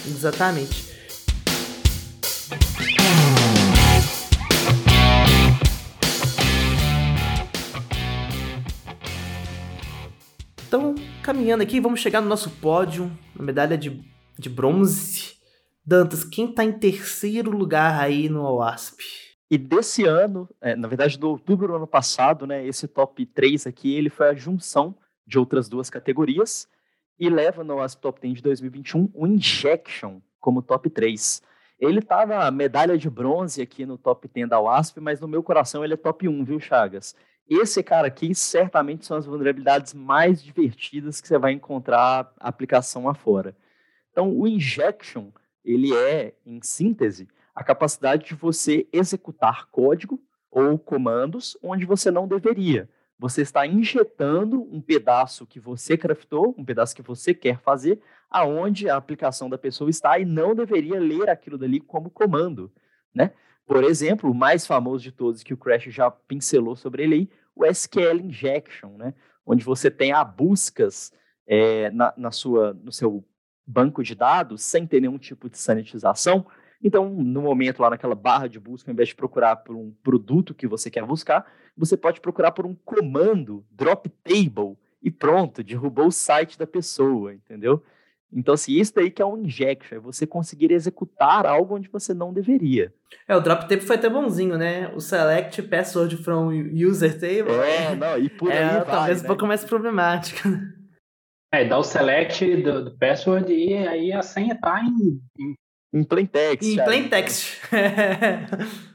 exatamente. 0.06 0.90
Então, 10.68 10.94
caminhando 11.22 11.62
aqui, 11.62 11.80
vamos 11.80 11.98
chegar 11.98 12.20
no 12.20 12.28
nosso 12.28 12.48
pódio, 12.48 13.10
na 13.34 13.42
medalha 13.42 13.76
de, 13.76 14.04
de 14.38 14.48
bronze. 14.48 15.39
Dantas, 15.84 16.24
quem 16.24 16.50
está 16.50 16.62
em 16.62 16.72
terceiro 16.72 17.50
lugar 17.50 18.00
aí 18.00 18.28
no 18.28 18.42
OASP? 18.42 19.02
E 19.50 19.56
desse 19.56 20.04
ano, 20.04 20.48
é, 20.60 20.76
na 20.76 20.86
verdade 20.86 21.18
do 21.18 21.28
outubro 21.28 21.68
do 21.68 21.74
ano 21.74 21.86
passado, 21.86 22.46
né, 22.46 22.64
esse 22.64 22.86
top 22.86 23.24
3 23.26 23.66
aqui, 23.66 23.94
ele 23.94 24.10
foi 24.10 24.28
a 24.28 24.34
junção 24.34 24.94
de 25.26 25.38
outras 25.38 25.68
duas 25.68 25.88
categorias 25.88 26.68
e 27.18 27.28
leva 27.28 27.64
no 27.64 27.76
OASP 27.76 28.00
Top 28.00 28.20
10 28.20 28.36
de 28.36 28.42
2021 28.42 29.10
o 29.14 29.26
Injection 29.26 30.20
como 30.38 30.62
top 30.62 30.88
3. 30.88 31.42
Ele 31.78 32.00
tá 32.00 32.26
na 32.26 32.50
medalha 32.50 32.96
de 32.96 33.08
bronze 33.08 33.60
aqui 33.60 33.84
no 33.84 33.96
top 33.98 34.28
10 34.28 34.48
da 34.48 34.60
OASP, 34.60 35.00
mas 35.00 35.20
no 35.20 35.26
meu 35.26 35.42
coração 35.42 35.84
ele 35.84 35.94
é 35.94 35.96
top 35.96 36.28
1, 36.28 36.44
viu, 36.44 36.60
Chagas? 36.60 37.14
Esse 37.48 37.82
cara 37.82 38.06
aqui 38.06 38.34
certamente 38.34 39.04
são 39.04 39.16
as 39.16 39.26
vulnerabilidades 39.26 39.92
mais 39.92 40.42
divertidas 40.42 41.20
que 41.20 41.26
você 41.26 41.38
vai 41.38 41.52
encontrar 41.52 42.32
aplicação 42.38 43.08
afora. 43.08 43.56
Então, 44.12 44.32
o 44.32 44.46
Injection 44.46 45.30
ele 45.64 45.94
é, 45.94 46.34
em 46.44 46.60
síntese, 46.62 47.28
a 47.54 47.62
capacidade 47.62 48.26
de 48.26 48.34
você 48.34 48.86
executar 48.92 49.66
código 49.70 50.20
ou 50.50 50.78
comandos 50.78 51.56
onde 51.62 51.84
você 51.84 52.10
não 52.10 52.26
deveria. 52.26 52.88
Você 53.18 53.42
está 53.42 53.66
injetando 53.66 54.62
um 54.72 54.80
pedaço 54.80 55.46
que 55.46 55.60
você 55.60 55.96
craftou, 55.96 56.54
um 56.56 56.64
pedaço 56.64 56.96
que 56.96 57.02
você 57.02 57.34
quer 57.34 57.60
fazer, 57.60 58.00
aonde 58.30 58.88
a 58.88 58.96
aplicação 58.96 59.50
da 59.50 59.58
pessoa 59.58 59.90
está 59.90 60.18
e 60.18 60.24
não 60.24 60.54
deveria 60.54 60.98
ler 60.98 61.28
aquilo 61.28 61.58
dali 61.58 61.80
como 61.80 62.08
comando, 62.08 62.72
né? 63.14 63.32
Por 63.66 63.84
exemplo, 63.84 64.30
o 64.30 64.34
mais 64.34 64.66
famoso 64.66 65.04
de 65.04 65.12
todos 65.12 65.42
que 65.42 65.54
o 65.54 65.56
Crash 65.56 65.84
já 65.84 66.10
pincelou 66.10 66.74
sobre 66.74 67.04
ele 67.04 67.14
aí, 67.14 67.30
o 67.54 67.64
SQL 67.66 68.20
Injection, 68.20 68.96
né? 68.96 69.14
Onde 69.44 69.64
você 69.64 69.90
tem 69.90 70.12
a 70.12 70.24
buscas 70.24 71.12
é, 71.46 71.90
na, 71.90 72.14
na 72.16 72.30
sua, 72.30 72.72
no 72.72 72.90
seu 72.90 73.22
banco 73.70 74.02
de 74.02 74.14
dados 74.14 74.62
sem 74.62 74.86
ter 74.86 75.00
nenhum 75.00 75.18
tipo 75.18 75.48
de 75.48 75.58
sanitização. 75.58 76.46
Então, 76.82 77.10
no 77.10 77.42
momento 77.42 77.80
lá 77.80 77.90
naquela 77.90 78.14
barra 78.14 78.48
de 78.48 78.58
busca, 78.58 78.90
ao 78.90 78.92
invés 78.92 79.10
de 79.10 79.14
procurar 79.14 79.56
por 79.56 79.76
um 79.76 79.92
produto 80.02 80.54
que 80.54 80.66
você 80.66 80.90
quer 80.90 81.04
buscar, 81.04 81.46
você 81.76 81.96
pode 81.96 82.20
procurar 82.20 82.52
por 82.52 82.66
um 82.66 82.74
comando, 82.74 83.64
drop 83.70 84.08
table, 84.24 84.76
e 85.02 85.10
pronto, 85.10 85.62
derrubou 85.62 86.06
o 86.06 86.12
site 86.12 86.58
da 86.58 86.66
pessoa, 86.66 87.32
entendeu? 87.32 87.82
Então, 88.32 88.54
assim, 88.54 88.72
isso 88.72 88.94
daí 88.94 89.10
que 89.10 89.20
é 89.20 89.26
um 89.26 89.38
injection, 89.38 89.96
é 89.96 90.00
você 90.00 90.26
conseguir 90.26 90.70
executar 90.72 91.44
algo 91.44 91.74
onde 91.74 91.88
você 91.88 92.14
não 92.14 92.32
deveria. 92.32 92.92
É, 93.26 93.36
o 93.36 93.40
drop 93.40 93.68
table 93.68 93.84
foi 93.84 93.96
até 93.96 94.08
bonzinho, 94.08 94.56
né? 94.56 94.92
O 94.94 95.00
select 95.00 95.60
password 95.62 96.16
from 96.18 96.50
user 96.72 97.18
table. 97.18 97.52
É, 97.52 97.94
não, 97.96 98.16
e 98.18 98.28
por 98.28 98.50
é, 98.50 98.62
aí 98.62 98.76
vai, 98.76 98.84
talvez 98.84 99.18
né? 99.18 99.24
um 99.24 99.26
pouco 99.26 99.46
mais 99.46 99.64
problemático. 99.64 100.48
É, 101.52 101.64
dá 101.64 101.78
o 101.78 101.82
select 101.82 102.56
do, 102.62 102.84
do 102.84 102.96
password 102.96 103.52
e 103.52 103.74
aí 103.74 104.12
a 104.12 104.22
senha 104.22 104.54
tá 104.54 104.80
em, 104.82 105.20
em... 105.38 105.54
em 105.92 106.04
plain 106.04 106.26
text. 106.26 106.68
Em 106.68 106.76
plain 106.76 107.08
text. 107.08 107.60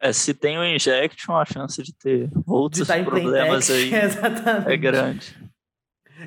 É, 0.00 0.12
se 0.12 0.32
tem 0.32 0.56
o 0.56 0.64
injection, 0.64 1.34
a 1.34 1.44
chance 1.44 1.82
de 1.82 1.92
ter 1.92 2.30
outros 2.46 2.86
de 2.86 2.92
tá 2.94 3.02
problemas 3.02 3.68
aí 3.68 3.90
é 4.66 4.76
grande. 4.76 5.36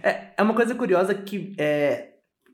É, 0.03 0.33
é 0.37 0.43
uma 0.43 0.53
coisa 0.53 0.75
curiosa 0.75 1.15
que 1.15 1.55
é, 1.57 2.09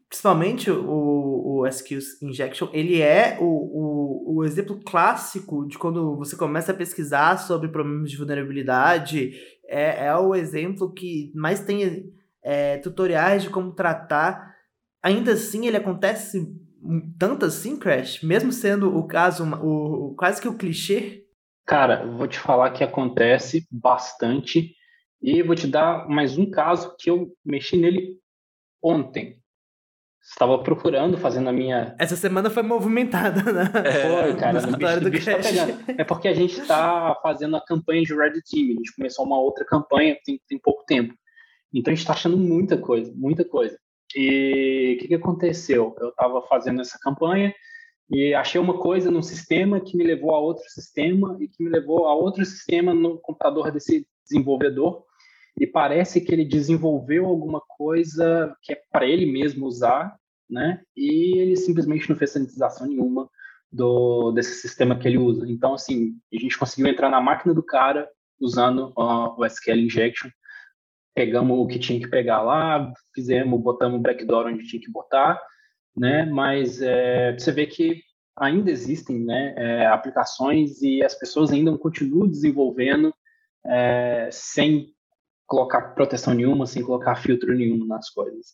principalmente 0.08 0.70
o, 0.70 1.62
o 1.62 1.66
SQ 1.66 2.00
Injection, 2.22 2.70
ele 2.72 3.02
é 3.02 3.38
o, 3.40 3.46
o, 3.46 4.38
o 4.38 4.44
exemplo 4.46 4.80
clássico 4.86 5.68
de 5.68 5.78
quando 5.78 6.16
você 6.16 6.36
começa 6.36 6.72
a 6.72 6.76
pesquisar 6.76 7.38
sobre 7.38 7.70
problemas 7.70 8.12
de 8.12 8.18
vulnerabilidade. 8.18 9.34
É, 9.68 10.06
é 10.06 10.16
o 10.16 10.36
exemplo 10.36 10.94
que 10.94 11.32
mais 11.36 11.62
tem 11.62 12.14
é, 12.48 12.78
tutoriais 12.78 13.44
de 13.44 13.50
como 13.50 13.74
tratar. 13.74 14.56
Ainda 15.04 15.34
assim, 15.34 15.68
ele 15.68 15.76
acontece 15.76 16.48
tanto 17.20 17.46
assim, 17.46 17.78
Crash? 17.78 18.24
Mesmo 18.24 18.54
sendo 18.54 18.98
o 18.98 19.06
caso, 19.06 19.44
o, 19.44 20.12
o 20.12 20.16
quase 20.16 20.42
que 20.42 20.48
o 20.48 20.58
clichê? 20.58 21.26
Cara, 21.66 22.06
vou 22.06 22.26
te 22.26 22.40
falar 22.40 22.72
que 22.72 22.86
acontece 22.86 23.68
bastante. 23.70 24.74
E 25.22 25.44
vou 25.44 25.56
te 25.56 25.68
dar 25.68 26.08
mais 26.08 26.38
um 26.38 26.50
caso 26.50 26.96
que 26.98 27.10
eu 27.10 27.34
mexi 27.44 27.76
nele 27.76 28.16
ontem. 28.82 29.42
Estava 30.24 30.62
procurando, 30.64 31.18
fazendo 31.18 31.50
a 31.50 31.54
minha. 31.54 31.96
Essa 32.00 32.16
semana 32.16 32.50
foi 32.50 32.64
movimentada, 32.64 33.44
né? 33.52 33.72
É, 33.84 34.22
foi, 34.22 34.36
cara. 34.36 34.62
No 34.62 34.78
bicho, 34.78 35.02
do 35.02 35.10
bicho 35.10 35.32
tá 35.32 35.40
pegando. 35.40 35.84
É 35.98 36.04
porque 36.04 36.28
a 36.28 36.34
gente 36.34 36.62
está 36.62 37.14
fazendo 37.22 37.58
a 37.58 37.66
campanha 37.66 38.04
de 38.04 38.16
Red 38.16 38.42
Team. 38.50 38.68
A 38.68 38.78
gente 38.78 38.96
começou 38.96 39.26
uma 39.26 39.40
outra 39.40 39.66
campanha 39.66 40.18
tem, 40.24 40.40
tem 40.48 40.60
pouco 40.60 40.86
tempo. 40.86 41.14
Então 41.78 41.92
a 41.92 41.96
gente 41.96 42.04
está 42.04 42.14
achando 42.14 42.38
muita 42.38 42.78
coisa, 42.78 43.14
muita 43.16 43.46
coisa. 43.46 43.78
E 44.16 44.96
o 44.96 45.02
que, 45.02 45.08
que 45.10 45.16
aconteceu? 45.16 45.96
Eu 46.00 46.10
estava 46.10 46.42
fazendo 46.44 46.82
essa 46.82 46.98
campanha 47.00 47.54
e 48.10 48.34
achei 48.34 48.60
uma 48.60 48.80
coisa 48.80 49.12
num 49.12 49.22
sistema 49.22 49.80
que 49.80 49.98
me 49.98 50.04
levou 50.04 50.34
a 50.34 50.40
outro 50.40 50.64
sistema 50.70 51.38
e 51.40 51.48
que 51.48 51.64
me 51.64 51.70
levou 51.70 52.08
a 52.08 52.16
outro 52.16 52.44
sistema 52.46 52.94
no 52.94 53.20
computador 53.20 53.72
desse 53.72 54.08
desenvolvedor 54.24 55.04
e 55.60 55.68
parece 55.68 56.22
que 56.22 56.32
ele 56.32 56.46
desenvolveu 56.46 57.26
alguma 57.26 57.62
coisa 57.62 58.56
que 58.62 58.74
é 58.74 58.82
para 58.92 59.06
ele 59.06 59.26
mesmo 59.26 59.66
usar, 59.66 60.16
né? 60.50 60.82
E 60.96 61.38
ele 61.40 61.56
simplesmente 61.56 62.10
não 62.10 62.16
fez 62.16 62.32
sanitização 62.32 62.88
nenhuma 62.88 63.30
do 63.72 64.32
desse 64.32 64.56
sistema 64.62 64.98
que 64.98 65.08
ele 65.08 65.18
usa. 65.18 65.50
Então, 65.50 65.74
assim, 65.74 66.16
a 66.34 66.40
gente 66.40 66.58
conseguiu 66.58 66.88
entrar 66.88 67.10
na 67.10 67.20
máquina 67.20 67.54
do 67.54 67.64
cara 67.64 68.08
usando 68.40 68.94
uh, 68.96 69.36
o 69.38 69.46
SQL 69.46 69.80
Injection, 69.80 70.30
pegamos 71.18 71.58
o 71.58 71.66
que 71.66 71.80
tinha 71.80 72.00
que 72.00 72.08
pegar 72.08 72.44
lá, 72.44 72.94
fizemos, 73.12 73.60
botamos 73.60 74.00
o 74.00 74.04
backdoor 74.04 74.46
onde 74.46 74.68
tinha 74.68 74.80
que 74.80 74.92
botar, 74.92 75.42
né? 75.96 76.28
Mas 76.28 76.80
é, 76.80 77.34
você 77.34 77.52
vê 77.52 77.66
que 77.66 78.04
ainda 78.38 78.70
existem, 78.70 79.26
né, 79.26 79.56
é, 79.58 79.88
aplicações 79.88 80.80
e 80.84 81.04
as 81.04 81.16
pessoas 81.16 81.52
ainda 81.52 81.76
continuam 81.76 82.28
desenvolvendo 82.28 83.12
é, 83.66 84.30
sem 84.32 84.94
colocar 85.48 85.96
proteção 85.96 86.36
nenhuma, 86.36 86.68
sem 86.68 86.84
colocar 86.84 87.16
filtro 87.16 87.52
nenhum 87.52 87.84
nas 87.84 88.12
coisas. 88.12 88.54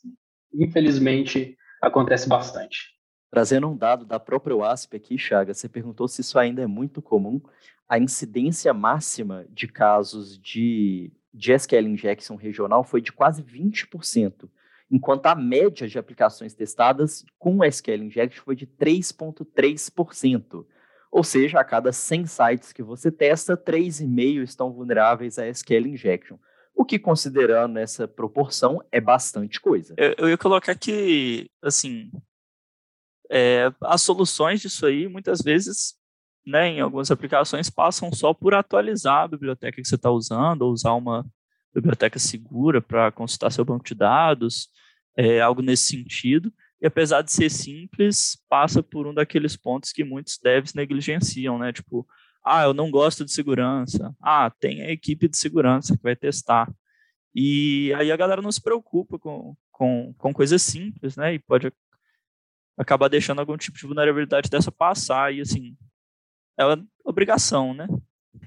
Infelizmente, 0.53 1.57
acontece 1.81 2.29
bastante. 2.29 2.93
Trazendo 3.29 3.67
um 3.67 3.75
dado 3.75 4.05
da 4.05 4.21
própria 4.21 4.55
WASP 4.55 4.95
aqui, 4.95 5.17
Chaga, 5.17 5.53
você 5.53 5.67
perguntou 5.67 6.07
se 6.07 6.21
isso 6.21 6.39
ainda 6.39 6.61
é 6.61 6.67
muito 6.67 7.01
comum. 7.01 7.41
A 7.89 7.99
incidência 7.99 8.73
máxima 8.73 9.45
de 9.49 9.67
casos 9.67 10.39
de, 10.39 11.11
de 11.33 11.51
SQL 11.53 11.87
injection 11.87 12.35
regional 12.35 12.83
foi 12.83 13.01
de 13.01 13.11
quase 13.11 13.41
20%, 13.41 14.49
enquanto 14.91 15.25
a 15.25 15.35
média 15.35 15.87
de 15.87 15.97
aplicações 15.97 16.53
testadas 16.53 17.25
com 17.39 17.63
SQL 17.63 18.03
injection 18.03 18.43
foi 18.43 18.55
de 18.55 18.67
3,3%. 18.67 20.65
Ou 21.11 21.23
seja, 21.23 21.59
a 21.59 21.63
cada 21.63 21.91
100 21.91 22.25
sites 22.25 22.73
que 22.73 22.81
você 22.81 23.11
testa, 23.11 23.55
3,5 23.55 24.43
estão 24.43 24.71
vulneráveis 24.71 25.37
a 25.37 25.47
SQL 25.47 25.87
injection. 25.87 26.37
O 26.75 26.83
que, 26.83 26.97
considerando 26.97 27.77
essa 27.77 28.07
proporção, 28.07 28.83
é 28.91 28.99
bastante 28.99 29.61
coisa. 29.61 29.93
Eu, 29.95 30.15
eu 30.17 30.29
ia 30.29 30.37
colocar 30.37 30.75
que, 30.75 31.47
assim, 31.61 32.11
é, 33.29 33.71
as 33.81 34.01
soluções 34.01 34.59
disso 34.59 34.85
aí, 34.87 35.07
muitas 35.07 35.41
vezes, 35.41 35.95
né, 36.45 36.67
em 36.69 36.81
algumas 36.81 37.09
aplicações, 37.11 37.69
passam 37.69 38.11
só 38.11 38.33
por 38.33 38.53
atualizar 38.53 39.23
a 39.23 39.27
biblioteca 39.27 39.81
que 39.81 39.87
você 39.87 39.95
está 39.95 40.11
usando, 40.11 40.63
ou 40.63 40.71
usar 40.71 40.93
uma 40.93 41.25
biblioteca 41.73 42.19
segura 42.19 42.81
para 42.81 43.11
consultar 43.11 43.51
seu 43.51 43.65
banco 43.65 43.85
de 43.85 43.95
dados, 43.95 44.69
é, 45.17 45.41
algo 45.41 45.61
nesse 45.61 45.87
sentido. 45.87 46.53
E 46.81 46.85
apesar 46.85 47.21
de 47.21 47.31
ser 47.31 47.49
simples, 47.49 48.37
passa 48.49 48.83
por 48.83 49.07
um 49.07 49.13
daqueles 49.13 49.55
pontos 49.55 49.91
que 49.91 50.03
muitos 50.03 50.37
devs 50.37 50.73
negligenciam, 50.73 51.57
né? 51.57 51.71
Tipo, 51.71 52.05
ah, 52.43 52.63
eu 52.63 52.73
não 52.73 52.91
gosto 52.91 53.23
de 53.23 53.31
segurança. 53.31 54.13
Ah, 54.21 54.51
tem 54.59 54.81
a 54.81 54.91
equipe 54.91 55.29
de 55.29 55.37
segurança 55.37 55.95
que 55.95 56.03
vai 56.03 56.15
testar. 56.15 56.69
E 57.33 57.93
aí 57.93 58.11
a 58.11 58.17
galera 58.17 58.41
não 58.41 58.51
se 58.51 58.61
preocupa 58.61 59.17
com, 59.17 59.55
com, 59.71 60.13
com 60.17 60.33
coisas 60.33 60.61
simples, 60.61 61.15
né? 61.15 61.33
E 61.33 61.39
pode 61.39 61.71
acabar 62.77 63.07
deixando 63.07 63.39
algum 63.39 63.55
tipo 63.55 63.77
de 63.77 63.87
vulnerabilidade 63.87 64.49
dessa 64.49 64.71
passar. 64.71 65.33
E 65.33 65.39
assim, 65.39 65.77
é 66.57 66.65
uma 66.65 66.85
obrigação, 67.05 67.73
né? 67.73 67.87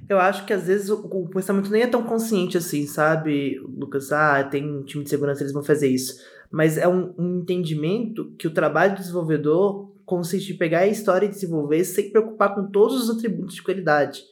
Eu 0.09 0.19
acho 0.19 0.45
que 0.45 0.53
às 0.53 0.67
vezes 0.67 0.89
o, 0.89 1.05
o 1.05 1.29
pensamento 1.29 1.71
nem 1.71 1.83
é 1.83 1.87
tão 1.87 2.05
consciente 2.05 2.57
assim, 2.57 2.87
sabe, 2.87 3.59
Lucas? 3.59 4.13
Ah, 4.13 4.45
tem 4.45 4.65
um 4.65 4.85
time 4.85 5.05
de 5.05 5.11
segurança, 5.11 5.43
eles 5.43 5.53
vão 5.53 5.65
fazer 5.65 5.89
isso. 5.89 6.15
Mas 6.51 6.79
é 6.79 6.87
um, 6.87 7.15
um 7.19 7.41
entendimento 7.41 8.33
que 8.39 8.47
o 8.47 8.55
trabalho 8.55 8.95
do 8.95 9.01
desenvolvedor 9.01 9.95
consiste 10.05 10.53
em 10.53 10.59
pegar 10.59 10.81
a 10.81 10.87
história 10.87 11.27
e 11.27 11.31
desenvolver 11.31 11.85
sem 11.85 12.11
preocupar 12.11 12.55
com 12.55 12.71
todos 12.71 13.03
os 13.03 13.11
atributos 13.11 13.57
de 13.57 13.63
qualidade. 13.63 14.23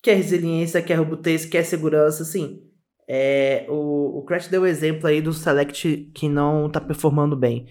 Quer 0.00 0.14
resiliência, 0.14 0.80
quer 0.80 0.94
robustez, 0.94 1.44
quer 1.44 1.64
segurança, 1.64 2.22
assim. 2.22 2.62
É, 3.08 3.66
o, 3.68 4.18
o 4.18 4.24
Crash 4.24 4.48
deu 4.48 4.62
o 4.62 4.66
exemplo 4.66 5.08
aí 5.08 5.20
do 5.20 5.32
Select 5.32 6.10
que 6.14 6.28
não 6.28 6.66
está 6.66 6.80
performando 6.80 7.34
bem. 7.34 7.66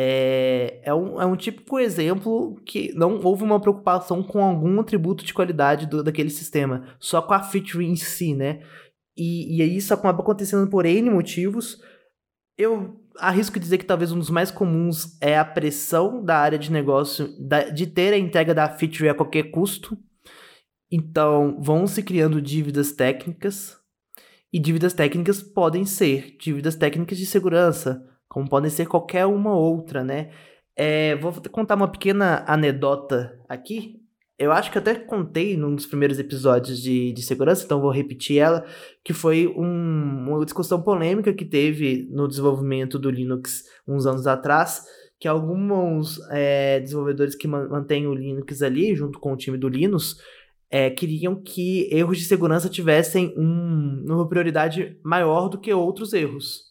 É, 0.00 0.80
é, 0.84 0.94
um, 0.94 1.20
é 1.20 1.26
um 1.26 1.34
típico 1.34 1.76
exemplo 1.76 2.54
que 2.64 2.92
não 2.94 3.20
houve 3.20 3.42
uma 3.42 3.60
preocupação 3.60 4.22
com 4.22 4.40
algum 4.40 4.78
atributo 4.78 5.24
de 5.24 5.34
qualidade 5.34 5.86
do, 5.88 6.04
daquele 6.04 6.30
sistema, 6.30 6.86
só 7.00 7.20
com 7.20 7.34
a 7.34 7.42
feature 7.42 7.84
em 7.84 7.96
si, 7.96 8.32
né? 8.32 8.62
E, 9.16 9.60
e 9.60 9.76
isso 9.76 9.92
acaba 9.92 10.22
acontecendo 10.22 10.70
por 10.70 10.86
N 10.86 11.10
motivos. 11.10 11.82
Eu 12.56 13.04
arrisco 13.18 13.58
dizer 13.58 13.78
que 13.78 13.84
talvez 13.84 14.12
um 14.12 14.20
dos 14.20 14.30
mais 14.30 14.52
comuns 14.52 15.20
é 15.20 15.36
a 15.36 15.44
pressão 15.44 16.24
da 16.24 16.36
área 16.36 16.60
de 16.60 16.70
negócio 16.70 17.36
da, 17.36 17.64
de 17.68 17.84
ter 17.84 18.14
a 18.14 18.18
entrega 18.18 18.54
da 18.54 18.68
feature 18.68 19.08
a 19.08 19.14
qualquer 19.14 19.50
custo. 19.50 19.98
Então, 20.92 21.60
vão 21.60 21.88
se 21.88 22.04
criando 22.04 22.40
dívidas 22.40 22.92
técnicas, 22.92 23.76
e 24.52 24.60
dívidas 24.60 24.94
técnicas 24.94 25.42
podem 25.42 25.84
ser 25.84 26.36
dívidas 26.38 26.76
técnicas 26.76 27.18
de 27.18 27.26
segurança, 27.26 28.00
como 28.28 28.48
podem 28.48 28.70
ser 28.70 28.86
qualquer 28.86 29.26
uma 29.26 29.56
outra, 29.56 30.04
né? 30.04 30.30
É, 30.76 31.16
vou 31.16 31.32
contar 31.50 31.74
uma 31.74 31.90
pequena 31.90 32.44
anedota 32.46 33.36
aqui. 33.48 33.96
Eu 34.38 34.52
acho 34.52 34.70
que 34.70 34.78
até 34.78 34.94
contei 34.94 35.56
num 35.56 35.74
dos 35.74 35.86
primeiros 35.86 36.18
episódios 36.20 36.80
de, 36.80 37.12
de 37.12 37.22
segurança, 37.22 37.64
então 37.64 37.80
vou 37.80 37.90
repetir 37.90 38.38
ela, 38.38 38.64
que 39.02 39.12
foi 39.12 39.48
um, 39.48 40.28
uma 40.28 40.44
discussão 40.44 40.80
polêmica 40.80 41.34
que 41.34 41.44
teve 41.44 42.08
no 42.12 42.28
desenvolvimento 42.28 43.00
do 43.00 43.10
Linux 43.10 43.64
uns 43.86 44.06
anos 44.06 44.28
atrás, 44.28 44.84
que 45.18 45.26
alguns 45.26 46.20
é, 46.30 46.78
desenvolvedores 46.78 47.34
que 47.34 47.48
mantêm 47.48 48.06
o 48.06 48.14
Linux 48.14 48.62
ali, 48.62 48.94
junto 48.94 49.18
com 49.18 49.32
o 49.32 49.36
time 49.36 49.58
do 49.58 49.68
Linux, 49.68 50.16
é, 50.70 50.88
queriam 50.90 51.34
que 51.34 51.88
erros 51.92 52.18
de 52.18 52.24
segurança 52.24 52.68
tivessem 52.68 53.34
um, 53.36 54.04
uma 54.06 54.28
prioridade 54.28 54.96
maior 55.02 55.48
do 55.48 55.58
que 55.58 55.72
outros 55.72 56.12
erros. 56.12 56.67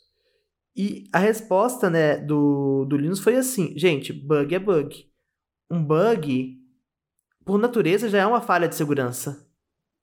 E 0.78 1.10
a 1.12 1.18
resposta 1.18 1.90
né, 1.90 2.18
do, 2.18 2.86
do 2.86 2.96
Linux 2.96 3.20
foi 3.20 3.36
assim: 3.36 3.74
gente, 3.76 4.14
bug 4.14 4.54
é 4.54 4.60
bug. 4.60 5.08
Um 5.72 5.84
bug, 5.84 6.56
por 7.44 7.58
natureza, 7.58 8.08
já 8.08 8.20
é 8.20 8.26
uma 8.26 8.42
falha 8.42 8.68
de 8.68 8.76
segurança. 8.76 9.46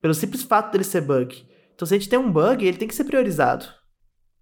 Pelo 0.03 0.13
simples 0.13 0.43
fato 0.43 0.73
dele 0.73 0.85
ser 0.85 1.01
bug. 1.03 1.47
Então, 1.75 1.87
se 1.87 1.95
a 1.95 1.99
gente 1.99 2.09
tem 2.09 2.19
um 2.19 2.31
bug, 2.31 2.67
ele 2.67 2.77
tem 2.77 2.89
que 2.89 2.95
ser 2.95 3.05
priorizado. 3.05 3.67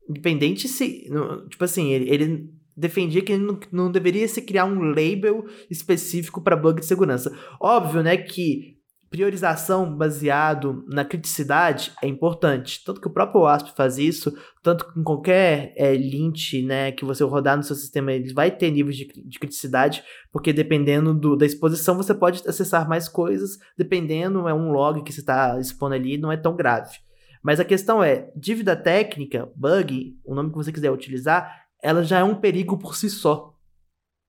Independente 0.09 0.68
se. 0.68 1.05
Tipo 1.51 1.64
assim, 1.64 1.92
ele, 1.92 2.11
ele 2.11 2.51
defendia 2.77 3.23
que 3.23 3.37
não, 3.37 3.61
não 3.71 3.92
deveria 3.92 4.27
se 4.27 4.40
criar 4.40 4.64
um 4.64 4.81
label 4.81 5.45
específico 5.71 6.40
para 6.40 6.57
bug 6.57 6.81
de 6.81 6.87
segurança. 6.87 7.31
Óbvio, 7.61 8.03
né, 8.03 8.16
que 8.16 8.79
priorização 9.12 9.94
baseado 9.94 10.87
na 10.88 11.05
criticidade 11.05 11.92
é 12.03 12.09
importante. 12.09 12.83
Tanto 12.83 12.98
que 12.98 13.07
o 13.07 13.12
próprio 13.12 13.42
OASP 13.42 13.77
faz 13.77 13.98
isso, 13.98 14.35
tanto 14.62 14.87
que 14.87 14.94
com 14.94 15.05
qualquer 15.05 15.75
é, 15.77 15.94
lint 15.94 16.55
né, 16.64 16.90
que 16.90 17.05
você 17.05 17.22
rodar 17.22 17.59
no 17.59 17.62
seu 17.62 17.77
sistema, 17.77 18.11
ele 18.11 18.33
vai 18.33 18.51
ter 18.51 18.70
níveis 18.70 18.96
de, 18.96 19.05
de 19.05 19.38
criticidade, 19.38 20.03
porque 20.33 20.51
dependendo 20.51 21.12
do, 21.12 21.37
da 21.37 21.44
exposição, 21.44 21.94
você 21.94 22.14
pode 22.14 22.42
acessar 22.48 22.88
mais 22.88 23.07
coisas, 23.07 23.59
dependendo, 23.77 24.48
é 24.48 24.55
um 24.55 24.72
log 24.72 25.03
que 25.03 25.12
você 25.12 25.20
está 25.20 25.61
expondo 25.61 25.94
ali, 25.94 26.16
não 26.16 26.33
é 26.33 26.37
tão 26.38 26.57
grave. 26.57 26.96
Mas 27.42 27.61
a 27.61 27.66
questão 27.66 28.03
é, 28.03 28.33
dívida 28.35 28.75
técnica, 28.75 29.53
bug, 29.55 30.16
o 30.25 30.35
nome 30.35 30.48
que 30.48 30.57
você 30.57 30.72
quiser 30.72 30.90
utilizar, 30.90 31.66
ela 31.83 32.03
já 32.03 32.20
é 32.20 32.25
um 32.25 32.37
perigo 32.37 32.79
por 32.79 32.96
si 32.96 33.11
só, 33.11 33.55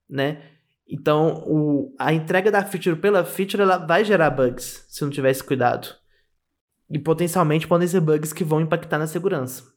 né? 0.09 0.52
Então, 0.93 1.43
o, 1.47 1.95
a 1.97 2.13
entrega 2.13 2.51
da 2.51 2.63
feature 2.63 2.95
pela 2.95 3.25
feature 3.25 3.63
ela 3.63 3.77
vai 3.77 4.05
gerar 4.05 4.29
bugs 4.29 4.85
se 4.87 5.03
não 5.03 5.09
tiver 5.09 5.31
esse 5.31 5.43
cuidado. 5.43 5.87
E 6.87 6.99
potencialmente 6.99 7.67
podem 7.67 7.87
ser 7.87 7.99
bugs 7.99 8.31
que 8.31 8.43
vão 8.43 8.61
impactar 8.61 8.99
na 8.99 9.07
segurança. 9.07 9.73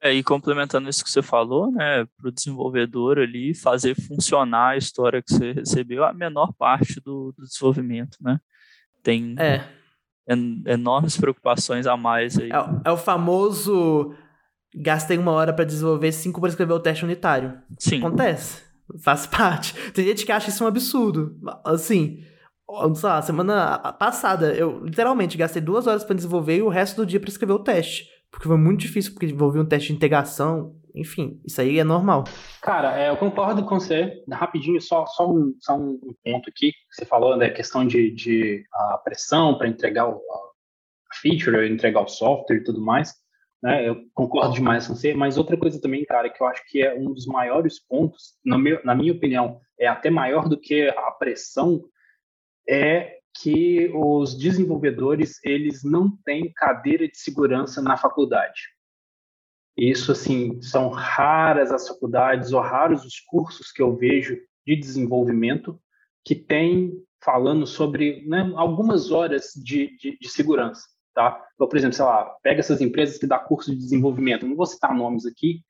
É, 0.00 0.12
e 0.12 0.22
complementando 0.22 0.88
isso 0.88 1.02
que 1.02 1.10
você 1.10 1.20
falou, 1.20 1.72
né, 1.72 2.06
para 2.16 2.28
o 2.28 2.30
desenvolvedor 2.30 3.18
ali 3.18 3.56
fazer 3.56 3.96
funcionar 3.96 4.68
a 4.68 4.76
história 4.76 5.20
que 5.20 5.32
você 5.32 5.50
recebeu 5.50 6.04
a 6.04 6.12
menor 6.12 6.52
parte 6.52 7.00
do, 7.00 7.34
do 7.36 7.44
desenvolvimento, 7.44 8.16
né? 8.20 8.38
Tem 9.02 9.34
é. 9.36 9.66
en 10.28 10.62
enormes 10.66 11.16
preocupações 11.16 11.88
a 11.88 11.96
mais 11.96 12.38
aí. 12.38 12.50
É, 12.52 12.88
é 12.88 12.92
o 12.92 12.96
famoso 12.96 14.14
gastei 14.72 15.18
uma 15.18 15.32
hora 15.32 15.52
para 15.52 15.64
desenvolver 15.64 16.12
cinco 16.12 16.40
para 16.40 16.50
escrever 16.50 16.74
o 16.74 16.80
teste 16.80 17.04
unitário. 17.04 17.60
Sim. 17.78 17.98
Acontece. 17.98 18.73
Faz 19.02 19.26
parte. 19.28 19.74
Tem 19.92 20.04
gente 20.06 20.24
que 20.24 20.32
acha 20.32 20.50
isso 20.50 20.64
um 20.64 20.66
absurdo. 20.66 21.36
Assim, 21.64 22.24
sei 22.94 23.08
lá, 23.08 23.22
semana 23.22 23.78
passada, 23.92 24.54
eu 24.54 24.84
literalmente 24.84 25.36
gastei 25.36 25.62
duas 25.62 25.86
horas 25.86 26.04
para 26.04 26.16
desenvolver 26.16 26.56
e 26.56 26.62
o 26.62 26.68
resto 26.68 26.96
do 26.96 27.06
dia 27.06 27.20
para 27.20 27.30
escrever 27.30 27.52
o 27.52 27.58
teste. 27.58 28.08
Porque 28.30 28.48
foi 28.48 28.56
muito 28.56 28.80
difícil, 28.80 29.12
porque 29.12 29.26
envolvia 29.26 29.62
um 29.62 29.66
teste 29.66 29.88
de 29.88 29.94
integração. 29.94 30.74
Enfim, 30.94 31.40
isso 31.44 31.60
aí 31.60 31.78
é 31.78 31.84
normal. 31.84 32.24
Cara, 32.62 32.98
é, 32.98 33.10
eu 33.10 33.16
concordo 33.16 33.64
com 33.64 33.78
você. 33.78 34.22
Rapidinho, 34.30 34.80
só, 34.80 35.06
só, 35.06 35.30
um, 35.30 35.54
só 35.60 35.76
um 35.76 35.98
ponto 36.24 36.48
aqui. 36.48 36.72
Você 36.90 37.04
falou 37.04 37.30
da 37.30 37.36
né, 37.36 37.50
questão 37.50 37.86
de, 37.86 38.10
de 38.12 38.64
a 38.72 38.98
pressão 38.98 39.56
para 39.56 39.68
entregar 39.68 40.08
o, 40.08 40.16
a 40.16 41.14
feature, 41.20 41.68
entregar 41.68 42.00
o 42.00 42.08
software 42.08 42.56
e 42.56 42.64
tudo 42.64 42.80
mais. 42.80 43.12
Né? 43.64 43.88
Eu 43.88 44.04
concordo 44.12 44.52
demais 44.52 44.86
com 44.86 44.94
você, 44.94 45.14
mas 45.14 45.38
outra 45.38 45.56
coisa 45.56 45.80
também, 45.80 46.04
cara, 46.04 46.28
que 46.28 46.42
eu 46.42 46.46
acho 46.46 46.62
que 46.68 46.82
é 46.82 46.94
um 46.94 47.14
dos 47.14 47.24
maiores 47.24 47.80
pontos, 47.80 48.34
meu, 48.44 48.78
na 48.84 48.94
minha 48.94 49.14
opinião, 49.14 49.58
é 49.80 49.86
até 49.86 50.10
maior 50.10 50.50
do 50.50 50.60
que 50.60 50.86
a 50.90 51.10
pressão, 51.12 51.82
é 52.68 53.20
que 53.40 53.90
os 53.94 54.36
desenvolvedores 54.36 55.42
eles 55.42 55.82
não 55.82 56.14
têm 56.26 56.52
cadeira 56.52 57.08
de 57.08 57.16
segurança 57.16 57.80
na 57.80 57.96
faculdade. 57.96 58.60
Isso, 59.74 60.12
assim, 60.12 60.60
são 60.60 60.90
raras 60.90 61.72
as 61.72 61.88
faculdades 61.88 62.52
ou 62.52 62.60
raros 62.60 63.02
os 63.02 63.18
cursos 63.18 63.72
que 63.72 63.80
eu 63.80 63.96
vejo 63.96 64.36
de 64.66 64.76
desenvolvimento 64.76 65.80
que 66.22 66.34
tem 66.34 66.92
falando 67.24 67.66
sobre 67.66 68.24
né, 68.26 68.52
algumas 68.56 69.10
horas 69.10 69.52
de, 69.56 69.96
de, 69.96 70.18
de 70.18 70.28
segurança. 70.28 70.86
Tá? 71.14 71.40
Então, 71.54 71.68
por 71.68 71.76
exemplo, 71.76 71.94
sei 71.94 72.04
lá, 72.04 72.24
pega 72.42 72.58
essas 72.58 72.80
empresas 72.80 73.18
que 73.18 73.26
dá 73.26 73.38
curso 73.38 73.70
de 73.70 73.78
desenvolvimento, 73.78 74.46
não 74.46 74.56
vou 74.56 74.66
citar 74.66 74.94
nomes 74.94 75.24
aqui, 75.24 75.60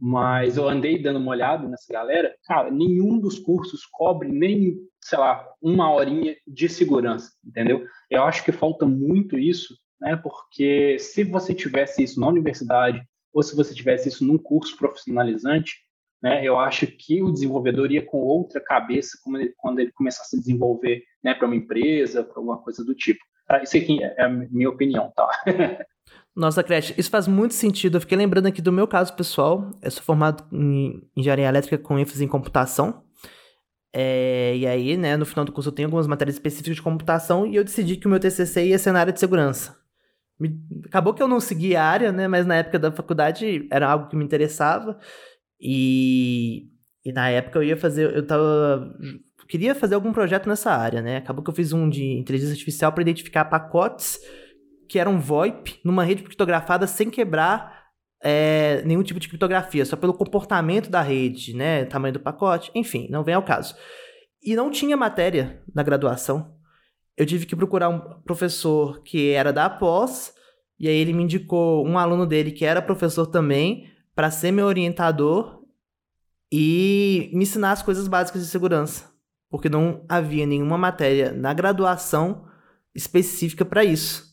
mas 0.00 0.56
eu 0.56 0.68
andei 0.68 1.00
dando 1.02 1.18
uma 1.18 1.32
olhada 1.32 1.68
nessa 1.68 1.92
galera, 1.92 2.34
cara, 2.44 2.70
nenhum 2.70 3.18
dos 3.18 3.38
cursos 3.38 3.84
cobre 3.84 4.30
nem, 4.30 4.76
sei 5.00 5.18
lá, 5.18 5.44
uma 5.60 5.92
horinha 5.92 6.36
de 6.46 6.68
segurança, 6.68 7.32
entendeu? 7.44 7.84
Eu 8.10 8.22
acho 8.22 8.44
que 8.44 8.52
falta 8.52 8.86
muito 8.86 9.38
isso, 9.38 9.76
né? 10.00 10.16
Porque 10.16 10.98
se 10.98 11.24
você 11.24 11.52
tivesse 11.52 12.02
isso 12.02 12.20
na 12.20 12.28
universidade 12.28 13.02
ou 13.32 13.42
se 13.42 13.56
você 13.56 13.74
tivesse 13.74 14.08
isso 14.08 14.24
num 14.24 14.38
curso 14.38 14.76
profissionalizante, 14.76 15.76
né? 16.22 16.44
Eu 16.44 16.58
acho 16.58 16.86
que 16.86 17.22
o 17.22 17.32
desenvolvedor 17.32 17.90
ia 17.90 18.04
com 18.04 18.18
outra 18.18 18.60
cabeça 18.60 19.18
quando 19.56 19.80
ele 19.80 19.92
começasse 19.92 20.36
a 20.36 20.38
desenvolver, 20.38 21.02
né, 21.22 21.34
para 21.34 21.46
uma 21.46 21.56
empresa, 21.56 22.22
para 22.22 22.38
alguma 22.38 22.58
coisa 22.62 22.84
do 22.84 22.94
tipo. 22.94 23.20
Tá, 23.52 23.62
isso 23.62 23.76
aqui 23.76 24.02
é 24.02 24.22
a 24.22 24.30
minha 24.30 24.70
opinião, 24.70 25.12
tá? 25.14 25.28
Nossa, 26.34 26.62
Crash, 26.62 26.94
isso 26.96 27.10
faz 27.10 27.28
muito 27.28 27.52
sentido. 27.52 27.98
Eu 27.98 28.00
fiquei 28.00 28.16
lembrando 28.16 28.46
aqui 28.46 28.62
do 28.62 28.72
meu 28.72 28.88
caso 28.88 29.12
pessoal. 29.12 29.70
Eu 29.82 29.90
sou 29.90 30.02
formado 30.02 30.42
em 30.50 31.06
engenharia 31.14 31.48
elétrica 31.48 31.76
com 31.76 31.98
ênfase 31.98 32.24
em 32.24 32.28
computação. 32.28 33.04
É, 33.92 34.56
e 34.56 34.66
aí, 34.66 34.96
né, 34.96 35.18
no 35.18 35.26
final 35.26 35.44
do 35.44 35.52
curso 35.52 35.68
eu 35.68 35.74
tenho 35.74 35.88
algumas 35.88 36.06
matérias 36.06 36.36
específicas 36.36 36.76
de 36.76 36.80
computação 36.80 37.46
e 37.46 37.54
eu 37.54 37.62
decidi 37.62 37.98
que 37.98 38.06
o 38.06 38.10
meu 38.10 38.18
TCC 38.18 38.68
ia 38.68 38.78
ser 38.78 38.90
na 38.90 39.00
área 39.00 39.12
de 39.12 39.20
segurança. 39.20 39.76
Me, 40.40 40.58
acabou 40.86 41.12
que 41.12 41.22
eu 41.22 41.28
não 41.28 41.38
segui 41.38 41.76
a 41.76 41.84
área, 41.84 42.10
né, 42.10 42.26
mas 42.26 42.46
na 42.46 42.54
época 42.54 42.78
da 42.78 42.90
faculdade 42.90 43.68
era 43.70 43.86
algo 43.86 44.08
que 44.08 44.16
me 44.16 44.24
interessava. 44.24 44.98
E, 45.60 46.70
e 47.04 47.12
na 47.12 47.28
época 47.28 47.58
eu 47.58 47.64
ia 47.64 47.76
fazer, 47.76 48.16
eu 48.16 48.26
tava 48.26 48.96
queria 49.52 49.74
fazer 49.74 49.94
algum 49.94 50.14
projeto 50.14 50.48
nessa 50.48 50.72
área, 50.72 51.02
né? 51.02 51.18
Acabou 51.18 51.44
que 51.44 51.50
eu 51.50 51.54
fiz 51.54 51.74
um 51.74 51.86
de 51.86 52.02
inteligência 52.18 52.54
artificial 52.54 52.90
para 52.90 53.02
identificar 53.02 53.44
pacotes 53.44 54.18
que 54.88 54.98
eram 54.98 55.20
VoIP 55.20 55.78
numa 55.84 56.02
rede 56.04 56.22
criptografada 56.22 56.86
sem 56.86 57.10
quebrar 57.10 57.82
é, 58.24 58.80
nenhum 58.86 59.02
tipo 59.02 59.20
de 59.20 59.28
criptografia, 59.28 59.84
só 59.84 59.94
pelo 59.94 60.14
comportamento 60.14 60.88
da 60.88 61.02
rede, 61.02 61.54
né? 61.54 61.84
Tamanho 61.84 62.14
do 62.14 62.20
pacote, 62.20 62.70
enfim, 62.74 63.08
não 63.10 63.22
vem 63.22 63.34
ao 63.34 63.42
caso. 63.42 63.74
E 64.42 64.56
não 64.56 64.70
tinha 64.70 64.96
matéria 64.96 65.62
na 65.74 65.82
graduação. 65.82 66.56
Eu 67.14 67.26
tive 67.26 67.44
que 67.44 67.54
procurar 67.54 67.90
um 67.90 68.22
professor 68.22 69.02
que 69.02 69.32
era 69.32 69.52
da 69.52 69.68
pós, 69.68 70.32
e 70.80 70.88
aí 70.88 70.96
ele 70.96 71.12
me 71.12 71.24
indicou 71.24 71.86
um 71.86 71.98
aluno 71.98 72.26
dele 72.26 72.52
que 72.52 72.64
era 72.64 72.80
professor 72.80 73.26
também, 73.26 73.86
para 74.14 74.30
ser 74.30 74.50
meu 74.50 74.64
orientador 74.64 75.60
e 76.50 77.30
me 77.34 77.42
ensinar 77.42 77.72
as 77.72 77.82
coisas 77.82 78.08
básicas 78.08 78.40
de 78.40 78.48
segurança 78.48 79.11
porque 79.52 79.68
não 79.68 80.02
havia 80.08 80.46
nenhuma 80.46 80.78
matéria 80.78 81.30
na 81.30 81.52
graduação 81.52 82.46
específica 82.94 83.66
para 83.66 83.84
isso. 83.84 84.32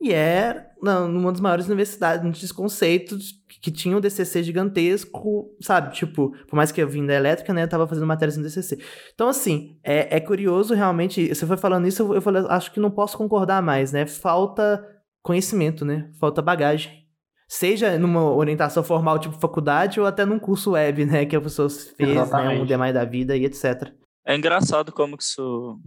E 0.00 0.10
é 0.12 0.70
numa 0.82 1.30
das 1.30 1.40
maiores 1.40 1.66
universidades 1.66 2.38
de 2.38 2.54
conceitos 2.54 3.32
que 3.60 3.70
tinha 3.70 3.96
um 3.96 4.00
DCC 4.00 4.42
gigantesco, 4.42 5.50
sabe? 5.60 5.94
Tipo, 5.94 6.30
por 6.46 6.56
mais 6.56 6.72
que 6.72 6.82
eu 6.82 6.88
vim 6.88 7.06
da 7.06 7.14
elétrica, 7.14 7.52
né? 7.52 7.62
Eu 7.62 7.68
tava 7.68 7.86
fazendo 7.86 8.06
matérias 8.06 8.36
no 8.36 8.42
DCC. 8.42 8.78
Então, 9.14 9.28
assim, 9.28 9.78
é, 9.82 10.16
é 10.16 10.20
curioso 10.20 10.74
realmente. 10.74 11.28
Você 11.28 11.46
foi 11.46 11.56
falando 11.56 11.86
isso, 11.86 12.02
eu, 12.02 12.14
eu 12.14 12.22
falei, 12.22 12.42
acho 12.48 12.72
que 12.72 12.80
não 12.80 12.90
posso 12.90 13.16
concordar 13.16 13.62
mais, 13.62 13.92
né? 13.92 14.06
Falta 14.06 14.82
conhecimento, 15.22 15.84
né? 15.84 16.10
Falta 16.18 16.42
bagagem. 16.42 17.04
Seja 17.48 17.98
numa 17.98 18.30
orientação 18.30 18.82
formal, 18.82 19.18
tipo 19.18 19.38
faculdade, 19.38 20.00
ou 20.00 20.06
até 20.06 20.24
num 20.24 20.38
curso 20.38 20.72
web, 20.72 21.04
né? 21.04 21.24
Que 21.24 21.36
a 21.36 21.40
pessoa 21.40 21.68
fez, 21.70 22.30
né? 22.30 22.48
Um 22.60 22.66
demais 22.66 22.94
da 22.94 23.04
vida 23.04 23.36
e 23.36 23.44
etc. 23.44 23.92
É 24.26 24.34
engraçado 24.36 24.90
como 24.92 25.16
que 25.16 25.22
isso, 25.22 25.80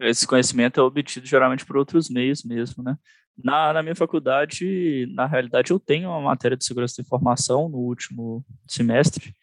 esse 0.00 0.26
conhecimento 0.26 0.80
é 0.80 0.82
obtido 0.82 1.26
geralmente 1.26 1.64
por 1.64 1.76
outros 1.76 2.10
meios 2.10 2.42
mesmo, 2.42 2.82
né? 2.82 2.96
Na, 3.36 3.72
na 3.72 3.82
minha 3.82 3.94
faculdade, 3.94 5.06
na 5.14 5.26
realidade, 5.26 5.70
eu 5.70 5.78
tenho 5.78 6.08
uma 6.08 6.20
matéria 6.20 6.56
de 6.56 6.64
segurança 6.64 6.96
da 6.96 7.02
informação 7.02 7.68
no 7.68 7.78
último 7.78 8.44
semestre, 8.66 9.34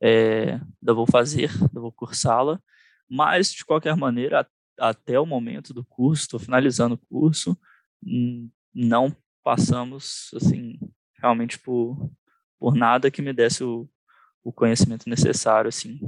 é, 0.00 0.52
ainda 0.52 0.94
vou 0.94 1.06
fazer, 1.06 1.50
ainda 1.60 1.80
vou 1.80 1.92
cursá-la, 1.92 2.60
mas, 3.08 3.52
de 3.52 3.64
qualquer 3.64 3.96
maneira, 3.96 4.48
até 4.78 5.18
o 5.18 5.26
momento 5.26 5.74
do 5.74 5.84
curso, 5.84 6.22
estou 6.22 6.40
finalizando 6.40 6.94
o 6.94 6.98
curso, 6.98 7.58
não 8.74 9.14
passamos, 9.44 10.30
assim, 10.34 10.78
realmente 11.20 11.58
por, 11.58 12.10
por 12.58 12.74
nada 12.74 13.10
que 13.10 13.20
me 13.20 13.32
desse 13.32 13.62
o, 13.62 13.88
o 14.42 14.52
conhecimento 14.52 15.08
necessário, 15.08 15.68
assim, 15.68 16.00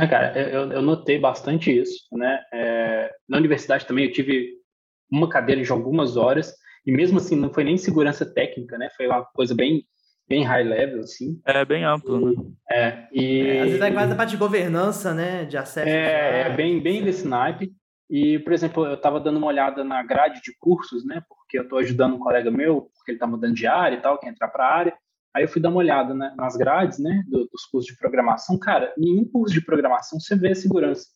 é, 0.00 0.06
cara, 0.06 0.38
eu, 0.38 0.72
eu, 0.72 0.82
notei 0.82 1.18
bastante 1.18 1.76
isso, 1.76 2.04
né? 2.12 2.40
É, 2.52 3.10
na 3.28 3.38
universidade 3.38 3.86
também 3.86 4.06
eu 4.06 4.12
tive 4.12 4.52
uma 5.10 5.28
cadeira 5.28 5.62
de 5.62 5.70
algumas 5.70 6.16
horas 6.16 6.54
e 6.86 6.92
mesmo 6.92 7.18
assim 7.18 7.36
não 7.36 7.52
foi 7.52 7.64
nem 7.64 7.76
segurança 7.76 8.26
técnica, 8.26 8.76
né? 8.78 8.88
Foi 8.96 9.06
uma 9.06 9.24
coisa 9.24 9.54
bem 9.54 9.84
bem 10.28 10.42
high 10.42 10.64
level, 10.64 11.00
assim. 11.00 11.40
É 11.44 11.64
bem 11.64 11.84
amplo, 11.84 12.18
né? 12.18 12.42
É, 12.70 13.08
e... 13.12 13.40
É, 13.46 13.60
às 13.60 13.66
vezes 13.66 13.80
é 13.80 13.90
mais 13.90 14.10
a 14.10 14.14
parte 14.14 14.30
de 14.30 14.36
governança, 14.36 15.12
né, 15.12 15.44
de 15.44 15.56
acesso. 15.56 15.88
É, 15.88 16.42
é 16.46 16.50
bem, 16.50 16.80
bem 16.80 17.02
desse 17.02 17.26
naipe. 17.26 17.72
E, 18.08 18.38
por 18.38 18.52
exemplo, 18.52 18.86
eu 18.86 18.94
estava 18.94 19.18
dando 19.18 19.38
uma 19.38 19.46
olhada 19.46 19.82
na 19.82 20.02
grade 20.02 20.40
de 20.42 20.56
cursos, 20.58 21.04
né, 21.04 21.22
porque 21.28 21.58
eu 21.58 21.62
estou 21.62 21.78
ajudando 21.78 22.14
um 22.14 22.18
colega 22.18 22.50
meu, 22.50 22.90
porque 22.94 23.12
ele 23.12 23.16
está 23.16 23.26
mudando 23.26 23.54
de 23.54 23.66
área 23.66 23.96
e 23.96 24.00
tal, 24.00 24.18
quer 24.18 24.28
entrar 24.28 24.48
para 24.48 24.64
a 24.64 24.74
área. 24.74 24.94
Aí 25.34 25.42
eu 25.42 25.48
fui 25.48 25.60
dar 25.60 25.70
uma 25.70 25.78
olhada 25.78 26.14
né, 26.14 26.32
nas 26.36 26.56
grades, 26.56 26.98
né, 26.98 27.24
dos 27.28 27.64
cursos 27.70 27.92
de 27.92 27.98
programação. 27.98 28.56
Cara, 28.56 28.94
nenhum 28.96 29.24
curso 29.24 29.52
de 29.52 29.64
programação 29.64 30.20
você 30.20 30.36
vê 30.36 30.54
segurança. 30.54 31.08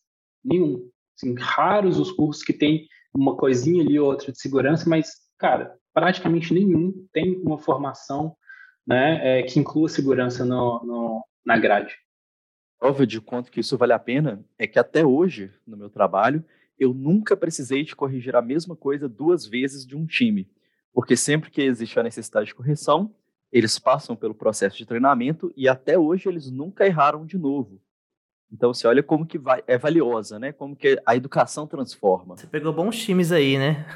Nenhum. 0.44 0.90
Assim, 1.16 1.34
raros 1.38 1.98
os 1.98 2.10
cursos 2.10 2.42
que 2.42 2.52
tem 2.52 2.86
uma 3.14 3.36
coisinha 3.36 3.82
ali 3.82 3.98
ou 3.98 4.08
outra 4.08 4.32
de 4.32 4.40
segurança, 4.40 4.88
mas, 4.88 5.12
cara, 5.38 5.76
praticamente 5.94 6.52
nenhum 6.52 7.06
tem 7.12 7.40
uma 7.42 7.58
formação 7.58 8.36
né, 8.86 9.40
é, 9.40 9.42
que 9.42 9.60
inclua 9.60 9.88
segurança 9.88 10.44
no, 10.44 10.82
no, 10.84 11.24
na 11.44 11.56
grade. 11.56 11.96
Prova 12.78 13.06
de 13.06 13.20
quanto 13.20 13.50
que 13.50 13.60
isso 13.60 13.76
vale 13.76 13.92
a 13.92 13.98
pena 13.98 14.44
é 14.58 14.66
que 14.66 14.78
até 14.78 15.04
hoje, 15.04 15.52
no 15.66 15.76
meu 15.76 15.90
trabalho, 15.90 16.44
eu 16.78 16.94
nunca 16.94 17.36
precisei 17.36 17.82
de 17.84 17.94
corrigir 17.94 18.34
a 18.34 18.42
mesma 18.42 18.76
coisa 18.76 19.08
duas 19.08 19.44
vezes 19.44 19.84
de 19.84 19.96
um 19.96 20.06
time, 20.06 20.48
porque 20.92 21.16
sempre 21.16 21.50
que 21.50 21.60
existe 21.60 21.98
a 21.98 22.04
necessidade 22.04 22.46
de 22.46 22.54
correção, 22.54 23.12
eles 23.52 23.78
passam 23.78 24.14
pelo 24.14 24.34
processo 24.34 24.76
de 24.76 24.86
treinamento 24.86 25.52
e 25.56 25.68
até 25.68 25.98
hoje 25.98 26.28
eles 26.28 26.50
nunca 26.50 26.86
erraram 26.86 27.24
de 27.24 27.38
novo. 27.38 27.80
Então 28.50 28.72
você 28.72 28.86
olha 28.86 29.02
como 29.02 29.26
que 29.26 29.38
vai, 29.38 29.62
é 29.66 29.76
valiosa, 29.76 30.38
né? 30.38 30.52
Como 30.52 30.74
que 30.74 31.00
a 31.04 31.14
educação 31.14 31.66
transforma. 31.66 32.36
Você 32.36 32.46
pegou 32.46 32.72
bons 32.72 32.98
times 32.98 33.30
aí, 33.30 33.58
né? 33.58 33.86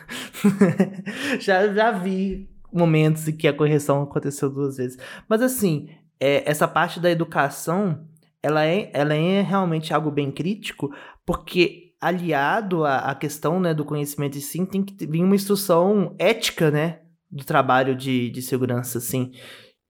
já, 1.41 1.73
já 1.73 1.91
vi 1.91 2.51
momentos 2.73 3.29
em 3.29 3.37
que 3.37 3.49
a 3.49 3.53
correção 3.53 4.03
aconteceu 4.03 4.51
duas 4.51 4.77
vezes. 4.77 4.99
Mas 5.29 5.41
assim, 5.41 5.89
é, 6.21 6.49
essa 6.49 6.69
parte 6.69 7.01
da 7.01 7.11
educação, 7.11 8.07
ela 8.43 8.65
é, 8.65 8.91
ela 8.93 9.15
é 9.15 9.41
realmente 9.41 9.95
algo 9.95 10.11
bem 10.11 10.31
crítico, 10.31 10.95
porque 11.25 11.95
aliado 12.01 12.85
à, 12.85 12.99
à 13.11 13.15
questão 13.15 13.61
né, 13.61 13.73
do 13.73 13.85
conhecimento 13.85 14.37
e 14.37 14.41
sim, 14.41 14.67
tem 14.67 14.83
que 14.83 15.07
vir 15.07 15.23
uma 15.23 15.37
instrução 15.37 16.15
ética, 16.19 16.71
né? 16.71 17.02
Do 17.33 17.45
trabalho 17.45 17.97
de, 17.97 18.31
de 18.31 18.43
segurança, 18.43 18.99
assim. 18.99 19.33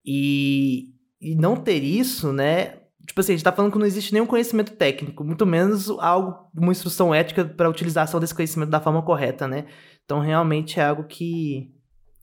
E, 0.04 0.90
e 1.20 1.34
não 1.34 1.56
ter 1.56 1.82
isso, 1.82 2.32
né? 2.32 2.78
Tipo 3.06 3.20
assim, 3.20 3.32
a 3.32 3.36
gente 3.36 3.44
tá 3.44 3.50
falando 3.50 3.72
que 3.72 3.78
não 3.78 3.86
existe 3.86 4.12
nenhum 4.12 4.26
conhecimento 4.26 4.72
técnico, 4.76 5.24
muito 5.24 5.44
menos 5.44 5.90
algo, 5.90 6.48
uma 6.56 6.70
instrução 6.70 7.12
ética 7.12 7.44
para 7.44 7.68
utilização 7.68 8.20
desse 8.20 8.34
conhecimento 8.34 8.70
da 8.70 8.80
forma 8.80 9.02
correta, 9.02 9.48
né? 9.48 9.66
Então, 10.04 10.20
realmente 10.20 10.78
é 10.78 10.84
algo 10.84 11.04
que, 11.04 11.72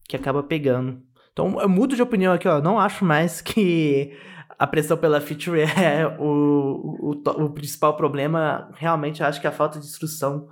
que 0.08 0.16
acaba 0.16 0.42
pegando. 0.42 1.02
Então, 1.32 1.60
eu 1.60 1.68
mudo 1.68 1.94
de 1.94 2.02
opinião 2.02 2.32
aqui, 2.32 2.48
ó. 2.48 2.60
Não 2.62 2.80
acho 2.80 3.04
mais 3.04 3.40
que 3.42 4.16
a 4.58 4.66
pressão 4.66 4.96
pela 4.96 5.20
feature 5.20 5.60
é 5.60 6.06
o, 6.18 7.12
o, 7.14 7.44
o 7.44 7.50
principal 7.50 7.96
problema. 7.96 8.70
Realmente, 8.74 9.22
acho 9.22 9.40
que 9.40 9.46
a 9.46 9.52
falta 9.52 9.78
de 9.78 9.86
instrução 9.86 10.48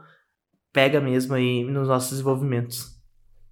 pega 0.73 1.01
mesmo 1.01 1.35
aí 1.35 1.65
nos 1.65 1.89
nossos 1.89 2.11
desenvolvimentos. 2.11 2.98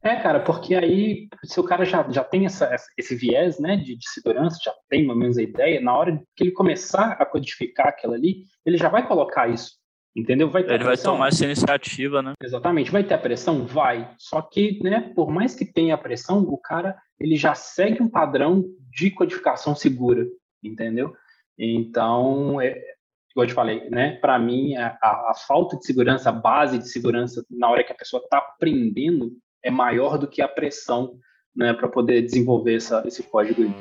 É, 0.06 0.14
cara, 0.22 0.38
porque 0.38 0.72
aí, 0.76 1.28
se 1.42 1.58
o 1.58 1.64
cara 1.64 1.84
já, 1.84 2.08
já 2.08 2.22
tem 2.22 2.46
essa, 2.46 2.76
esse 2.96 3.16
viés 3.16 3.58
né, 3.58 3.76
de, 3.76 3.96
de 3.96 4.08
segurança, 4.08 4.56
já 4.64 4.72
tem 4.88 5.04
uma 5.04 5.16
menos 5.16 5.36
a 5.36 5.42
ideia, 5.42 5.80
na 5.80 5.96
hora 5.96 6.22
que 6.36 6.44
ele 6.44 6.52
começar 6.52 7.12
a 7.14 7.26
codificar 7.26 7.88
aquela 7.88 8.14
ali, 8.14 8.44
ele 8.64 8.76
já 8.76 8.88
vai 8.88 9.04
colocar 9.04 9.48
isso. 9.48 9.72
Entendeu? 10.14 10.48
Vai 10.48 10.62
ele 10.62 10.84
vai 10.84 10.96
tomar 10.96 11.28
essa 11.28 11.44
iniciativa, 11.44 12.22
né? 12.22 12.34
Exatamente. 12.40 12.90
Vai 12.90 13.02
ter 13.02 13.14
a 13.14 13.18
pressão? 13.18 13.66
Vai. 13.66 14.08
Só 14.16 14.40
que, 14.40 14.78
né, 14.80 15.12
por 15.14 15.28
mais 15.28 15.56
que 15.56 15.64
tenha 15.64 15.96
a 15.96 15.98
pressão, 15.98 16.38
o 16.38 16.56
cara 16.56 16.96
ele 17.18 17.34
já 17.34 17.54
segue 17.54 18.00
um 18.00 18.08
padrão 18.08 18.64
de 18.88 19.10
codificação 19.10 19.74
segura, 19.74 20.24
entendeu? 20.62 21.14
Então, 21.58 22.60
é, 22.60 22.80
como 23.34 23.44
eu 23.44 23.48
te 23.48 23.54
falei, 23.54 23.90
né, 23.90 24.12
para 24.20 24.38
mim, 24.38 24.76
a, 24.76 24.96
a, 25.02 25.34
falta 25.46 25.76
de 25.76 25.84
segurança, 25.84 26.30
a 26.30 26.32
base 26.32 26.78
de 26.78 26.88
segurança, 26.88 27.44
na 27.50 27.68
hora 27.68 27.82
que 27.82 27.92
a 27.92 27.96
pessoa 27.96 28.22
está 28.22 28.38
aprendendo, 28.38 29.32
é 29.66 29.70
maior 29.70 30.16
do 30.16 30.28
que 30.28 30.40
a 30.40 30.46
pressão 30.46 31.18
né, 31.54 31.72
para 31.74 31.88
poder 31.88 32.22
desenvolver 32.22 32.76
essa, 32.76 33.02
esse 33.04 33.22
código 33.24 33.62
aí. 33.62 33.74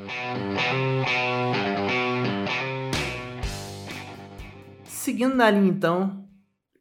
Seguindo 4.83 5.35
na 5.35 5.51
linha, 5.51 5.69
então, 5.69 6.27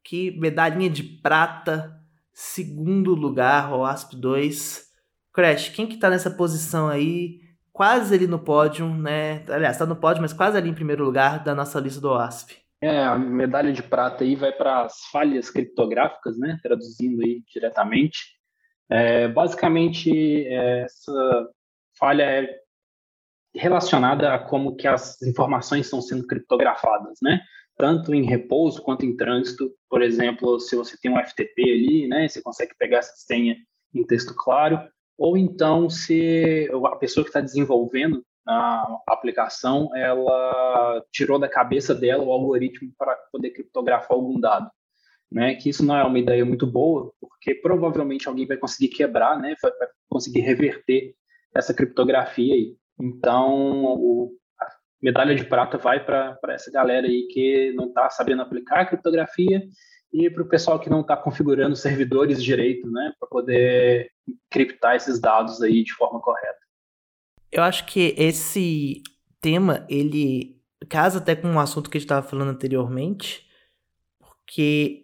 que 0.02 0.30
medalhinha 0.40 0.88
de 0.88 1.02
prata, 1.02 2.00
segundo 2.32 3.14
lugar, 3.14 3.74
OASP 3.74 4.16
2. 4.16 4.84
Crash, 5.34 5.68
quem 5.68 5.86
que 5.86 5.98
tá 5.98 6.08
nessa 6.08 6.30
posição 6.30 6.88
aí? 6.88 7.40
Quase 7.72 8.14
ali 8.14 8.26
no 8.26 8.38
pódio, 8.38 8.88
né? 8.88 9.44
Aliás, 9.48 9.76
tá 9.76 9.84
no 9.84 9.96
pódio, 9.96 10.22
mas 10.22 10.32
quase 10.32 10.56
ali 10.56 10.70
em 10.70 10.74
primeiro 10.74 11.04
lugar 11.04 11.44
da 11.44 11.54
nossa 11.54 11.78
lista 11.78 12.00
do 12.00 12.08
OASP. 12.08 12.56
É, 12.80 13.02
a 13.02 13.18
medalha 13.18 13.72
de 13.72 13.82
prata 13.82 14.24
aí 14.24 14.36
vai 14.36 14.52
para 14.52 14.82
as 14.82 15.04
falhas 15.10 15.50
criptográficas, 15.50 16.38
né? 16.38 16.58
Traduzindo 16.62 17.22
aí 17.22 17.42
diretamente. 17.52 18.34
É, 18.90 19.28
basicamente, 19.28 20.46
essa 20.46 21.48
falha 21.98 22.22
é 22.22 22.58
relacionada 23.54 24.34
a 24.34 24.38
como 24.38 24.74
que 24.74 24.86
as 24.86 25.22
informações 25.22 25.86
estão 25.86 26.02
sendo 26.02 26.26
criptografadas, 26.26 27.18
né? 27.22 27.40
Tanto 27.76 28.14
em 28.14 28.24
repouso 28.24 28.82
quanto 28.82 29.04
em 29.04 29.16
trânsito. 29.16 29.70
Por 29.88 30.02
exemplo, 30.02 30.58
se 30.60 30.76
você 30.76 30.96
tem 31.00 31.10
um 31.10 31.24
FTP 31.24 31.62
ali, 31.62 32.08
né? 32.08 32.28
Você 32.28 32.42
consegue 32.42 32.74
pegar 32.78 32.98
essa 32.98 33.14
senha 33.16 33.56
em 33.94 34.04
texto 34.04 34.34
claro. 34.34 34.80
Ou 35.16 35.36
então, 35.36 35.88
se 35.88 36.68
a 36.84 36.96
pessoa 36.96 37.24
que 37.24 37.30
está 37.30 37.40
desenvolvendo 37.40 38.24
a 38.46 38.98
aplicação, 39.08 39.94
ela 39.96 41.02
tirou 41.12 41.38
da 41.38 41.48
cabeça 41.48 41.94
dela 41.94 42.22
o 42.24 42.32
algoritmo 42.32 42.92
para 42.98 43.14
poder 43.32 43.50
criptografar 43.50 44.12
algum 44.12 44.38
dado 44.38 44.70
né? 45.30 45.54
Que 45.54 45.68
isso 45.70 45.84
não 45.84 45.96
é 45.96 46.04
uma 46.04 46.18
ideia 46.18 46.44
muito 46.44 46.66
boa, 46.66 47.12
porque 47.20 47.54
provavelmente 47.54 48.28
alguém 48.28 48.46
vai 48.46 48.56
conseguir 48.56 48.88
quebrar, 48.88 49.38
né? 49.38 49.54
Vai, 49.60 49.72
vai 49.72 49.88
conseguir 50.08 50.40
reverter 50.40 51.14
essa 51.54 51.74
criptografia 51.74 52.54
aí. 52.54 52.76
Então, 53.00 53.84
o, 53.84 54.36
a 54.60 54.66
medalha 55.02 55.34
de 55.34 55.44
prata 55.44 55.78
vai 55.78 56.04
para 56.04 56.38
essa 56.48 56.70
galera 56.70 57.06
aí 57.06 57.26
que 57.30 57.72
não 57.72 57.88
está 57.88 58.08
sabendo 58.10 58.42
aplicar 58.42 58.80
a 58.80 58.86
criptografia 58.86 59.62
e 60.12 60.30
para 60.30 60.42
o 60.42 60.48
pessoal 60.48 60.78
que 60.78 60.88
não 60.88 61.00
está 61.00 61.16
configurando 61.16 61.74
servidores 61.74 62.42
direito, 62.42 62.88
né? 62.90 63.12
Para 63.18 63.28
poder 63.28 64.10
criptar 64.50 64.94
esses 64.94 65.20
dados 65.20 65.60
aí 65.60 65.82
de 65.82 65.92
forma 65.94 66.20
correta. 66.20 66.58
Eu 67.50 67.62
acho 67.62 67.84
que 67.86 68.14
esse 68.16 69.02
tema 69.40 69.86
ele 69.88 70.60
casa 70.88 71.18
até 71.18 71.34
com 71.34 71.48
um 71.48 71.58
assunto 71.58 71.90
que 71.90 71.96
a 71.96 72.00
gente 72.00 72.06
estava 72.06 72.26
falando 72.26 72.50
anteriormente, 72.50 73.46
porque 74.18 75.03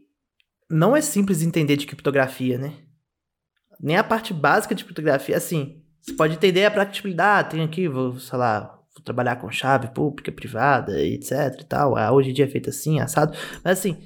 não 0.70 0.96
é 0.96 1.00
simples 1.00 1.42
entender 1.42 1.76
de 1.76 1.86
criptografia, 1.86 2.56
né? 2.56 2.74
Nem 3.80 3.96
a 3.96 4.04
parte 4.04 4.32
básica 4.32 4.74
de 4.74 4.84
criptografia, 4.84 5.36
assim, 5.36 5.82
você 6.00 6.12
pode 6.12 6.34
entender 6.34 6.64
a 6.64 6.70
praticidade, 6.70 7.48
ah, 7.48 7.50
tem 7.50 7.62
aqui, 7.62 7.88
vou, 7.88 8.18
sei 8.18 8.38
lá, 8.38 8.78
vou 8.94 9.02
trabalhar 9.04 9.36
com 9.36 9.50
chave 9.50 9.88
pública, 9.88 10.30
privada, 10.30 11.02
etc 11.02 11.60
e 11.60 11.64
tal, 11.64 11.96
ah, 11.96 12.12
hoje 12.12 12.30
em 12.30 12.32
dia 12.32 12.44
é 12.44 12.48
feito 12.48 12.70
assim, 12.70 13.00
assado, 13.00 13.36
mas 13.64 13.78
assim, 13.78 13.96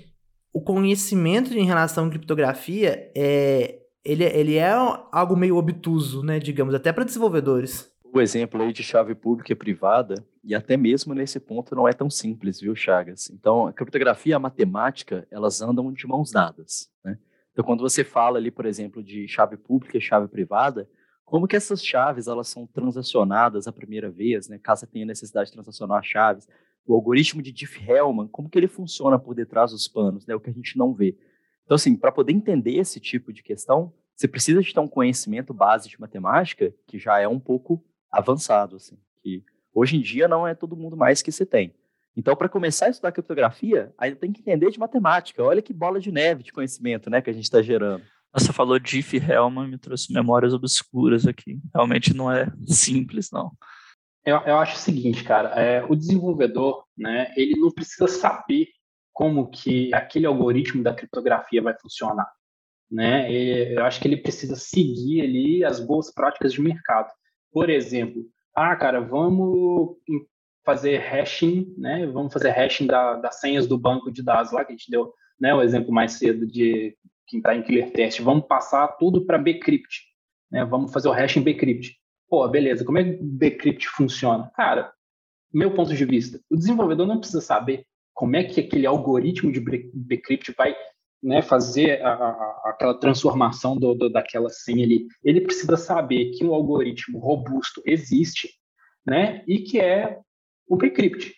o 0.53 0.61
conhecimento 0.61 1.53
em 1.53 1.67
relação 1.67 2.07
à 2.07 2.11
criptografia 2.11 3.11
é, 3.17 3.81
ele, 4.05 4.25
ele 4.25 4.57
é 4.57 4.71
algo 5.13 5.37
meio 5.37 5.57
obtuso, 5.57 6.23
né, 6.23 6.39
digamos, 6.39 6.75
até 6.75 6.93
para 6.93 7.05
desenvolvedores 7.05 7.94
o 8.19 8.23
exemplo 8.23 8.63
aí 8.63 8.73
de 8.73 8.83
chave 8.83 9.15
pública 9.15 9.53
e 9.53 9.57
privada, 9.57 10.25
e 10.43 10.55
até 10.55 10.77
mesmo 10.77 11.15
nesse 11.15 11.41
ponto 11.41 11.75
não 11.75 11.89
é 11.89 11.93
tão 11.93 12.09
simples, 12.09 12.61
viu, 12.61 12.75
Chagas? 12.75 13.31
Então, 13.31 13.67
a 13.67 13.73
criptografia 13.73 14.33
e 14.33 14.35
a 14.35 14.39
matemática, 14.39 15.27
elas 15.31 15.61
andam 15.61 15.93
de 15.93 16.07
mãos 16.07 16.31
dadas, 16.31 16.91
né? 17.05 17.19
Então, 17.53 17.65
quando 17.65 17.81
você 17.81 18.03
fala 18.05 18.39
ali, 18.39 18.51
por 18.51 18.67
exemplo, 18.67 19.03
de 19.03 19.29
chave 19.29 19.57
pública 19.57 19.97
e 19.97 20.01
chave 20.01 20.29
privada, 20.29 20.89
como 21.25 21.49
que 21.49 21.57
essas 21.57 21.85
chaves 21.85 22.27
elas 22.27 22.49
são 22.49 22.67
transacionadas 22.67 23.67
a 23.67 23.73
primeira 23.73 24.11
vez, 24.11 24.49
né? 24.49 24.59
Caso 24.59 24.87
tenha 24.87 25.07
necessidade 25.07 25.49
de 25.49 25.55
transacionar 25.55 26.03
chaves, 26.03 26.49
o 26.87 26.95
algoritmo 26.95 27.41
de 27.41 27.51
Diffie-Hellman, 27.51 28.29
como 28.29 28.51
que 28.51 28.59
ele 28.59 28.69
funciona 28.69 29.19
por 29.19 29.35
detrás 29.35 29.71
dos 29.71 29.89
panos, 29.89 30.27
né? 30.27 30.35
O 30.35 30.41
que 30.41 30.51
a 30.51 30.53
gente 30.53 30.77
não 30.77 30.93
vê. 30.93 31.17
Então, 31.65 31.75
assim, 31.77 31.97
para 31.97 32.13
poder 32.13 32.33
entender 32.33 32.77
esse 32.77 33.01
tipo 33.01 33.33
de 33.33 33.43
questão, 33.43 33.93
você 34.15 34.29
precisa 34.29 34.63
de 34.63 34.73
ter 34.73 34.81
um 34.81 34.89
conhecimento 34.89 35.55
base 35.55 35.89
de 35.89 35.99
matemática 36.01 36.73
que 36.87 36.99
já 36.99 37.19
é 37.19 37.27
um 37.27 37.41
pouco 37.41 37.83
avançado, 38.19 38.77
assim, 38.77 38.99
que 39.23 39.43
hoje 39.73 39.97
em 39.97 40.01
dia 40.01 40.29
não 40.29 40.47
é 40.47 40.55
todo 40.55 40.77
mundo 40.77 40.97
mais 40.97 41.23
que 41.23 41.33
se 41.33 41.45
tem. 41.45 41.75
Então, 42.17 42.37
para 42.37 42.49
começar 42.49 42.87
a 42.87 42.91
estudar 42.91 43.13
criptografia, 43.13 43.93
ainda 43.99 44.17
tem 44.17 44.33
que 44.33 44.41
entender 44.41 44.71
de 44.71 44.79
matemática. 44.79 45.43
Olha 45.43 45.61
que 45.61 45.73
bola 45.73 45.99
de 45.99 46.13
neve 46.13 46.45
de 46.45 46.53
conhecimento, 46.53 47.11
né, 47.11 47.21
que 47.21 47.31
a 47.31 47.33
gente 47.33 47.45
está 47.45 47.61
gerando. 47.61 48.05
Você 48.33 48.53
falou 48.53 48.79
de 48.79 48.91
Diffie-Hellman, 48.91 49.69
me 49.69 49.79
trouxe 49.79 50.13
memórias 50.13 50.53
obscuras 50.53 51.27
aqui. 51.27 51.61
Realmente 51.73 52.15
não 52.15 52.31
é 52.31 52.47
simples, 52.67 53.31
não. 53.33 53.53
Eu, 54.25 54.39
eu 54.39 54.59
acho 54.59 54.77
o 54.77 54.79
seguinte, 54.79 55.23
cara, 55.23 55.51
é, 55.51 55.85
o 55.85 55.95
desenvolvedor, 55.95 56.85
né, 56.97 57.33
ele 57.37 57.59
não 57.61 57.71
precisa 57.71 58.09
saber 58.09 58.69
como 59.13 59.49
que 59.49 59.95
aquele 59.95 60.27
algoritmo 60.27 60.83
da 60.83 60.95
criptografia 60.95 61.63
vai 61.63 61.75
funcionar, 61.79 62.29
né? 62.91 63.31
E 63.31 63.75
eu 63.75 63.85
acho 63.85 64.01
que 64.01 64.09
ele 64.09 64.17
precisa 64.17 64.57
seguir 64.57 65.23
ali 65.23 65.65
as 65.65 65.79
boas 65.79 66.13
práticas 66.13 66.53
de 66.53 66.61
mercado. 66.61 67.09
Por 67.55 67.71
exemplo, 67.71 68.27
ah, 68.53 68.75
cara, 68.75 69.01
vamos 69.01 69.97
fazer 70.65 70.99
hashing, 70.99 71.73
né? 71.79 72.05
Vamos 72.09 72.33
fazer 72.33 72.51
hashing 72.51 72.89
da, 72.89 73.15
das 73.15 73.39
senhas 73.39 73.69
do 73.69 73.79
banco 73.79 74.11
de 74.11 74.25
dados 74.25 74.51
lá, 74.51 74.65
que 74.65 74.73
a 74.73 74.77
gente 74.77 74.91
deu 74.91 75.15
né, 75.41 75.55
o 75.55 75.63
exemplo 75.63 75.93
mais 75.93 76.15
cedo 76.15 76.45
de 76.49 76.97
quem 77.29 77.39
está 77.39 77.55
em 77.55 77.63
Killer 77.63 77.93
Test. 77.93 78.21
Vamos 78.21 78.47
passar 78.49 78.89
tudo 78.99 79.25
para 79.25 79.39
Bcrypt. 79.39 80.03
Né? 80.51 80.65
Vamos 80.65 80.93
fazer 80.93 81.09
o 81.09 81.13
hashing 81.13 81.45
Bcrypt. 81.45 81.97
Pô, 82.29 82.49
beleza, 82.49 82.85
como 82.85 82.99
é 82.99 83.05
que 83.05 83.23
Bcrypt 83.23 83.89
funciona? 83.91 84.51
Cara, 84.57 84.93
meu 85.53 85.73
ponto 85.73 85.95
de 85.95 86.05
vista, 86.05 86.41
o 86.51 86.57
desenvolvedor 86.57 87.07
não 87.07 87.19
precisa 87.21 87.41
saber 87.41 87.87
como 88.13 88.35
é 88.35 88.43
que 88.43 88.59
aquele 88.59 88.87
algoritmo 88.87 89.53
de 89.53 89.61
Bcrypt 89.61 90.53
vai 90.59 90.75
né, 91.25 91.41
fazer 91.41 92.03
a, 92.03 92.13
a, 92.13 92.63
aquela 92.67 92.95
transformação 93.01 93.77
do, 93.77 93.95
do, 93.95 94.11
daquela 94.11 94.51
senha 94.51 94.85
ali. 94.85 95.07
Ele 95.25 95.41
precisa 95.41 95.77
saber 95.77 96.33
que 96.33 96.45
um 96.45 96.55
algoritmo 96.55 97.19
robusto 97.19 97.83
existe, 97.87 98.51
né, 99.07 99.43
e 99.49 99.61
que 99.61 99.81
é 99.81 100.19
o 100.69 100.77
Bcrypt, 100.77 101.35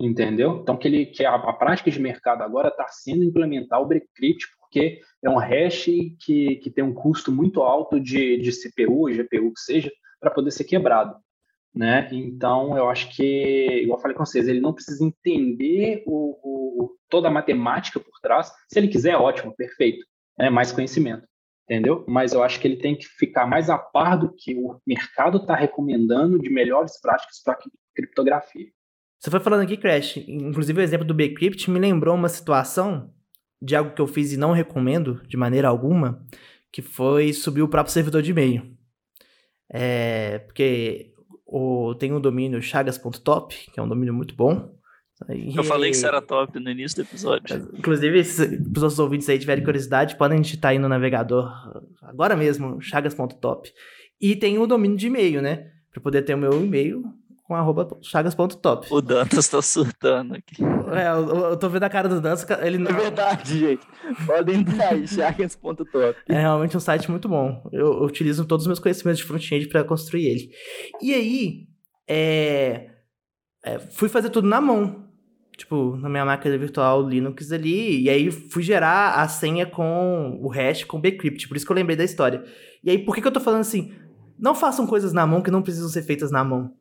entendeu? 0.00 0.60
Então 0.62 0.76
que 0.76 0.88
ele 0.88 1.06
que 1.06 1.24
a, 1.24 1.34
a 1.34 1.52
prática 1.52 1.90
de 1.90 2.00
mercado 2.00 2.42
agora 2.42 2.68
está 2.68 2.88
sendo 2.88 3.22
implementar 3.22 3.80
o 3.80 3.86
Bcrypt 3.86 4.46
porque 4.60 5.00
é 5.24 5.30
um 5.30 5.38
hash 5.38 5.86
que, 6.20 6.56
que 6.56 6.70
tem 6.70 6.84
um 6.84 6.92
custo 6.92 7.32
muito 7.32 7.62
alto 7.62 7.98
de, 7.98 8.38
de 8.38 8.50
CPU, 8.52 9.10
GPU 9.10 9.52
que 9.52 9.60
seja, 9.60 9.90
para 10.20 10.30
poder 10.30 10.50
ser 10.50 10.64
quebrado 10.64 11.16
né? 11.78 12.08
Então, 12.10 12.76
eu 12.76 12.90
acho 12.90 13.08
que, 13.14 13.82
igual 13.84 13.98
eu 13.98 14.02
falei 14.02 14.16
com 14.16 14.26
vocês, 14.26 14.48
ele 14.48 14.60
não 14.60 14.72
precisa 14.72 15.04
entender 15.04 16.02
o, 16.06 16.36
o, 16.42 16.96
toda 17.08 17.28
a 17.28 17.30
matemática 17.30 18.00
por 18.00 18.18
trás. 18.20 18.50
Se 18.68 18.80
ele 18.80 18.88
quiser, 18.88 19.14
ótimo, 19.14 19.54
perfeito, 19.54 20.04
né? 20.36 20.50
mais 20.50 20.72
conhecimento, 20.72 21.24
entendeu? 21.70 22.04
Mas 22.08 22.32
eu 22.32 22.42
acho 22.42 22.58
que 22.58 22.66
ele 22.66 22.78
tem 22.78 22.96
que 22.96 23.06
ficar 23.06 23.46
mais 23.46 23.70
a 23.70 23.78
par 23.78 24.18
do 24.18 24.34
que 24.34 24.56
o 24.56 24.80
mercado 24.84 25.38
está 25.38 25.54
recomendando 25.54 26.36
de 26.36 26.50
melhores 26.50 27.00
práticas 27.00 27.40
para 27.44 27.56
criptografia. 27.94 28.66
Você 29.20 29.30
foi 29.30 29.38
falando 29.38 29.62
aqui, 29.62 29.76
Crash, 29.76 30.16
inclusive 30.16 30.80
o 30.80 30.82
exemplo 30.82 31.06
do 31.06 31.14
Bcrypt 31.14 31.70
me 31.70 31.78
lembrou 31.78 32.16
uma 32.16 32.28
situação 32.28 33.14
de 33.62 33.76
algo 33.76 33.94
que 33.94 34.00
eu 34.00 34.06
fiz 34.08 34.32
e 34.32 34.36
não 34.36 34.50
recomendo 34.50 35.22
de 35.28 35.36
maneira 35.36 35.68
alguma, 35.68 36.26
que 36.72 36.82
foi 36.82 37.32
subir 37.32 37.62
o 37.62 37.68
próprio 37.68 37.92
servidor 37.92 38.20
de 38.20 38.32
e-mail. 38.32 38.76
É, 39.70 40.40
porque 40.40 41.12
o, 41.48 41.94
tem 41.94 42.12
um 42.12 42.20
domínio 42.20 42.60
chagas.top, 42.60 43.56
que 43.72 43.80
é 43.80 43.82
um 43.82 43.88
domínio 43.88 44.12
muito 44.12 44.36
bom. 44.36 44.70
E... 45.30 45.56
Eu 45.56 45.64
falei 45.64 45.90
que 45.90 45.96
isso 45.96 46.06
era 46.06 46.20
top 46.20 46.60
no 46.60 46.70
início 46.70 47.02
do 47.02 47.08
episódio. 47.08 47.68
Inclusive, 47.72 48.22
se 48.22 48.42
os 48.42 48.82
nossos 48.82 48.98
ouvintes 48.98 49.28
aí 49.28 49.38
tiverem 49.38 49.64
curiosidade, 49.64 50.16
podem 50.16 50.40
digitar 50.40 50.72
aí 50.72 50.78
no 50.78 50.88
navegador 50.88 51.50
agora 52.02 52.36
mesmo, 52.36 52.80
chagas.top. 52.80 53.72
E 54.20 54.36
tem 54.36 54.58
o 54.58 54.66
domínio 54.66 54.96
de 54.96 55.06
e-mail, 55.06 55.40
né? 55.40 55.70
Para 55.90 56.02
poder 56.02 56.22
ter 56.22 56.34
o 56.34 56.38
meu 56.38 56.62
e-mail 56.62 57.02
com 57.48 57.54
arroba 57.54 57.88
chagas.top. 58.02 58.86
O 58.90 59.00
Dantas 59.00 59.48
tá 59.48 59.62
surtando 59.62 60.34
aqui. 60.34 60.62
É, 60.92 61.08
eu, 61.08 61.50
eu 61.50 61.56
tô 61.56 61.66
vendo 61.70 61.84
a 61.84 61.88
cara 61.88 62.06
do 62.06 62.20
Dantas. 62.20 62.46
Ele 62.60 62.76
não... 62.76 62.90
É 62.90 62.94
verdade, 62.94 63.58
gente. 63.58 63.86
Podem 64.26 64.60
entrar 64.60 64.92
aí, 64.92 65.08
chagas.top. 65.08 66.14
É 66.28 66.40
realmente 66.40 66.76
um 66.76 66.80
site 66.80 67.10
muito 67.10 67.26
bom. 67.26 67.66
Eu, 67.72 67.86
eu 67.86 68.02
utilizo 68.02 68.44
todos 68.44 68.64
os 68.64 68.66
meus 68.66 68.78
conhecimentos 68.78 69.20
de 69.20 69.24
front-end 69.24 69.66
para 69.68 69.82
construir 69.82 70.26
ele. 70.26 70.50
E 71.00 71.14
aí, 71.14 71.68
é, 72.06 72.90
é, 73.64 73.78
fui 73.78 74.10
fazer 74.10 74.28
tudo 74.28 74.46
na 74.46 74.60
mão. 74.60 75.08
Tipo, 75.56 75.96
na 75.96 76.10
minha 76.10 76.26
máquina 76.26 76.56
virtual 76.58 77.08
Linux 77.08 77.50
ali. 77.50 78.02
E 78.02 78.10
aí 78.10 78.30
fui 78.30 78.62
gerar 78.62 79.14
a 79.14 79.26
senha 79.26 79.64
com 79.64 80.38
o 80.42 80.48
hash 80.48 80.84
com 80.84 81.00
bcrypt. 81.00 81.48
Por 81.48 81.56
isso 81.56 81.64
que 81.64 81.72
eu 81.72 81.76
lembrei 81.76 81.96
da 81.96 82.04
história. 82.04 82.44
E 82.84 82.90
aí, 82.90 82.98
por 82.98 83.14
que, 83.14 83.22
que 83.22 83.26
eu 83.26 83.32
tô 83.32 83.40
falando 83.40 83.62
assim? 83.62 83.94
Não 84.38 84.54
façam 84.54 84.86
coisas 84.86 85.14
na 85.14 85.26
mão 85.26 85.40
que 85.40 85.50
não 85.50 85.62
precisam 85.62 85.88
ser 85.88 86.02
feitas 86.02 86.30
na 86.30 86.44
mão. 86.44 86.76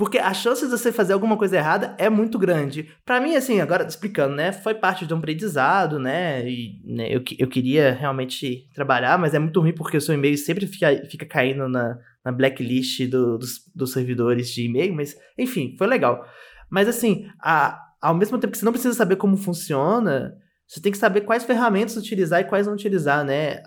Porque 0.00 0.16
a 0.16 0.32
chance 0.32 0.64
de 0.64 0.70
você 0.70 0.90
fazer 0.90 1.12
alguma 1.12 1.36
coisa 1.36 1.58
errada 1.58 1.94
é 1.98 2.08
muito 2.08 2.38
grande. 2.38 2.88
Para 3.04 3.20
mim, 3.20 3.36
assim, 3.36 3.60
agora 3.60 3.86
explicando, 3.86 4.34
né? 4.34 4.50
Foi 4.50 4.72
parte 4.72 5.04
de 5.04 5.12
um 5.12 5.18
aprendizado, 5.18 5.98
né? 5.98 6.48
E 6.48 6.80
né, 6.86 7.14
eu, 7.14 7.22
eu 7.38 7.46
queria 7.46 7.92
realmente 7.92 8.66
trabalhar, 8.74 9.18
mas 9.18 9.34
é 9.34 9.38
muito 9.38 9.60
ruim 9.60 9.74
porque 9.74 9.98
o 9.98 10.00
seu 10.00 10.14
e-mail 10.14 10.38
sempre 10.38 10.66
fica, 10.66 11.06
fica 11.06 11.26
caindo 11.26 11.68
na, 11.68 11.98
na 12.24 12.32
blacklist 12.32 13.10
do, 13.10 13.36
dos, 13.36 13.70
dos 13.74 13.92
servidores 13.92 14.48
de 14.48 14.64
e-mail. 14.64 14.94
Mas, 14.94 15.14
enfim, 15.36 15.74
foi 15.76 15.86
legal. 15.86 16.26
Mas, 16.70 16.88
assim, 16.88 17.26
a, 17.38 17.78
ao 18.00 18.14
mesmo 18.14 18.38
tempo 18.38 18.52
que 18.52 18.58
você 18.58 18.64
não 18.64 18.72
precisa 18.72 18.94
saber 18.94 19.16
como 19.16 19.36
funciona, 19.36 20.34
você 20.66 20.80
tem 20.80 20.90
que 20.90 20.96
saber 20.96 21.20
quais 21.26 21.44
ferramentas 21.44 21.98
utilizar 21.98 22.40
e 22.40 22.44
quais 22.44 22.66
não 22.66 22.72
utilizar, 22.72 23.22
né? 23.22 23.60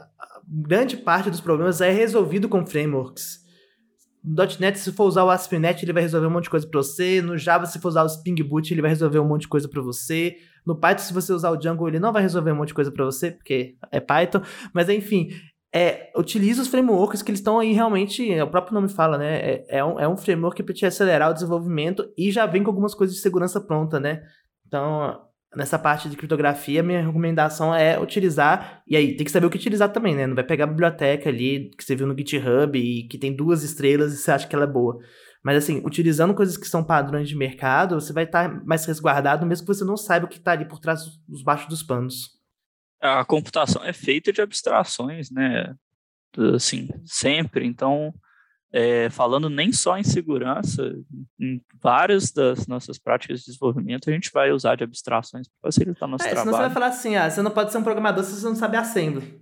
grande 0.47 0.97
parte 0.97 1.29
dos 1.29 1.41
problemas 1.41 1.79
é 1.79 1.91
resolvido 1.91 2.49
com 2.49 2.65
frameworks. 2.65 3.42
No 4.23 4.41
.NET, 4.59 4.79
se 4.79 4.91
for 4.93 5.03
usar 5.05 5.25
o 5.25 5.29
ASP.NET, 5.29 5.83
ele 5.83 5.91
vai 5.91 6.01
resolver 6.01 6.27
um 6.27 6.29
monte 6.29 6.45
de 6.45 6.49
coisa 6.49 6.65
para 6.65 6.81
você. 6.81 7.21
No 7.21 7.37
Java, 7.37 7.65
se 7.65 7.77
for 7.79 7.89
usar 7.89 8.03
o 8.03 8.07
Spring 8.07 8.41
Boot, 8.41 8.73
ele 8.73 8.81
vai 8.81 8.89
resolver 8.89 9.19
um 9.19 9.27
monte 9.27 9.41
de 9.41 9.47
coisa 9.49 9.67
para 9.67 9.81
você. 9.81 10.37
No 10.65 10.79
Python, 10.79 11.03
se 11.03 11.13
você 11.13 11.33
usar 11.33 11.51
o 11.51 11.57
Django, 11.57 11.87
ele 11.87 11.99
não 11.99 12.13
vai 12.13 12.21
resolver 12.21 12.53
um 12.53 12.55
monte 12.55 12.69
de 12.69 12.73
coisa 12.73 12.89
para 12.89 13.03
você, 13.03 13.31
porque 13.31 13.75
é 13.91 13.99
Python. 13.99 14.41
Mas 14.73 14.87
enfim, 14.87 15.27
é, 15.75 16.11
utiliza 16.15 16.61
os 16.61 16.69
frameworks 16.69 17.21
que 17.21 17.31
eles 17.31 17.39
estão 17.39 17.59
aí 17.59 17.73
realmente, 17.73 18.39
o 18.39 18.47
próprio 18.47 18.75
nome 18.75 18.87
fala, 18.87 19.17
né? 19.17 19.39
É, 19.39 19.65
é, 19.79 19.83
um, 19.83 19.99
é 19.99 20.07
um 20.07 20.15
framework 20.15 20.63
para 20.63 20.73
te 20.73 20.85
acelerar 20.85 21.31
o 21.31 21.33
desenvolvimento 21.33 22.07
e 22.17 22.31
já 22.31 22.45
vem 22.45 22.63
com 22.63 22.69
algumas 22.69 22.95
coisas 22.95 23.15
de 23.15 23.21
segurança 23.21 23.59
pronta, 23.59 23.99
né? 23.99 24.21
Então, 24.65 25.19
nessa 25.55 25.77
parte 25.77 26.09
de 26.09 26.17
criptografia, 26.17 26.83
minha 26.83 27.05
recomendação 27.05 27.73
é 27.73 27.99
utilizar, 27.99 28.81
e 28.87 28.95
aí 28.95 29.15
tem 29.15 29.25
que 29.25 29.31
saber 29.31 29.45
o 29.45 29.49
que 29.49 29.57
utilizar 29.57 29.91
também, 29.91 30.15
né? 30.15 30.27
Não 30.27 30.35
vai 30.35 30.43
pegar 30.43 30.65
a 30.65 30.67
biblioteca 30.67 31.29
ali 31.29 31.69
que 31.77 31.83
você 31.83 31.95
viu 31.95 32.07
no 32.07 32.17
GitHub 32.17 32.77
e 32.77 33.07
que 33.07 33.17
tem 33.17 33.35
duas 33.35 33.63
estrelas 33.63 34.13
e 34.13 34.17
você 34.17 34.31
acha 34.31 34.47
que 34.47 34.55
ela 34.55 34.65
é 34.65 34.67
boa. 34.67 34.99
Mas 35.43 35.57
assim, 35.57 35.81
utilizando 35.85 36.33
coisas 36.33 36.55
que 36.55 36.67
são 36.67 36.83
padrões 36.83 37.27
de 37.27 37.35
mercado, 37.35 37.99
você 37.99 38.13
vai 38.13 38.23
estar 38.23 38.49
tá 38.49 38.61
mais 38.65 38.85
resguardado, 38.85 39.45
mesmo 39.45 39.67
que 39.67 39.73
você 39.73 39.83
não 39.83 39.97
saiba 39.97 40.25
o 40.25 40.29
que 40.29 40.37
está 40.37 40.53
ali 40.53 40.65
por 40.65 40.79
trás 40.79 41.01
dos 41.27 41.43
baixos 41.43 41.67
dos 41.67 41.83
panos. 41.83 42.41
A 43.01 43.25
computação 43.25 43.83
é 43.83 43.91
feita 43.91 44.31
de 44.31 44.41
abstrações, 44.41 45.29
né? 45.29 45.75
Assim, 46.55 46.87
sempre. 47.03 47.67
Então, 47.67 48.13
é, 48.73 49.07
falando 49.11 49.51
nem 49.51 49.71
só 49.71 49.99
em 49.99 50.03
segurança, 50.03 50.95
em 51.39 51.61
várias 51.79 52.31
das 52.31 52.65
nossas 52.65 52.97
práticas 52.97 53.39
de 53.39 53.45
desenvolvimento, 53.45 54.09
a 54.09 54.13
gente 54.13 54.31
vai 54.33 54.51
usar 54.51 54.75
de 54.75 54.83
abstrações 54.83 55.47
para 55.47 55.71
facilitar 55.71 56.09
nosso 56.09 56.25
é, 56.25 56.29
trabalho. 56.29 56.45
Senão 56.47 56.57
você 56.57 56.63
vai 56.63 56.73
falar 56.73 56.87
assim, 56.87 57.15
ah, 57.15 57.29
você 57.29 57.43
não 57.43 57.51
pode 57.51 57.71
ser 57.71 57.77
um 57.77 57.83
programador 57.83 58.23
se 58.23 58.31
você 58.31 58.47
não 58.47 58.55
sabe 58.55 58.75
assembly. 58.75 59.39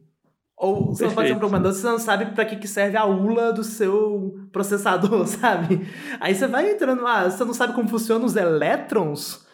Ou 0.57 0.87
você 0.87 1.05
Perfeito. 1.05 1.07
não 1.07 1.15
pode 1.15 1.27
ser 1.29 1.33
um 1.33 1.39
programador 1.39 1.73
se 1.73 1.81
você 1.81 1.87
não 1.87 1.99
sabe 1.99 2.25
para 2.35 2.43
que, 2.43 2.57
que 2.57 2.67
serve 2.67 2.97
a 2.97 3.05
ULA 3.05 3.53
do 3.53 3.63
seu 3.63 4.35
processador, 4.51 5.25
sabe? 5.25 5.87
Aí 6.19 6.35
você 6.35 6.45
vai 6.45 6.69
entrando, 6.69 7.07
ah, 7.07 7.29
você 7.29 7.45
não 7.45 7.53
sabe 7.53 7.73
como 7.73 7.87
funcionam 7.87 8.25
os 8.25 8.35
elétrons? 8.35 9.47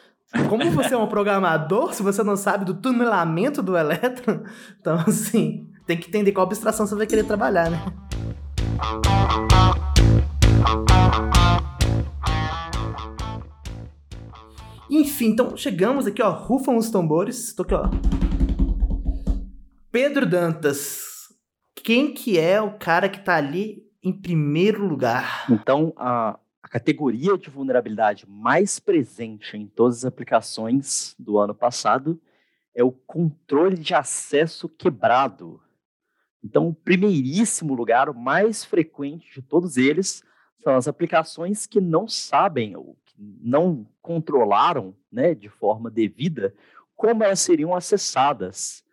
Como 0.49 0.69
você 0.71 0.95
é 0.95 0.97
um 0.97 1.05
programador 1.07 1.93
se 1.93 2.01
você 2.01 2.23
não 2.23 2.35
sabe 2.35 2.65
do 2.65 2.73
tunelamento 2.73 3.61
do 3.61 3.77
elétron? 3.77 4.41
Então, 4.81 4.95
assim, 5.07 5.69
tem 5.85 5.97
que 5.97 6.07
entender 6.07 6.31
qual 6.31 6.47
abstração 6.47 6.87
você 6.87 6.95
vai 6.95 7.05
querer 7.05 7.23
trabalhar, 7.23 7.69
né? 7.69 7.79
Enfim, 14.97 15.27
então 15.27 15.55
chegamos 15.55 16.07
aqui, 16.07 16.23
ó. 16.23 16.31
Rufam 16.31 16.75
os 16.75 16.89
tambores. 16.89 17.53
Tô 17.53 17.61
aqui, 17.61 17.75
ó. 17.75 17.87
Pedro 19.91 20.25
Dantas. 20.25 21.31
Quem 21.75 22.11
que 22.11 22.39
é 22.39 22.59
o 22.59 22.79
cara 22.79 23.07
que 23.07 23.19
tá 23.19 23.35
ali 23.35 23.87
em 24.03 24.11
primeiro 24.11 24.87
lugar? 24.87 25.45
Então, 25.51 25.93
a, 25.95 26.39
a 26.63 26.67
categoria 26.67 27.37
de 27.37 27.47
vulnerabilidade 27.47 28.27
mais 28.27 28.79
presente 28.79 29.55
em 29.55 29.67
todas 29.67 29.97
as 29.97 30.05
aplicações 30.05 31.15
do 31.19 31.37
ano 31.37 31.53
passado 31.53 32.19
é 32.73 32.83
o 32.83 32.91
controle 32.91 33.77
de 33.77 33.93
acesso 33.93 34.67
quebrado. 34.67 35.61
Então, 36.43 36.69
o 36.69 36.73
primeiríssimo 36.73 37.75
lugar, 37.75 38.09
o 38.09 38.15
mais 38.15 38.65
frequente 38.65 39.31
de 39.31 39.43
todos 39.43 39.77
eles, 39.77 40.23
são 40.63 40.75
as 40.75 40.87
aplicações 40.87 41.67
que 41.67 41.79
não 41.79 42.07
sabem 42.07 42.75
não 43.17 43.87
controlaram 44.01 44.95
né, 45.11 45.33
de 45.33 45.49
forma 45.49 45.89
devida 45.89 46.53
como 46.95 47.23
elas 47.23 47.39
seriam 47.39 47.75
acessadas. 47.75 48.83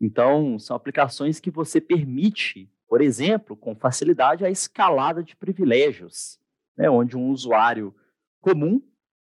Então, 0.00 0.58
são 0.58 0.76
aplicações 0.76 1.40
que 1.40 1.50
você 1.50 1.80
permite, 1.80 2.70
por 2.88 3.00
exemplo, 3.00 3.56
com 3.56 3.74
facilidade, 3.74 4.44
a 4.44 4.50
escalada 4.50 5.22
de 5.22 5.36
privilégios, 5.36 6.38
né, 6.76 6.90
onde 6.90 7.16
um 7.16 7.30
usuário 7.30 7.94
comum 8.40 8.82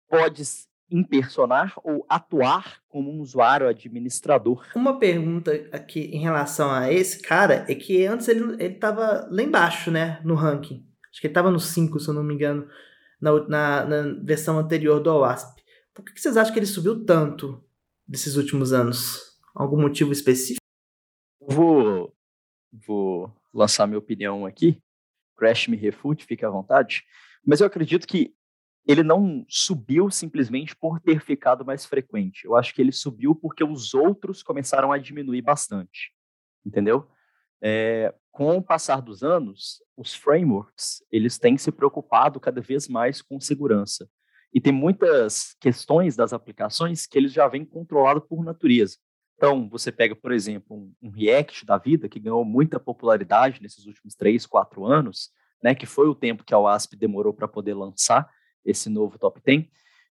pode 0.09 0.41
impersonar 0.89 1.73
ou 1.83 2.05
atuar 2.09 2.81
como 2.89 3.09
um 3.09 3.21
usuário 3.21 3.67
administrador. 3.67 4.67
Uma 4.75 4.99
pergunta 4.99 5.51
aqui 5.71 6.01
em 6.13 6.19
relação 6.19 6.69
a 6.69 6.91
esse 6.91 7.21
cara 7.21 7.65
é 7.67 7.75
que 7.75 8.05
antes 8.05 8.27
ele, 8.27 8.55
ele 8.61 8.75
tava 8.75 9.27
lá 9.31 9.41
embaixo, 9.41 9.89
né, 9.89 10.19
no 10.23 10.35
ranking. 10.35 10.85
Acho 11.09 11.21
que 11.21 11.27
ele 11.27 11.33
tava 11.33 11.49
no 11.49 11.59
5, 11.59 11.99
se 11.99 12.09
eu 12.09 12.13
não 12.13 12.23
me 12.23 12.33
engano, 12.33 12.67
na, 13.21 13.47
na, 13.47 13.85
na 13.85 14.23
versão 14.23 14.57
anterior 14.57 14.99
do 14.99 15.11
OWASP. 15.11 15.61
Por 15.93 16.03
que, 16.03 16.13
que 16.13 16.21
vocês 16.21 16.35
acham 16.35 16.51
que 16.51 16.59
ele 16.59 16.65
subiu 16.65 17.05
tanto 17.05 17.63
desses 18.07 18.35
últimos 18.35 18.73
anos? 18.73 19.39
Algum 19.53 19.79
motivo 19.79 20.11
específico? 20.11 20.61
Vou, 21.39 22.15
vou 22.71 23.31
lançar 23.53 23.85
minha 23.85 23.99
opinião 23.99 24.45
aqui. 24.45 24.81
Crash 25.37 25.67
me 25.67 25.77
refute, 25.77 26.25
fique 26.25 26.45
à 26.45 26.49
vontade. 26.49 27.03
Mas 27.45 27.59
eu 27.59 27.67
acredito 27.67 28.07
que 28.07 28.33
ele 28.87 29.03
não 29.03 29.45
subiu 29.47 30.09
simplesmente 30.09 30.75
por 30.75 30.99
ter 30.99 31.21
ficado 31.21 31.65
mais 31.65 31.85
frequente. 31.85 32.45
Eu 32.45 32.55
acho 32.55 32.73
que 32.73 32.81
ele 32.81 32.91
subiu 32.91 33.35
porque 33.35 33.63
os 33.63 33.93
outros 33.93 34.41
começaram 34.41 34.91
a 34.91 34.97
diminuir 34.97 35.41
bastante, 35.41 36.11
entendeu? 36.65 37.07
É, 37.61 38.13
com 38.31 38.57
o 38.57 38.63
passar 38.63 39.01
dos 39.01 39.23
anos, 39.23 39.83
os 39.95 40.13
frameworks 40.13 41.03
eles 41.11 41.37
têm 41.37 41.57
se 41.57 41.71
preocupado 41.71 42.39
cada 42.39 42.61
vez 42.61 42.87
mais 42.87 43.21
com 43.21 43.39
segurança. 43.39 44.09
E 44.53 44.59
tem 44.59 44.73
muitas 44.73 45.55
questões 45.59 46.15
das 46.15 46.33
aplicações 46.33 47.05
que 47.05 47.17
eles 47.17 47.31
já 47.31 47.47
vêm 47.47 47.63
controlados 47.63 48.23
por 48.27 48.43
natureza. 48.43 48.97
Então, 49.37 49.67
você 49.69 49.91
pega, 49.91 50.15
por 50.15 50.31
exemplo, 50.31 50.75
um, 50.75 50.93
um, 51.01 51.09
React 51.09 51.65
da 51.65 51.77
vida, 51.77 52.07
que 52.07 52.19
ganhou 52.19 52.43
muita 52.45 52.79
popularidade 52.79 53.61
nesses 53.61 53.85
últimos 53.85 54.13
três, 54.13 54.45
quatro 54.45 54.85
anos, 54.85 55.31
né, 55.63 55.73
que 55.73 55.85
foi 55.85 56.07
o 56.07 56.15
tempo 56.15 56.43
que 56.43 56.53
a 56.53 56.59
OASP 56.59 56.95
demorou 56.95 57.33
para 57.33 57.47
poder 57.47 57.73
lançar 57.73 58.29
esse 58.63 58.89
novo 58.89 59.17
top 59.17 59.41
10. 59.43 59.65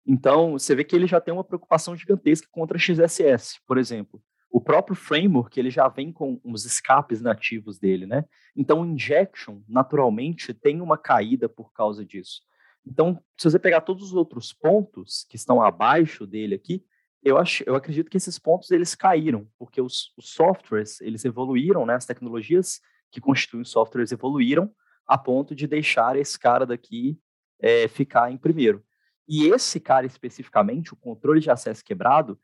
Então, 0.05 0.53
você 0.53 0.73
vê 0.73 0.83
que 0.83 0.95
ele 0.95 1.07
já 1.07 1.19
tem 1.19 1.33
uma 1.33 1.43
preocupação 1.43 1.95
gigantesca 1.95 2.47
contra 2.49 2.77
XSS, 2.77 3.59
por 3.67 3.77
exemplo. 3.77 4.21
O 4.49 4.61
próprio 4.61 4.95
framework, 4.95 5.59
ele 5.59 5.69
já 5.69 5.87
vem 5.87 6.11
com 6.11 6.39
uns 6.43 6.65
escapes 6.65 7.21
nativos 7.21 7.77
dele, 7.77 8.05
né? 8.05 8.25
Então, 8.55 8.81
o 8.81 8.85
injection, 8.85 9.61
naturalmente, 9.67 10.53
tem 10.53 10.81
uma 10.81 10.97
caída 10.97 11.49
por 11.49 11.73
causa 11.73 12.05
disso. 12.05 12.41
Então, 12.85 13.21
se 13.37 13.49
você 13.49 13.59
pegar 13.59 13.81
todos 13.81 14.03
os 14.03 14.13
outros 14.13 14.53
pontos 14.53 15.25
que 15.29 15.35
estão 15.35 15.61
abaixo 15.61 16.25
dele 16.25 16.55
aqui, 16.55 16.85
eu, 17.21 17.37
acho, 17.37 17.63
eu 17.65 17.75
acredito 17.75 18.09
que 18.09 18.17
esses 18.17 18.39
pontos 18.39 18.71
eles 18.71 18.95
caíram, 18.95 19.47
porque 19.57 19.81
os, 19.81 20.13
os 20.17 20.29
softwares 20.29 21.01
eles 21.01 21.25
evoluíram, 21.25 21.85
né? 21.85 21.95
As 21.95 22.05
tecnologias 22.05 22.79
que 23.11 23.19
constituem 23.19 23.65
softwares 23.65 24.11
evoluíram 24.11 24.71
a 25.05 25.17
ponto 25.17 25.53
de 25.53 25.67
deixar 25.67 26.15
esse 26.15 26.37
cara 26.39 26.65
daqui 26.65 27.19
é, 27.59 27.87
ficar 27.87 28.31
em 28.31 28.37
primeiro. 28.37 28.83
E 29.27 29.47
esse 29.47 29.79
cara 29.79 30.05
especificamente, 30.05 30.93
o 30.93 30.97
controle 30.97 31.41
de 31.41 31.51
acesso 31.51 31.83
quebrado, 31.83 32.39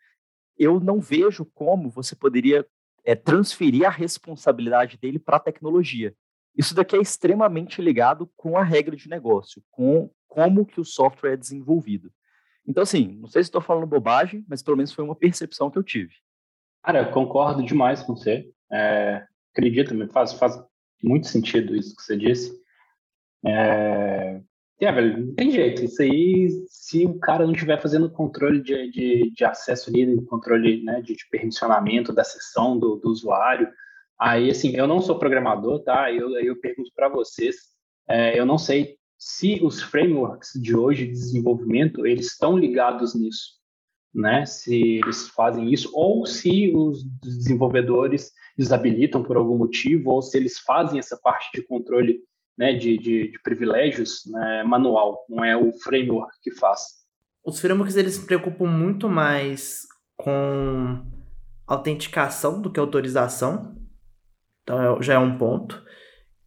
eu 0.58 0.80
não 0.80 1.00
vejo 1.00 1.46
como 1.54 1.90
você 1.90 2.16
poderia 2.16 2.66
é, 3.04 3.16
transferir 3.16 3.86
a 3.86 3.92
responsabilidade 3.92 4.98
dele 4.98 5.20
para 5.20 5.38
a 5.38 5.42
tecnologia. 5.42 6.16
Isso 6.56 6.76
daqui 6.76 6.96
é 6.96 7.02
extremamente 7.02 7.82
ligado 7.82 8.30
com 8.36 8.58
a 8.58 8.64
regra 8.64 8.96
de 8.96 9.10
negócio, 9.10 9.64
com 9.72 10.10
como 10.28 10.66
que 10.66 10.80
o 10.80 10.86
software 10.86 11.34
é 11.34 11.38
desenvolvido. 11.38 12.12
Então, 12.66 12.84
assim, 12.84 13.18
não 13.20 13.28
sei 13.28 13.44
se 13.44 13.50
estou 13.50 13.62
falando 13.62 13.88
bobagem, 13.88 14.46
mas 14.48 14.64
pelo 14.64 14.78
menos 14.78 14.94
foi 14.94 15.04
uma 15.04 15.16
percepção 15.16 15.70
que 15.70 15.78
eu 15.78 15.84
tive. 15.84 16.14
Cara, 16.82 17.00
eu 17.00 17.12
concordo 17.12 17.64
demais 17.64 18.04
com 18.04 18.16
você. 18.16 18.50
É, 18.72 19.26
acredito, 19.52 19.96
faz, 20.12 20.34
faz 20.34 20.58
muito 21.04 21.28
sentido 21.28 21.76
isso 21.76 21.96
que 21.96 22.02
você 22.02 22.16
disse. 22.16 22.54
É, 23.46 24.42
é, 24.86 24.92
velho, 24.92 25.28
não 25.28 25.36
tem 25.36 25.52
jeito. 25.52 25.84
Isso 25.84 26.02
aí, 26.02 26.50
se 26.68 27.06
o 27.06 27.20
cara 27.20 27.46
não 27.46 27.54
estiver 27.54 27.82
fazendo 27.82 28.10
controle 28.12 28.62
de, 28.62 28.92
de, 28.92 29.32
de, 29.32 29.46
acesso 29.46 29.90
ali, 29.90 30.22
controle 30.26 30.84
né, 30.84 31.02
de, 31.02 31.16
de 31.16 31.28
permissionamento 31.30 32.14
da 32.14 32.24
sessão 32.24 32.78
do, 32.78 32.96
do, 32.96 33.10
usuário, 33.10 33.70
aí, 34.20 34.50
assim, 34.50 34.76
eu 34.76 34.88
não 34.88 35.02
sou 35.02 35.20
programador, 35.20 35.84
tá? 35.84 36.12
Eu, 36.12 36.38
eu 36.40 36.60
pergunto 36.60 36.92
para 36.96 37.10
vocês, 37.10 37.56
é, 38.10 38.40
eu 38.40 38.46
não 38.46 38.58
sei 38.58 38.98
se 39.18 39.60
os 39.64 39.82
frameworks 39.82 40.52
de 40.62 40.76
hoje 40.76 41.06
de 41.06 41.14
desenvolvimento, 41.14 42.06
eles 42.06 42.28
estão 42.28 42.58
ligados 42.58 43.16
nisso, 43.16 43.54
né? 44.14 44.46
Se 44.46 44.98
eles 44.98 45.30
fazem 45.30 45.74
isso, 45.74 45.90
ou 45.94 46.26
se 46.26 46.74
os 46.76 47.04
desenvolvedores 47.22 48.32
desabilitam 48.58 49.24
por 49.24 49.38
algum 49.38 49.58
motivo, 49.58 50.12
ou 50.12 50.22
se 50.22 50.38
eles 50.38 50.60
fazem 50.60 51.00
essa 51.00 51.18
parte 51.18 51.50
de 51.54 51.66
controle 51.66 52.20
né, 52.58 52.74
de, 52.74 52.98
de, 52.98 53.32
de 53.32 53.40
privilégios 53.42 54.24
né, 54.28 54.64
manual, 54.64 55.26
não 55.30 55.44
é 55.44 55.56
o 55.58 55.72
framework 55.74 56.32
que 56.42 56.52
faz. 56.52 56.82
Os 57.46 57.60
frameworks 57.60 57.96
eles 57.96 58.16
se 58.16 58.26
preocupam 58.26 58.68
muito 58.68 59.10
mais 59.10 59.82
com 60.16 61.06
autenticação 61.68 62.62
do 62.62 62.72
que 62.72 62.80
autorização, 62.80 63.76
então 64.62 64.98
é, 64.98 65.02
já 65.02 65.16
é 65.16 65.18
um 65.18 65.38
ponto 65.38 65.84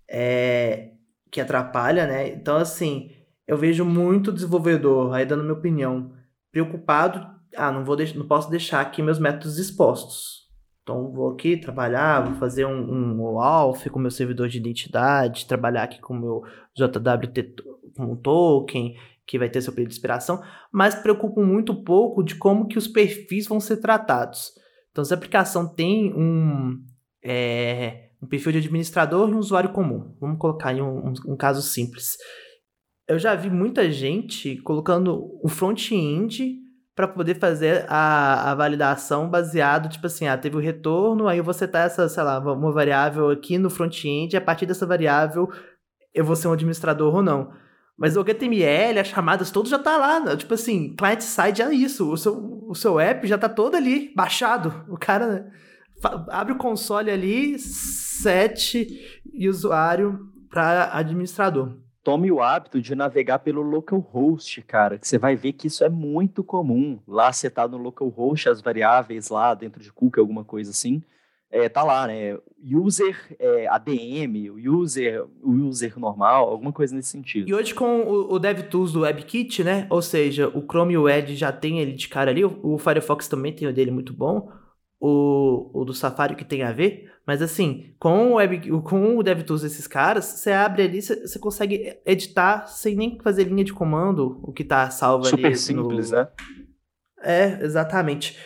é, 0.08 0.92
que 1.30 1.40
atrapalha, 1.40 2.06
né? 2.06 2.28
Então 2.28 2.56
assim, 2.56 3.10
eu 3.46 3.56
vejo 3.56 3.84
muito 3.84 4.32
desenvolvedor, 4.32 5.14
aí 5.14 5.26
dando 5.26 5.42
minha 5.42 5.54
opinião, 5.54 6.12
preocupado, 6.50 7.26
ah, 7.54 7.72
não 7.72 7.84
vou 7.84 7.96
não 8.14 8.26
posso 8.26 8.50
deixar 8.50 8.80
aqui 8.80 9.02
meus 9.02 9.18
métodos 9.18 9.58
expostos. 9.58 10.45
Então, 10.86 11.10
vou 11.10 11.32
aqui 11.32 11.56
trabalhar, 11.56 12.20
vou 12.20 12.36
fazer 12.36 12.64
um, 12.64 13.16
um 13.16 13.20
OAuth 13.20 13.90
com 13.90 13.98
meu 13.98 14.10
servidor 14.10 14.48
de 14.48 14.58
identidade, 14.58 15.44
trabalhar 15.44 15.82
aqui 15.82 16.00
com 16.00 16.14
o 16.14 16.20
meu 16.20 16.42
JWT 16.76 17.56
com 17.96 18.12
um 18.12 18.14
token, 18.16 18.94
que 19.26 19.36
vai 19.36 19.50
ter 19.50 19.60
seu 19.62 19.72
período 19.72 19.88
de 19.88 19.96
inspiração, 19.96 20.40
mas 20.70 20.94
preocupo 20.94 21.42
muito 21.42 21.82
pouco 21.82 22.22
de 22.22 22.36
como 22.36 22.68
que 22.68 22.78
os 22.78 22.86
perfis 22.86 23.48
vão 23.48 23.58
ser 23.58 23.78
tratados. 23.78 24.52
Então, 24.92 25.04
se 25.04 25.12
a 25.12 25.16
aplicação 25.16 25.66
tem 25.66 26.14
um, 26.14 26.80
é, 27.20 28.10
um 28.22 28.28
perfil 28.28 28.52
de 28.52 28.58
administrador 28.58 29.28
e 29.28 29.34
um 29.34 29.38
usuário 29.38 29.72
comum, 29.72 30.14
vamos 30.20 30.38
colocar 30.38 30.72
em 30.72 30.80
um, 30.80 31.12
um, 31.26 31.36
caso 31.36 31.62
simples. 31.62 32.16
Eu 33.08 33.18
já 33.18 33.34
vi 33.34 33.50
muita 33.50 33.90
gente 33.90 34.56
colocando 34.58 35.36
um 35.44 35.48
front-end 35.48 36.64
para 36.96 37.06
poder 37.06 37.38
fazer 37.38 37.84
a, 37.88 38.50
a 38.50 38.54
validação 38.54 39.28
baseado, 39.28 39.90
tipo 39.90 40.06
assim, 40.06 40.26
ah, 40.26 40.38
teve 40.38 40.56
o 40.56 40.60
retorno, 40.60 41.28
aí 41.28 41.42
você 41.42 41.68
tá 41.68 41.80
essa, 41.80 42.08
sei 42.08 42.22
lá, 42.22 42.38
uma 42.38 42.72
variável 42.72 43.28
aqui 43.28 43.58
no 43.58 43.68
front-end, 43.68 44.34
e 44.34 44.36
a 44.38 44.40
partir 44.40 44.64
dessa 44.64 44.86
variável 44.86 45.46
eu 46.14 46.24
vou 46.24 46.34
ser 46.34 46.48
um 46.48 46.52
administrador 46.54 47.14
ou 47.14 47.22
não. 47.22 47.52
Mas 47.98 48.16
o 48.16 48.20
HTML, 48.20 48.98
as 48.98 49.08
chamadas, 49.08 49.50
tudo 49.50 49.68
já 49.68 49.78
tá 49.78 49.98
lá, 49.98 50.20
né? 50.20 50.36
tipo 50.36 50.54
assim, 50.54 50.96
client-side 50.96 51.60
é 51.60 51.74
isso, 51.74 52.10
o 52.10 52.16
seu, 52.16 52.64
o 52.66 52.74
seu 52.74 52.98
app 52.98 53.26
já 53.26 53.36
tá 53.36 53.48
todo 53.48 53.74
ali, 53.74 54.10
baixado. 54.16 54.82
O 54.88 54.96
cara 54.96 55.52
abre 56.30 56.54
o 56.54 56.58
console 56.58 57.10
ali, 57.10 57.58
set 57.58 58.88
e 59.34 59.48
usuário 59.50 60.18
para 60.48 60.96
administrador 60.96 61.76
tome 62.06 62.30
o 62.30 62.40
hábito 62.40 62.80
de 62.80 62.94
navegar 62.94 63.40
pelo 63.40 63.62
localhost, 63.62 64.62
cara, 64.62 64.96
que 64.96 65.08
você 65.08 65.18
vai 65.18 65.34
ver 65.34 65.54
que 65.54 65.66
isso 65.66 65.82
é 65.82 65.88
muito 65.88 66.44
comum. 66.44 67.00
Lá 67.04 67.32
você 67.32 67.50
tá 67.50 67.66
no 67.66 67.76
localhost, 67.76 68.48
as 68.48 68.60
variáveis 68.60 69.28
lá 69.28 69.52
dentro 69.54 69.82
de 69.82 69.92
cookie, 69.92 70.20
alguma 70.20 70.44
coisa 70.44 70.70
assim, 70.70 71.02
é, 71.50 71.68
tá 71.68 71.82
lá, 71.82 72.06
né? 72.06 72.38
User 72.62 73.36
é, 73.40 73.66
ADM, 73.66 74.52
user, 74.56 75.24
user 75.42 75.98
normal, 75.98 76.48
alguma 76.48 76.72
coisa 76.72 76.94
nesse 76.94 77.08
sentido. 77.08 77.48
E 77.48 77.52
hoje 77.52 77.74
com 77.74 78.02
o, 78.02 78.38
DevTools 78.38 78.92
do 78.92 79.00
WebKit, 79.00 79.64
né? 79.64 79.88
Ou 79.90 80.00
seja, 80.00 80.46
o 80.46 80.62
Chrome 80.62 80.94
e 80.94 80.98
o 80.98 81.08
Edge 81.08 81.34
já 81.34 81.50
tem 81.50 81.80
ele 81.80 81.92
de 81.92 82.06
cara 82.06 82.30
ali, 82.30 82.44
o 82.44 82.78
Firefox 82.78 83.26
também 83.26 83.52
tem 83.52 83.66
o 83.66 83.74
dele 83.74 83.90
muito 83.90 84.12
bom 84.12 84.48
o, 85.00 85.70
o 85.72 85.84
do 85.84 85.92
Safari 85.92 86.34
que 86.34 86.44
tem 86.44 86.62
a 86.62 86.72
ver, 86.72 87.10
mas 87.26 87.42
assim, 87.42 87.94
com 87.98 88.32
o, 88.32 88.34
web, 88.34 88.70
com 88.82 89.16
o 89.16 89.22
DevTools 89.22 89.62
desses 89.62 89.86
caras, 89.86 90.24
você 90.24 90.52
abre 90.52 90.82
ali, 90.82 91.02
você, 91.02 91.26
você 91.26 91.38
consegue 91.38 91.98
editar 92.06 92.66
sem 92.66 92.94
nem 92.94 93.18
fazer 93.20 93.44
linha 93.44 93.64
de 93.64 93.72
comando, 93.72 94.40
o 94.42 94.52
que 94.52 94.64
tá 94.64 94.88
salvo 94.90 95.24
Super 95.24 95.46
ali. 95.46 95.56
Super 95.56 95.74
simples, 95.74 96.10
no... 96.10 96.18
né? 96.18 96.28
É, 97.22 97.64
exatamente. 97.64 98.38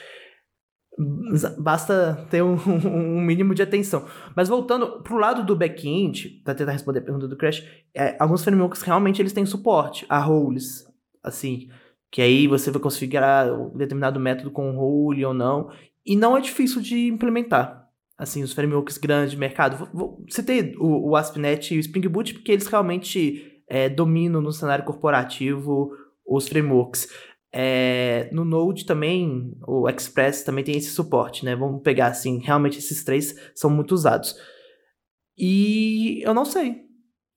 Basta 1.59 2.27
ter 2.31 2.41
um, 2.43 2.57
um, 2.57 3.21
mínimo 3.21 3.55
de 3.55 3.63
atenção. 3.63 4.07
Mas 4.35 4.49
voltando 4.49 5.03
pro 5.03 5.19
lado 5.19 5.45
do 5.45 5.55
back-end, 5.55 6.41
para 6.43 6.55
tentar 6.55 6.73
responder 6.73 7.01
a 7.01 7.03
pergunta 7.03 7.29
do 7.29 7.37
Crash, 7.37 7.63
é, 7.95 8.17
alguns 8.19 8.43
frameworks 8.43 8.83
realmente 8.83 9.21
eles 9.21 9.33
têm 9.33 9.45
suporte 9.45 10.07
a 10.09 10.19
roles, 10.19 10.87
assim, 11.23 11.69
que 12.11 12.23
aí 12.23 12.47
você 12.47 12.71
vai 12.71 12.81
configurar 12.81 13.53
um 13.53 13.77
determinado 13.77 14.19
método 14.19 14.51
com 14.51 14.73
role 14.73 15.25
ou 15.25 15.35
não, 15.35 15.71
e 16.05 16.17
não 16.17 16.37
é 16.37 16.41
difícil 16.41 16.81
de 16.81 17.09
implementar. 17.09 17.89
Assim, 18.17 18.43
os 18.43 18.53
frameworks 18.53 18.99
grandes 18.99 19.31
de 19.31 19.39
mercado. 19.39 19.89
Vou, 19.95 20.25
citei 20.29 20.75
o, 20.79 21.11
o 21.11 21.17
ASP.NET 21.17 21.75
e 21.75 21.79
o 21.79 21.81
Spring 21.81 22.07
Boot 22.09 22.35
porque 22.35 22.53
eles 22.53 22.67
realmente 22.67 23.63
é, 23.67 23.89
dominam 23.89 24.43
no 24.43 24.53
cenário 24.53 24.85
corporativo 24.85 25.91
os 26.27 26.49
frameworks. 26.49 27.09
É, 27.53 28.29
no 28.33 28.45
Node 28.45 28.85
também, 28.85 29.57
o 29.67 29.89
Express 29.89 30.45
também 30.45 30.63
tem 30.63 30.77
esse 30.77 30.91
suporte, 30.91 31.45
né? 31.45 31.57
Vamos 31.57 31.83
pegar 31.83 32.09
assim, 32.09 32.39
realmente 32.39 32.79
esses 32.79 33.03
três 33.03 33.35
são 33.55 33.71
muito 33.71 33.93
usados. 33.93 34.37
E 35.37 36.21
eu 36.23 36.35
não 36.35 36.45
sei 36.45 36.83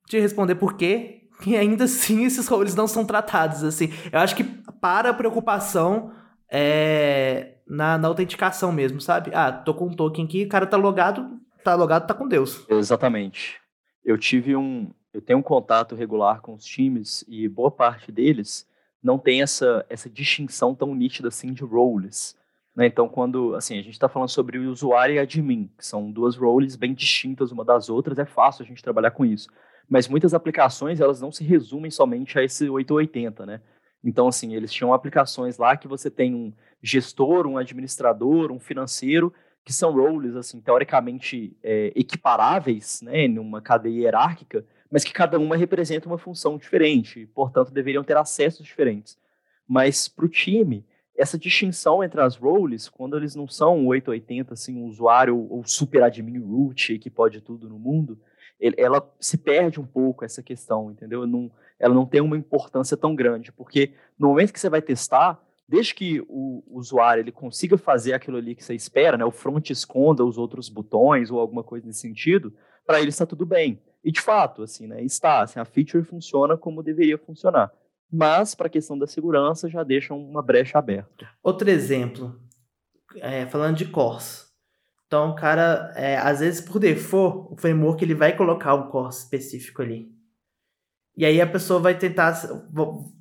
te 0.08 0.20
responder 0.20 0.56
por 0.56 0.76
quê, 0.76 1.30
e 1.48 1.56
ainda 1.56 1.86
assim 1.86 2.26
esses 2.26 2.48
roles 2.48 2.76
não 2.76 2.88
são 2.88 3.06
tratados, 3.06 3.64
assim. 3.64 3.90
Eu 4.12 4.20
acho 4.20 4.36
que 4.36 4.44
para 4.44 5.10
a 5.10 5.14
preocupação 5.14 6.12
é, 6.52 7.53
na, 7.68 7.98
na 7.98 8.08
autenticação 8.08 8.72
mesmo, 8.72 9.00
sabe? 9.02 9.32
Ah, 9.34 9.52
tô 9.52 9.74
com 9.74 9.88
um 9.88 9.94
token 9.94 10.26
aqui, 10.26 10.44
o 10.44 10.50
cara 10.50 10.66
tá 10.66 10.78
logado, 10.78 11.40
tá 11.64 11.76
logado, 11.76 12.08
tá 12.08 12.14
com 12.14 12.28
Deus. 12.28 12.66
Exatamente. 12.70 13.60
Eu 14.04 14.18
tive 14.18 14.56
um. 14.56 14.92
Eu 15.14 15.22
tenho 15.22 15.40
um 15.40 15.44
contato 15.44 15.96
regular 15.96 16.42
com 16.42 16.54
os 16.54 16.66
times 16.66 17.24
e 17.28 17.48
boa 17.48 17.70
parte 17.70 18.12
deles 18.12 18.68
não 19.02 19.20
tem 19.20 19.42
essa, 19.42 19.86
essa 19.90 20.10
distinção 20.10 20.74
tão 20.74 20.96
nítida 20.96 21.28
assim 21.28 21.54
de 21.54 21.64
roles. 21.64 22.36
Né? 22.76 22.88
Então, 22.88 23.08
quando 23.08 23.54
assim, 23.56 23.78
a 23.78 23.82
gente 23.84 23.94
está 23.94 24.10
falando 24.10 24.30
sobre 24.30 24.58
o 24.58 24.72
usuário 24.72 25.16
e 25.16 25.20
admin, 25.20 25.70
que 25.78 25.86
são 25.86 26.10
duas 26.10 26.36
roles 26.36 26.76
bem 26.76 26.94
distintas 26.94 27.52
uma 27.52 27.64
das 27.64 27.90
outras, 27.90 28.18
é 28.18 28.26
fácil 28.26 28.64
a 28.64 28.68
gente 28.68 28.82
trabalhar 28.82 29.12
com 29.12 29.26
isso. 29.26 29.50
Mas 29.88 30.08
muitas 30.08 30.34
aplicações, 30.34 31.00
elas 31.00 31.22
não 31.22 31.32
se 31.32 31.44
resumem 31.44 31.92
somente 31.92 32.40
a 32.40 32.44
esse 32.44 32.70
880, 32.70 33.46
né? 33.46 33.62
Então, 34.04 34.28
assim, 34.28 34.54
eles 34.54 34.72
tinham 34.72 34.94
aplicações 34.94 35.58
lá 35.58 35.78
que 35.78 35.88
você 35.88 36.12
tem 36.12 36.36
um 36.36 36.54
gestor, 36.82 37.48
um 37.48 37.58
administrador, 37.58 38.52
um 38.52 38.60
financeiro, 38.60 39.34
que 39.64 39.72
são 39.72 39.94
roles, 39.94 40.36
assim, 40.36 40.60
teoricamente 40.60 41.56
é, 41.64 41.94
equiparáveis, 41.96 43.02
né, 43.02 43.28
numa 43.28 43.62
cadeia 43.62 44.02
hierárquica, 44.02 44.66
mas 44.92 45.04
que 45.04 45.14
cada 45.14 45.40
uma 45.40 45.56
representa 45.56 46.08
uma 46.08 46.18
função 46.18 46.58
diferente, 46.58 47.22
e, 47.22 47.26
portanto, 47.26 47.72
deveriam 47.72 48.04
ter 48.04 48.18
acessos 48.18 48.66
diferentes. 48.66 49.18
Mas 49.66 50.10
para 50.10 50.26
o 50.26 50.30
time, 50.30 50.86
essa 51.16 51.38
distinção 51.38 52.04
entre 52.04 52.20
as 52.22 52.36
roles, 52.36 52.90
quando 52.90 53.16
eles 53.16 53.36
não 53.36 53.48
são 53.48 53.88
880, 53.88 54.54
assim, 54.54 54.76
um 54.76 54.86
usuário 54.86 55.48
ou 55.50 55.64
super 55.64 56.04
admin 56.04 56.40
root 56.40 56.98
que 57.00 57.10
pode 57.10 57.40
tudo 57.40 57.70
no 57.70 57.80
mundo, 57.80 58.20
ela 58.78 59.06
se 59.20 59.38
perde 59.38 59.80
um 59.80 59.86
pouco 59.86 60.24
essa 60.24 60.42
questão, 60.42 60.92
entendeu? 60.92 61.28
Não, 61.28 61.52
ela 61.80 61.94
não 61.94 62.06
tem 62.06 62.22
uma 62.22 62.38
importância 62.38 62.96
tão 62.96 63.16
grande, 63.16 63.52
porque 63.52 63.94
no 64.18 64.30
momento 64.30 64.54
que 64.54 64.60
você 64.60 64.70
vai 64.70 64.82
testar, 64.82 65.42
desde 65.68 65.94
que 65.94 66.24
o 66.30 66.64
usuário 66.68 67.22
ele 67.22 67.32
consiga 67.32 67.78
fazer 67.78 68.14
aquilo 68.14 68.38
ali 68.38 68.56
que 68.56 68.64
você 68.64 68.74
espera, 68.74 69.18
né, 69.18 69.26
o 69.26 69.32
front 69.32 69.70
esconda 69.70 70.24
os 70.24 70.38
outros 70.38 70.70
botões 70.70 71.32
ou 71.32 71.40
alguma 71.40 71.64
coisa 71.64 71.86
nesse 71.86 72.02
sentido, 72.02 72.54
para 72.86 73.00
ele 73.00 73.10
está 73.10 73.26
tudo 73.26 73.46
bem. 73.46 73.82
E 74.04 74.12
de 74.12 74.22
fato, 74.22 74.64
assim, 74.64 74.88
né, 74.88 75.04
está, 75.04 75.42
assim, 75.42 75.60
a 75.60 75.66
feature 75.66 76.04
funciona 76.04 76.58
como 76.58 76.84
deveria 76.84 77.18
funcionar. 77.18 77.72
Mas 78.12 78.54
para 78.54 78.68
a 78.68 78.70
questão 78.70 78.98
da 78.98 79.08
segurança 79.08 79.70
já 79.70 79.84
deixa 79.84 80.14
uma 80.14 80.42
brecha 80.42 80.78
aberta. 80.78 81.28
Outro 81.42 81.70
exemplo, 81.70 82.40
é, 83.16 83.46
falando 83.48 83.78
de 83.78 83.86
cores. 83.86 84.53
Então, 85.14 85.30
o 85.30 85.36
cara, 85.36 85.94
é, 85.96 86.18
às 86.18 86.40
vezes 86.40 86.60
por 86.60 86.80
default, 86.80 87.54
o 87.54 87.56
framework 87.56 88.04
ele 88.04 88.16
vai 88.16 88.36
colocar 88.36 88.74
um 88.74 88.90
core 88.90 89.14
específico 89.14 89.84
ali. 89.84 90.12
E 91.16 91.24
aí 91.24 91.40
a 91.40 91.46
pessoa 91.46 91.80
vai 91.80 91.96
tentar, 91.96 92.34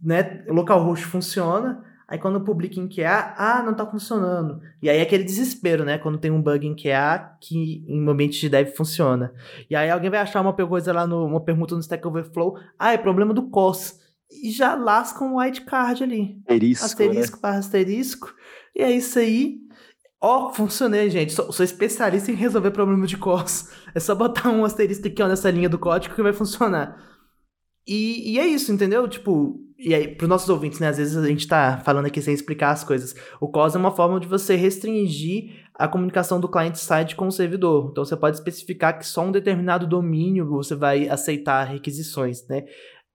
né, 0.03 0.43
o 0.49 0.55
localhost 0.55 1.05
funciona, 1.05 1.85
aí 2.09 2.19
quando 2.19 2.41
publica 2.41 2.81
em 2.81 2.89
QA, 2.89 3.35
ah, 3.37 3.63
não 3.63 3.75
tá 3.75 3.85
funcionando. 3.85 4.63
E 4.81 4.89
aí 4.89 5.01
é 5.01 5.03
aquele 5.03 5.23
desespero, 5.23 5.85
né, 5.85 5.99
quando 5.99 6.17
tem 6.17 6.31
um 6.31 6.41
bug 6.41 6.67
em 6.67 6.75
QA 6.75 7.37
que 7.39 7.85
em 7.87 8.01
momentos 8.01 8.39
de 8.39 8.49
dev 8.49 8.75
funciona. 8.75 9.35
E 9.69 9.77
aí 9.77 9.91
alguém 9.91 10.09
vai 10.09 10.21
achar 10.21 10.41
uma 10.41 10.55
coisa 10.55 10.95
lá, 10.95 11.07
no, 11.07 11.27
uma 11.27 11.45
pergunta 11.45 11.75
no 11.75 11.83
Stack 11.83 12.09
Overflow, 12.09 12.57
ah, 12.79 12.95
é 12.95 12.97
problema 12.97 13.35
do 13.35 13.51
COS. 13.51 14.01
E 14.43 14.51
já 14.51 14.75
lasca 14.75 15.23
um 15.23 15.37
wildcard 15.37 16.03
ali. 16.03 16.41
Asterisco, 16.47 16.87
asterisco 16.87 17.37
né? 17.37 17.41
para 17.43 17.59
asterisco. 17.59 18.35
E 18.75 18.81
é 18.81 18.91
isso 18.91 19.19
aí. 19.19 19.61
Ó, 20.25 20.47
oh, 20.47 20.53
funcionei, 20.53 21.11
gente. 21.11 21.33
Sou, 21.33 21.51
sou, 21.51 21.65
especialista 21.65 22.31
em 22.31 22.37
resolver 22.37 22.71
problemas 22.71 23.11
de 23.11 23.17
COS. 23.17 23.73
É 23.93 23.99
só 23.99 24.15
botar 24.15 24.51
um 24.51 24.65
asterisco 24.65 25.09
aqui 25.09 25.21
ó, 25.21 25.27
nessa 25.27 25.51
linha 25.51 25.69
do 25.69 25.81
código 25.81 26.15
que 26.15 26.23
vai 26.23 26.33
funcionar. 26.33 26.97
E, 27.85 28.33
e 28.33 28.39
é 28.39 28.47
isso, 28.47 28.71
entendeu? 28.71 29.09
Tipo, 29.09 29.59
e 29.77 29.93
aí, 29.93 30.15
para 30.15 30.25
os 30.25 30.29
nossos 30.29 30.49
ouvintes, 30.49 30.79
né? 30.79 30.87
Às 30.87 30.99
vezes 30.99 31.17
a 31.17 31.27
gente 31.27 31.49
tá 31.49 31.83
falando 31.85 32.07
aqui 32.07 32.23
sem 32.23 32.33
explicar 32.33 32.71
as 32.71 32.85
coisas. 32.85 33.17
O 33.41 33.49
COS 33.49 33.75
é 33.75 33.79
uma 33.79 33.91
forma 33.91 34.21
de 34.21 34.29
você 34.29 34.55
restringir 34.55 35.67
a 35.75 35.89
comunicação 35.89 36.39
do 36.39 36.49
client-side 36.49 37.17
com 37.17 37.27
o 37.27 37.33
servidor. 37.33 37.89
Então, 37.91 38.05
você 38.05 38.17
pode 38.17 38.37
especificar 38.37 38.97
que 38.97 39.05
só 39.05 39.23
um 39.23 39.33
determinado 39.33 39.89
domínio 39.89 40.49
você 40.49 40.77
vai 40.77 41.09
aceitar 41.09 41.65
requisições, 41.65 42.47
né? 42.47 42.65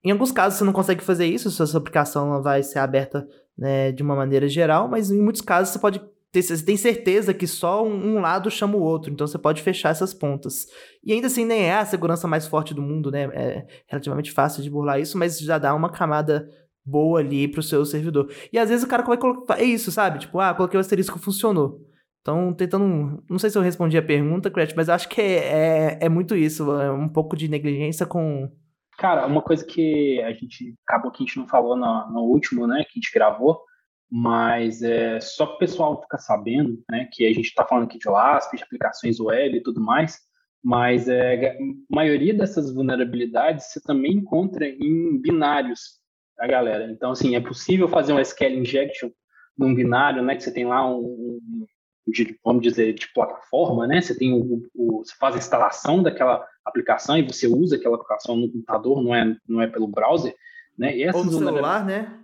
Em 0.03 0.11
alguns 0.11 0.33
casos, 0.33 0.59
você 0.59 0.65
não 0.65 0.73
consegue 0.73 1.01
fazer 1.01 1.25
isso, 1.25 1.49
sua 1.49 1.79
aplicação 1.79 2.41
vai 2.43 2.61
ser 2.63 2.79
aberta 2.79 3.25
né, 3.57 3.93
de 3.93 4.03
uma 4.03 4.15
maneira 4.15 4.47
geral, 4.47 4.89
mas 4.89 5.09
em 5.09 5.21
muitos 5.21 5.41
casos 5.41 5.73
você 5.73 5.79
pode 5.79 6.01
você 6.33 6.63
tem 6.63 6.77
certeza 6.77 7.33
que 7.33 7.47
só 7.47 7.85
um, 7.85 8.19
lado 8.19 8.51
chama 8.51 8.75
o 8.75 8.81
outro, 8.81 9.11
então 9.11 9.25
você 9.25 9.37
pode 9.37 9.61
fechar 9.61 9.89
essas 9.89 10.13
pontas. 10.13 10.67
E 11.03 11.13
ainda 11.13 11.27
assim, 11.27 11.45
nem 11.45 11.63
é 11.63 11.75
a 11.75 11.85
segurança 11.85 12.27
mais 12.27 12.45
forte 12.45 12.73
do 12.73 12.81
mundo, 12.81 13.09
né? 13.09 13.23
É 13.33 13.67
relativamente 13.87 14.31
fácil 14.31 14.61
de 14.61 14.69
burlar 14.69 14.99
isso, 14.99 15.17
mas 15.17 15.39
já 15.39 15.57
dá 15.57 15.73
uma 15.73 15.91
camada 15.91 16.47
boa 16.85 17.19
ali 17.19 17.47
pro 17.47 17.61
seu 17.61 17.85
servidor. 17.85 18.31
E 18.51 18.57
às 18.57 18.69
vezes 18.69 18.85
o 18.85 18.87
cara 18.87 19.03
vai 19.03 19.17
colocar. 19.17 19.59
É 19.59 19.63
isso, 19.63 19.91
sabe? 19.91 20.19
Tipo, 20.19 20.39
ah, 20.39 20.53
coloquei 20.53 20.77
o 20.77 20.81
asterisco, 20.81 21.19
funcionou. 21.19 21.81
Então, 22.21 22.53
tentando. 22.53 23.23
Não 23.29 23.39
sei 23.39 23.49
se 23.49 23.57
eu 23.57 23.61
respondi 23.61 23.97
a 23.97 24.01
pergunta, 24.01 24.51
Cret, 24.51 24.73
mas 24.75 24.89
acho 24.89 25.07
que 25.07 25.21
é, 25.21 25.37
é, 25.37 25.99
é, 26.01 26.09
muito 26.09 26.35
isso. 26.35 26.71
É 26.73 26.91
um 26.91 27.07
pouco 27.07 27.35
de 27.37 27.47
negligência 27.47 28.05
com. 28.05 28.51
Cara, 28.97 29.25
uma 29.27 29.41
coisa 29.41 29.65
que 29.65 30.21
a 30.23 30.33
gente 30.33 30.75
acabou 30.85 31.11
que 31.11 31.23
a 31.23 31.25
gente 31.25 31.37
não 31.37 31.47
falou 31.47 31.77
no, 31.77 32.11
no 32.11 32.21
último, 32.21 32.65
né, 32.65 32.83
que 32.83 32.97
a 32.97 32.99
gente 32.99 33.13
gravou, 33.13 33.61
mas 34.09 34.81
é 34.81 35.19
só 35.19 35.45
para 35.45 35.55
o 35.55 35.59
pessoal 35.59 36.01
ficar 36.01 36.17
sabendo, 36.17 36.81
né, 36.89 37.09
que 37.11 37.25
a 37.25 37.33
gente 37.33 37.47
está 37.47 37.65
falando 37.65 37.85
aqui 37.85 37.97
de 37.97 38.09
OASP, 38.09 38.57
de 38.57 38.63
aplicações 38.63 39.19
web 39.19 39.57
e 39.57 39.63
tudo 39.63 39.81
mais, 39.81 40.19
mas 40.63 41.07
é, 41.07 41.51
a 41.51 41.55
maioria 41.93 42.33
dessas 42.33 42.73
vulnerabilidades 42.73 43.65
você 43.65 43.81
também 43.81 44.13
encontra 44.13 44.65
em 44.65 45.19
binários, 45.19 45.99
tá, 46.35 46.47
galera? 46.47 46.89
Então, 46.91 47.11
assim, 47.11 47.35
é 47.35 47.41
possível 47.41 47.87
fazer 47.87 48.13
um 48.13 48.19
SQL 48.19 48.59
injection 48.59 49.09
num 49.57 49.75
binário, 49.75 50.23
né, 50.23 50.35
que 50.35 50.43
você 50.43 50.53
tem 50.53 50.65
lá 50.65 50.87
um, 50.89 51.01
um 51.01 51.65
de, 52.11 52.37
vamos 52.43 52.61
dizer, 52.61 52.93
de 52.93 53.11
plataforma, 53.13 53.85
né? 53.85 53.99
Você 53.99 54.17
tem 54.17 54.33
o, 54.33 54.63
o, 54.73 55.03
você 55.03 55.13
faz 55.19 55.35
a 55.35 55.39
instalação 55.39 56.01
daquela 56.01 56.45
aplicação 56.65 57.17
e 57.17 57.21
você 57.21 57.47
usa 57.47 57.75
aquela 57.75 57.95
aplicação 57.95 58.37
no 58.37 58.49
computador, 58.49 59.03
não 59.03 59.13
é, 59.13 59.35
não 59.47 59.61
é 59.61 59.67
pelo 59.67 59.87
browser, 59.87 60.33
né? 60.77 60.95
Ou 61.13 61.25
no 61.25 61.31
celular, 61.31 61.85
né? 61.85 62.19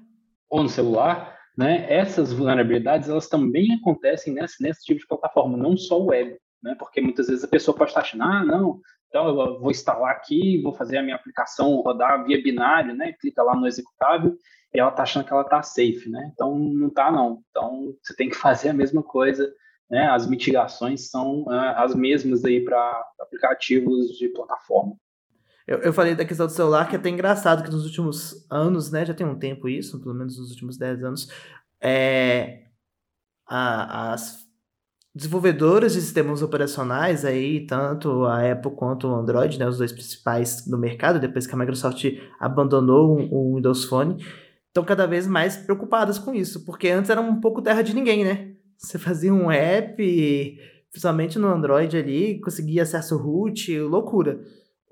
Ou 0.50 0.64
no 0.64 0.70
celular 0.70 1.38
né, 1.58 1.86
essas 1.92 2.34
vulnerabilidades 2.34 3.10
elas 3.10 3.28
também 3.28 3.74
acontecem 3.74 4.34
nesse, 4.34 4.62
nesse 4.62 4.84
tipo 4.84 5.00
de 5.00 5.08
plataforma, 5.08 5.58
não 5.58 5.78
só 5.78 6.02
web, 6.02 6.38
né, 6.62 6.76
porque 6.78 7.02
muitas 7.02 7.28
vezes 7.28 7.44
a 7.44 7.48
pessoa 7.48 7.76
pode 7.78 7.92
estar 7.92 8.02
achando, 8.02 8.24
ah, 8.24 8.44
não, 8.44 8.80
então 9.08 9.28
eu 9.28 9.60
vou 9.60 9.70
instalar 9.70 10.12
aqui, 10.12 10.62
vou 10.62 10.74
fazer 10.74 10.98
a 10.98 11.04
minha 11.04 11.16
aplicação 11.16 11.76
rodar 11.82 12.26
via 12.26 12.42
binário, 12.42 12.96
né, 12.96 13.14
clica 13.20 13.44
lá 13.44 13.56
no 13.56 13.68
executável 13.68 14.36
e 14.74 14.80
ela 14.80 14.90
está 14.90 15.04
achando 15.04 15.26
que 15.26 15.32
ela 15.32 15.44
está 15.44 15.62
safe, 15.62 16.10
né, 16.10 16.32
então 16.34 16.58
não 16.58 16.88
está 16.88 17.12
não, 17.12 17.42
então 17.50 17.94
você 18.02 18.16
tem 18.16 18.30
que 18.30 18.36
fazer 18.36 18.70
a 18.70 18.74
mesma 18.74 19.04
coisa, 19.04 19.54
né, 19.90 20.08
as 20.10 20.28
mitigações 20.28 21.10
são 21.10 21.44
uh, 21.44 21.76
as 21.78 21.94
mesmas 21.94 22.44
aí 22.44 22.64
para 22.64 23.06
aplicativos 23.20 24.18
de 24.18 24.30
plataforma. 24.30 24.96
Eu, 25.68 25.80
eu 25.80 25.94
falei 25.94 26.16
da 26.16 26.26
questão 26.26 26.46
do 26.46 26.52
celular, 26.52 26.88
que 26.90 26.96
é 26.96 27.00
até 27.00 27.10
engraçado 27.10 27.64
que 27.64 27.72
nos 27.72 27.86
últimos 27.86 28.46
anos, 28.50 28.92
né, 28.92 29.06
já 29.06 29.14
tem 29.14 29.26
um 29.26 29.38
tempo 29.38 29.70
isso, 29.70 30.00
pelo 30.02 30.14
menos 30.14 30.38
nos 30.38 30.50
últimos 30.50 30.78
10 30.78 31.04
anos, 31.04 31.30
é, 31.82 32.64
a, 33.48 34.14
as 34.14 34.44
desenvolvedoras 35.16 35.94
de 35.94 36.02
sistemas 36.02 36.42
operacionais 36.42 37.24
aí, 37.24 37.66
tanto 37.68 38.26
a 38.26 38.52
Apple 38.52 38.72
quanto 38.72 39.08
o 39.08 39.16
Android, 39.16 39.60
né, 39.60 39.68
os 39.68 39.78
dois 39.78 39.92
principais 39.92 40.68
no 40.68 40.78
mercado, 40.78 41.20
depois 41.20 41.46
que 41.46 41.54
a 41.54 41.58
Microsoft 41.58 42.04
abandonou 42.40 43.20
o 43.32 43.56
Windows 43.56 43.86
Phone, 43.86 44.18
estão 44.68 44.84
cada 44.84 45.06
vez 45.06 45.28
mais 45.28 45.56
preocupadas 45.56 46.18
com 46.18 46.34
isso, 46.34 46.66
porque 46.66 46.90
antes 46.90 47.12
era 47.12 47.22
um 47.22 47.40
pouco 47.40 47.62
terra 47.62 47.84
de 47.84 47.94
ninguém, 47.94 48.24
né? 48.24 48.54
Você 48.76 48.98
fazia 48.98 49.32
um 49.32 49.52
app, 49.52 50.58
principalmente 50.92 51.38
no 51.38 51.48
Android 51.48 51.96
ali, 51.96 52.42
conseguia 52.42 52.82
acesso 52.82 53.16
root, 53.16 53.80
loucura. 53.80 54.42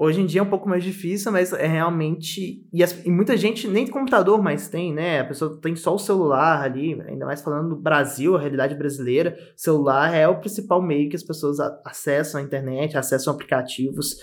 Hoje 0.03 0.19
em 0.19 0.25
dia 0.25 0.41
é 0.41 0.43
um 0.43 0.49
pouco 0.49 0.67
mais 0.67 0.83
difícil, 0.83 1.31
mas 1.31 1.53
é 1.53 1.67
realmente. 1.67 2.67
E, 2.73 2.83
as, 2.83 3.05
e, 3.05 3.11
muita 3.11 3.37
gente 3.37 3.67
nem 3.67 3.85
computador 3.85 4.41
mais 4.41 4.67
tem, 4.67 4.91
né? 4.91 5.19
A 5.19 5.25
pessoa 5.25 5.59
tem 5.61 5.75
só 5.75 5.93
o 5.93 5.99
celular 5.99 6.63
ali, 6.63 6.99
ainda 7.01 7.23
mais 7.23 7.39
falando 7.43 7.69
do 7.69 7.75
Brasil, 7.75 8.35
a 8.35 8.39
realidade 8.39 8.73
brasileira. 8.73 9.37
Celular 9.55 10.11
é 10.15 10.27
o 10.27 10.39
principal 10.39 10.81
meio 10.81 11.07
que 11.07 11.15
as 11.15 11.21
pessoas 11.21 11.59
acessam 11.85 12.41
a 12.41 12.43
internet, 12.43 12.97
acessam 12.97 13.31
aplicativos. 13.31 14.15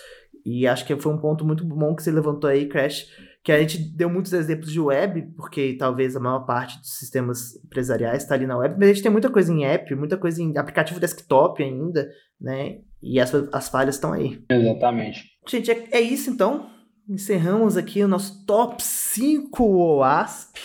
E 0.44 0.66
acho 0.66 0.84
que 0.84 0.96
foi 0.96 1.12
um 1.12 1.18
ponto 1.18 1.46
muito 1.46 1.64
bom 1.64 1.94
que 1.94 2.02
você 2.02 2.10
levantou 2.10 2.50
aí, 2.50 2.66
Crash, 2.66 3.06
que 3.44 3.52
a 3.52 3.60
gente 3.60 3.78
deu 3.78 4.10
muitos 4.10 4.32
exemplos 4.32 4.72
de 4.72 4.80
web, 4.80 5.32
porque 5.36 5.76
talvez 5.78 6.16
a 6.16 6.20
maior 6.20 6.40
parte 6.40 6.76
dos 6.80 6.98
sistemas 6.98 7.54
empresariais 7.64 8.24
está 8.24 8.34
ali 8.34 8.48
na 8.48 8.58
web, 8.58 8.74
mas 8.76 8.90
a 8.90 8.92
gente 8.92 9.02
tem 9.04 9.12
muita 9.12 9.30
coisa 9.30 9.52
em 9.52 9.64
app, 9.64 9.94
muita 9.94 10.16
coisa 10.16 10.42
em 10.42 10.58
aplicativo 10.58 10.98
desktop 10.98 11.62
ainda, 11.62 12.10
né? 12.40 12.80
E 13.00 13.20
as, 13.20 13.32
as 13.52 13.68
falhas 13.68 13.94
estão 13.94 14.12
aí. 14.12 14.42
Exatamente. 14.50 15.37
Gente, 15.48 15.70
é, 15.70 15.88
é 15.92 16.00
isso 16.00 16.30
então. 16.30 16.66
Encerramos 17.08 17.76
aqui 17.76 18.04
o 18.04 18.08
nosso 18.08 18.44
top 18.44 18.82
5 18.82 19.64
OASP. 19.64 20.60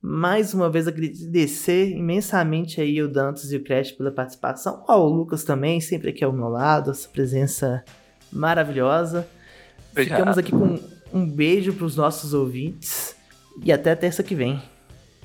Mais 0.00 0.54
uma 0.54 0.70
vez 0.70 0.86
agradecer 0.86 1.90
imensamente 1.90 2.80
aí 2.80 3.02
o 3.02 3.08
Dantas 3.08 3.50
e 3.50 3.56
o 3.56 3.64
Crash 3.64 3.90
pela 3.90 4.12
participação. 4.12 4.84
Ó, 4.88 5.00
o 5.00 5.08
Lucas 5.08 5.42
também, 5.42 5.80
sempre 5.80 6.10
aqui 6.10 6.22
ao 6.22 6.32
meu 6.32 6.48
lado, 6.48 6.92
essa 6.92 7.08
presença 7.08 7.84
maravilhosa. 8.32 9.26
Obrigado. 9.90 10.18
Ficamos 10.18 10.38
aqui 10.38 10.52
com 10.52 10.78
um 11.12 11.28
beijo 11.28 11.72
para 11.72 11.84
os 11.84 11.96
nossos 11.96 12.32
ouvintes 12.32 13.16
e 13.64 13.72
até 13.72 13.96
terça 13.96 14.22
que 14.22 14.36
vem. 14.36 14.62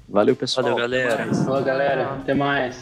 Valeu, 0.09 0.36
pessoal. 0.36 0.64
Valeu, 0.64 0.80
galera. 0.80 1.32
Valeu, 1.32 1.64
galera. 1.64 2.14
Até 2.16 2.34
mais. 2.34 2.82